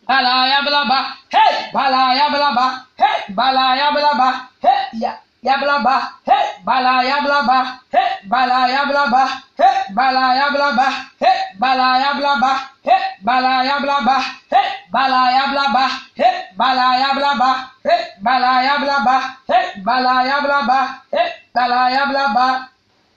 bala 0.08 0.34
yablaba, 0.52 0.98
hey, 1.30 1.70
bala 1.72 2.02
yablaba, 2.18 2.66
hey, 2.98 3.34
bala 3.34 3.76
yablaba, 3.80 4.28
hey, 4.60 4.98
ya. 5.00 5.12
Yablaba, 5.46 5.94
hey, 6.26 6.46
bala 6.66 6.94
yablaba, 7.10 7.58
hey, 7.94 8.10
bala 8.28 8.58
yablaba, 8.74 9.22
hey, 9.58 9.76
bala 9.94 10.24
yablaba, 10.40 10.86
hey, 11.20 11.38
bala 11.60 11.88
yablaba, 12.02 12.50
hey, 12.82 13.02
bala 13.22 13.52
yablaba, 13.68 14.16
hey, 14.50 14.68
bala 14.90 15.20
yablaba, 15.36 15.84
hey, 16.18 16.34
bala 16.58 16.86
yablaba, 17.02 17.50
hey, 17.86 18.02
bala 18.26 18.52
yablaba, 18.66 19.16
hey, 19.46 19.64
bala 19.86 20.14
yablaba, 20.28 20.78
hey, 21.14 21.28
bala 21.54 21.80
yablaba, 21.94 22.46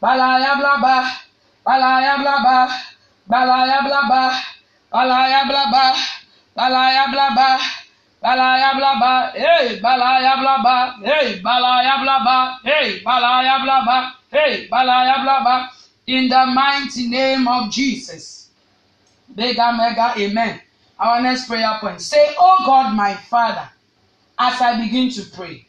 bala 0.02 0.28
yablaba, 0.46 0.94
bala 1.66 1.90
yablaba, 2.06 2.56
balaya 3.30 3.86
blaba, 3.86 4.34
balaya 4.92 5.46
blaba, 5.46 5.94
balaya 6.58 7.06
blaba, 7.14 7.48
hey, 8.22 9.32
hey, 9.34 9.80
hey, 11.02 11.42
hey, 14.32 14.70
in 16.08 16.28
the 16.28 16.46
mighty 16.48 17.08
name 17.08 17.48
of 17.48 17.72
Jesus. 17.72 18.50
Mega, 19.36 19.74
mega, 19.78 20.14
amen. 20.18 20.60
Our 21.00 21.22
next 21.22 21.48
prayer 21.48 21.78
point. 21.80 22.02
Say, 22.02 22.34
Oh 22.38 22.58
God, 22.66 22.96
my 22.96 23.14
Father, 23.14 23.70
as 24.38 24.60
I 24.60 24.82
begin 24.82 25.10
to 25.12 25.24
pray, 25.36 25.66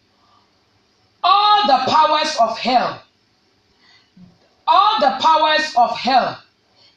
all 1.23 1.67
the 1.67 1.91
powers 1.91 2.37
of 2.41 2.59
hell, 2.59 3.03
all 4.67 4.99
the 4.99 5.17
powers 5.21 5.73
of 5.77 5.97
hell 5.97 6.43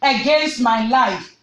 against 0.02 0.62
my 0.62 0.88
life, 0.88 1.36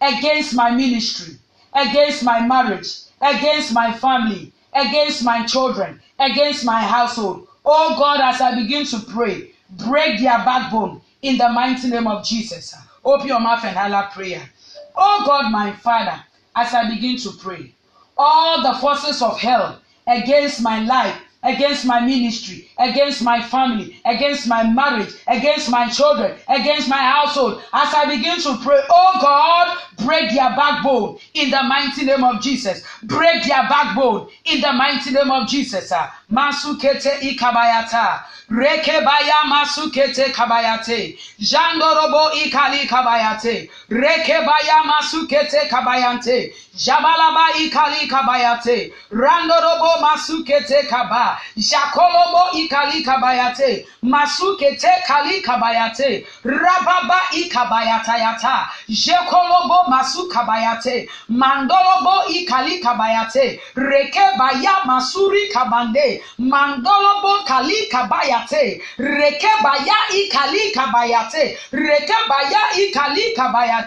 against 0.00 0.54
my 0.54 0.70
ministry, 0.70 1.34
against 1.74 2.22
my 2.22 2.40
marriage, 2.46 2.88
against 3.20 3.72
my 3.72 3.92
family, 3.92 4.52
against 4.72 5.24
my 5.24 5.44
children, 5.44 6.00
against 6.18 6.64
my 6.64 6.80
household. 6.80 7.48
Oh 7.64 7.96
God, 7.98 8.20
as 8.20 8.40
I 8.40 8.54
begin 8.54 8.86
to 8.86 9.00
pray, 9.00 9.52
break 9.70 10.20
their 10.20 10.38
backbone 10.38 11.00
in 11.22 11.36
the 11.36 11.48
mighty 11.48 11.88
name 11.88 12.06
of 12.06 12.24
Jesus. 12.24 12.74
Open 13.04 13.26
your 13.26 13.40
mouth 13.40 13.64
and 13.64 13.76
holler 13.76 14.08
prayer. 14.12 14.48
Oh 14.96 15.22
God, 15.26 15.50
my 15.50 15.72
Father, 15.72 16.22
as 16.56 16.74
I 16.74 16.88
begin 16.88 17.16
to 17.18 17.30
pray, 17.32 17.72
all 18.16 18.62
the 18.62 18.78
forces 18.78 19.22
of 19.22 19.38
hell 19.38 19.80
against 20.06 20.62
my 20.62 20.80
life, 20.80 21.16
against 21.48 21.86
my 21.86 22.00
ministry, 22.00 22.68
against 22.78 23.22
my 23.22 23.40
family, 23.42 24.00
against 24.04 24.46
my 24.46 24.62
marriage, 24.68 25.12
against 25.26 25.70
my 25.70 25.88
children, 25.88 26.36
against 26.48 26.88
my 26.88 26.98
household. 26.98 27.62
As 27.72 27.92
I 27.94 28.04
begin 28.16 28.40
to 28.42 28.56
pray, 28.62 28.80
oh 28.90 29.18
God, 29.20 29.78
break 30.06 30.30
their 30.30 30.50
backbone 30.50 31.18
in 31.34 31.50
the 31.50 31.62
mighty 31.62 32.04
name 32.04 32.24
of 32.24 32.42
Jesus. 32.42 32.82
Break 33.02 33.44
their 33.44 33.68
backbone 33.68 34.28
in 34.44 34.60
the 34.60 34.72
mighty 34.72 35.10
name 35.10 35.30
of 35.30 35.48
Jesus. 35.48 35.92
Masukete 36.30 37.20
ikabayata. 37.20 38.24
Rekebaya 38.50 39.44
masukete 39.44 40.32
kabayate. 40.32 41.18
Jandorobo 41.40 42.32
ikali 42.32 42.86
kabayate. 42.88 43.70
Rekebaya 43.90 44.84
masukete 44.84 45.68
kabayante. 45.70 46.52
Jabalaba 46.76 47.48
ikali 47.58 48.06
kabayate. 48.06 48.92
Randorobo 49.10 50.00
masukete 50.00 50.86
kaba. 50.88 51.38
jakolobo 51.56 52.52
ikali 52.52 53.02
kabayate. 53.02 53.86
Masukete 54.02 54.88
kali 55.06 55.40
kabayate. 55.40 56.24
Rababa 56.44 57.20
ikabayata 57.32 58.18
yata 58.18 58.68
jekolobo 58.88 59.88
masu 59.88 60.28
kabayate 60.28 61.08
mandolobo 61.30 62.28
ikali 62.28 62.80
kabayate. 62.80 63.58
Reke 63.74 64.36
baya 64.38 64.84
masuri 64.84 65.48
kabande. 65.50 66.20
Mandolobo 66.38 67.42
kali 67.46 67.88
kabayate. 67.90 68.80
Reke 68.98 69.52
baya 69.62 69.96
ikali 70.12 70.72
kabayate. 70.76 71.56
Reke 71.72 72.18
baya 72.28 72.62
ikali 72.76 73.34
kabayate 73.34 73.77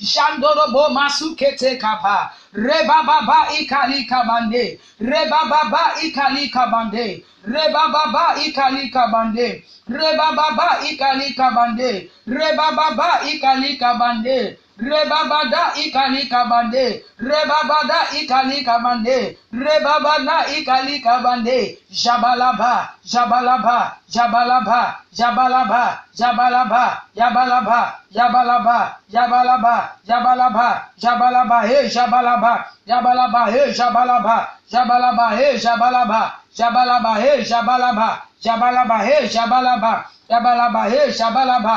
jandorobo 0.00 0.88
masukete 0.88 1.76
kaba 1.78 2.30
rebababa 2.52 3.48
ikali 3.60 4.04
kabande 4.04 4.80
rebababa 5.00 5.94
ikali 6.02 6.48
kabande 6.48 7.24
rebababa 7.52 8.24
ikali 8.46 8.84
kabande 8.94 9.64
rebababa 9.88 10.68
ikali 10.90 11.28
kabande 11.34 12.10
rebababa 12.26 13.10
ikali 13.32 13.76
kabande 13.80 14.58
rebabada 14.78 15.74
ikali 15.74 16.26
kabande 16.30 17.02
rebabada 17.18 17.98
ikali 18.20 18.62
kabande 18.64 19.38
rebabada 19.52 20.46
ikali 20.56 21.00
kabande 21.00 21.78
jabalaba 21.90 22.94
jabalaba 23.04 23.96
jabalaba 24.08 25.02
jabalaba 25.12 25.98
jabalaba 26.14 27.02
jabalaba 27.16 27.80
jabalaba 28.14 28.78
jabalaba 29.10 29.76
jabalaba 30.06 30.68
jabalaba 30.96 31.58
he 31.66 31.88
jabalaba 31.90 32.52
jabalaba 32.86 33.42
he 33.50 33.72
jabalaba 33.74 34.36
jabalaba 34.70 35.26
he 35.36 35.58
jabalaba 35.58 36.22
jabalaba 36.58 37.14
he 37.22 37.44
jabalaba 37.44 38.08
jabalaba 38.42 38.98
he 39.06 39.28
jabalaba 39.28 39.92
jabalaba 40.28 40.82
he 40.90 41.00
jabalaba 41.18 41.76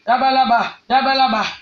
yabalaba 0.11 0.59
yabalaba 0.89 1.43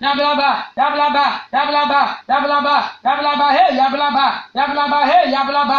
Yablaba, 0.00 0.66
Yablaba, 0.76 1.24
Yablaba, 1.52 2.00
Yablaba, 2.28 2.74
Yablaba, 3.04 3.46
hey, 3.52 3.76
Yablaba, 3.76 4.44
Yablaba, 4.54 4.98
hey, 5.06 5.32
Yablaba, 5.32 5.78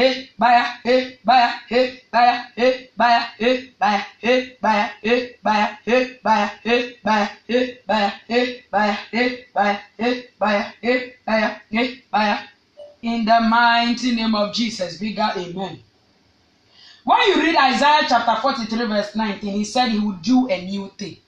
eh 0.00 0.28
baya 0.38 0.64
eh 0.84 1.18
baya 1.24 1.60
eh 1.68 2.00
baya 2.10 2.48
eh 2.56 2.88
baya 2.96 3.20
eh 3.36 3.68
baya 3.76 4.02
eh 4.22 4.56
baya 4.62 4.88
eh 5.02 5.36
baya 5.42 5.68
eh 5.84 6.16
baya 6.24 6.48
eh 6.64 6.96
baya 7.04 7.28
eh 7.44 7.66
baya 7.84 8.08
eh 8.32 8.64
baya 8.72 8.96
eh 9.12 9.44
baya 9.52 9.76
eh 10.00 10.16
baya 10.40 10.72
eh 10.80 11.00
baya 11.26 11.60
eh 11.70 12.00
baya 12.10 12.36
in 13.02 13.24
the 13.26 13.40
mighty 13.44 14.14
name 14.16 14.34
of 14.34 14.54
Jesus 14.54 14.96
bigger 14.96 15.32
amen 15.36 15.84
when 17.04 17.20
you 17.28 17.36
read 17.42 17.56
Isaiah 17.56 18.08
chapter 18.08 18.40
43 18.40 18.86
verse 18.86 19.14
19 19.14 19.52
he 19.52 19.64
said 19.64 19.90
he 19.90 19.98
would 20.00 20.22
do 20.22 20.48
a 20.48 20.64
new 20.64 20.88
thing 20.96 21.18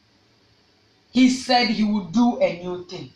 he 1.12 1.28
said 1.28 1.68
he 1.68 1.84
would 1.84 2.10
do 2.10 2.40
a 2.40 2.62
new 2.64 2.86
thing 2.88 3.12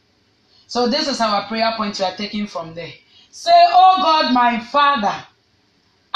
so 0.67 0.87
this 0.87 1.09
is 1.09 1.19
our 1.23 1.49
prayer 1.49 1.73
point 1.79 1.99
we 1.99 2.05
are 2.05 2.17
taking 2.17 2.47
from 2.47 2.75
there 2.75 2.93
say 3.31 3.57
oh 3.73 3.97
God 4.03 4.35
my 4.35 4.61
father 4.61 5.25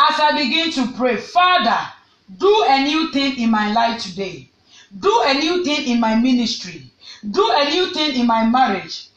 as 0.08 0.18
I 0.18 0.32
begin 0.32 0.72
to 0.72 0.92
pray, 0.96 1.16
Father, 1.16 1.78
do 2.38 2.64
a 2.68 2.82
new 2.82 3.10
thing 3.12 3.38
in 3.38 3.50
my 3.50 3.72
life 3.72 4.00
today. 4.02 4.48
Do 4.98 5.22
a 5.24 5.34
new 5.34 5.62
thing 5.62 5.86
in 5.86 6.00
my 6.00 6.14
ministry. 6.14 6.90
Do 7.28 7.50
a 7.52 7.68
new 7.68 7.92
thing 7.92 8.18
in 8.18 8.26
my 8.26 8.44
marriage. 8.44 9.08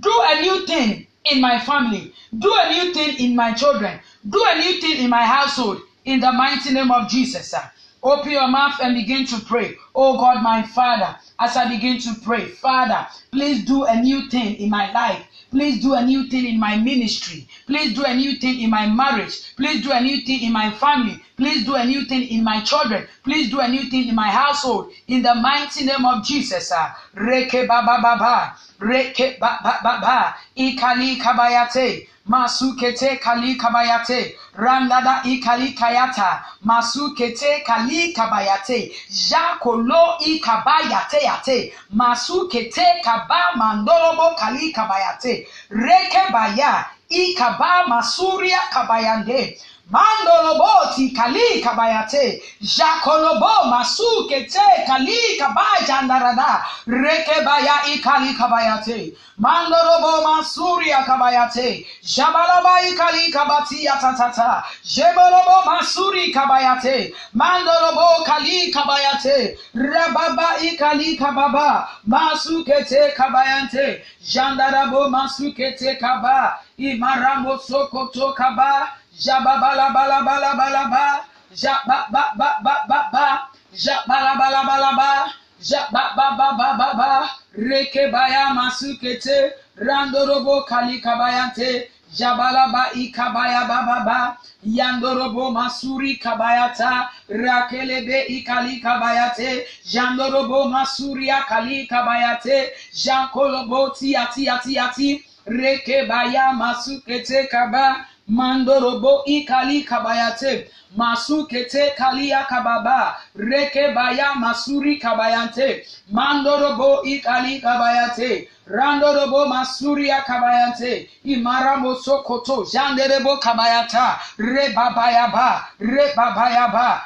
Do 0.00 0.12
a 0.24 0.40
new 0.40 0.66
thing 0.66 1.06
in 1.30 1.40
my 1.40 1.58
family. 1.60 2.12
Do 2.36 2.52
a 2.58 2.70
new 2.70 2.92
thing 2.92 3.18
in 3.18 3.36
my 3.36 3.52
children. 3.52 4.00
Do 4.28 4.44
a 4.48 4.58
new 4.58 4.80
thing 4.80 5.04
in 5.04 5.10
my 5.10 5.22
household. 5.22 5.80
In 6.04 6.18
the 6.18 6.32
mighty 6.32 6.72
name 6.72 6.90
of 6.90 7.08
Jesus. 7.08 7.54
Open 8.02 8.32
your 8.32 8.48
mouth 8.48 8.80
and 8.82 8.96
begin 8.96 9.24
to 9.26 9.38
pray. 9.40 9.76
Oh 9.94 10.18
God, 10.18 10.42
my 10.42 10.62
Father, 10.64 11.16
as 11.38 11.56
I 11.56 11.68
begin 11.68 12.00
to 12.00 12.14
pray, 12.24 12.48
Father, 12.48 13.06
please 13.30 13.64
do 13.64 13.84
a 13.84 13.94
new 13.94 14.28
thing 14.28 14.56
in 14.56 14.70
my 14.70 14.90
life. 14.92 15.24
Please 15.52 15.80
do 15.80 15.94
a 15.94 16.02
new 16.02 16.28
thing 16.28 16.46
in 16.46 16.58
my 16.58 16.76
ministry. 16.78 17.46
Please 17.66 17.94
do 17.94 18.04
a 18.04 18.14
new 18.14 18.38
thing 18.38 18.60
in 18.60 18.70
my 18.70 18.86
marriage. 18.86 19.54
Please 19.56 19.82
do 19.82 19.92
a 19.92 20.00
new 20.00 20.20
thing 20.22 20.42
in 20.42 20.52
my 20.52 20.70
family. 20.70 21.20
Please 21.36 21.64
do 21.64 21.74
a 21.74 21.84
new 21.84 22.04
thing 22.04 22.22
in 22.28 22.44
my 22.44 22.60
children. 22.60 23.06
Please 23.24 23.50
do 23.50 23.60
a 23.60 23.68
new 23.68 23.84
thing 23.90 24.08
in 24.08 24.14
my 24.14 24.28
household. 24.28 24.90
In 25.08 25.22
the 25.22 25.34
mighty 25.34 25.84
name 25.84 26.04
of 26.04 26.24
Jesus. 26.24 26.72
Ah. 26.74 26.94
Reke 27.14 27.66
ba 27.66 27.82
ba 27.86 27.98
ba 28.02 28.16
ba. 28.18 28.56
Reke 28.80 29.38
ba 29.38 29.58
ba 29.62 29.78
ba 29.82 29.98
ba. 30.00 30.34
Ikali 30.56 31.18
kabayate. 31.18 32.08
Masukete 32.28 33.20
kali 33.20 33.56
kabayate. 33.56 34.34
Randada 34.54 35.22
ikali 35.24 35.74
kayata. 35.74 36.44
Masukete 36.64 37.64
kali 37.64 38.12
kabayate. 38.14 38.92
Jakolo 39.10 40.18
ikabayate 40.20 41.18
yate. 41.24 41.72
Masukete 41.94 43.02
kaba 43.02 43.52
mandolobo 43.56 44.36
kali 44.38 44.72
kabayate. 44.72 45.46
Reke 45.70 46.30
baya 46.32 46.86
ikaba 47.12 47.86
masuria 47.88 48.60
kabayande 48.72 49.58
mandoloboti 49.92 51.10
kali 51.10 51.60
kabayate 51.60 52.42
jakolobo 52.60 53.68
masukete 53.70 54.86
kali 54.86 55.36
kabajandarada 55.38 56.64
rekebaya 56.86 57.76
ikali 57.94 58.32
kabayate 58.34 59.12
mandorobo 59.38 60.22
masuria 60.24 61.04
kabayate 61.04 61.86
jabalaba 62.02 62.80
ikali 62.88 63.32
kabati 63.32 63.84
yatatata 63.84 64.64
jebolobo 64.84 65.56
masuri 65.66 66.32
kabayate 66.32 67.12
mandorobo 67.34 68.24
kali 68.24 68.72
kabayate 68.72 69.58
rababa 69.74 70.56
ikali 70.62 71.16
kababa 71.16 71.88
masukete 72.06 73.12
kabayante 73.16 74.02
jandarabo 74.24 75.08
masukete 75.08 75.96
kaba 76.00 76.58
imaramo 76.78 77.58
sokoto 77.58 78.32
kaba 78.34 79.02
Jababalabalabalaba. 79.18 81.24
Jabababababa. 81.54 83.48
Jabalabalabalaba. 83.74 85.32
Jabababababa. 85.60 87.28
Rekebaya 87.54 88.54
masukete. 88.54 89.52
Randorobo 89.76 90.62
kali 90.64 91.00
kalikabayante. 91.00 91.90
Jabalaba 92.16 92.92
ikabaya 92.94 93.64
bababa. 93.68 94.36
Yandorobo 94.64 95.50
masuri 95.52 96.16
kabayata. 96.16 97.08
Rakelebe 97.28 98.26
ikali 98.28 98.80
kabayate. 98.80 99.66
Jandorobo 99.84 100.68
masuria 100.68 101.44
kali 101.48 101.86
kabayate. 101.86 102.72
Jankolobo 102.94 103.90
tiati 103.90 104.48
ati 104.48 104.78
ati. 104.78 105.24
Rekebaya 105.46 106.52
masukete 106.52 107.46
kaba. 107.50 108.06
Mandorobo 108.28 109.24
ikali 109.26 109.82
kabayate. 109.84 110.68
Masukete 110.96 111.90
kalia 111.98 112.44
kababa. 112.48 113.16
Reke 113.36 113.92
baya 113.94 114.34
masuri 114.38 114.98
kabayante. 115.00 115.84
Mandorobo 116.12 117.02
ikali 117.04 117.60
kabayate. 117.60 118.48
Randorobo 118.66 119.46
masuria 119.46 120.22
kabayante. 120.22 121.08
Imara 121.24 121.76
mosokoto. 121.76 122.64
Janderebo 122.72 123.36
kabayata. 123.42 124.18
Re 124.38 124.72
babayaba. 124.72 125.64
Re 125.80 126.12
babayaba. 126.14 127.02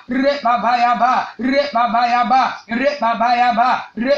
Re 3.97 4.17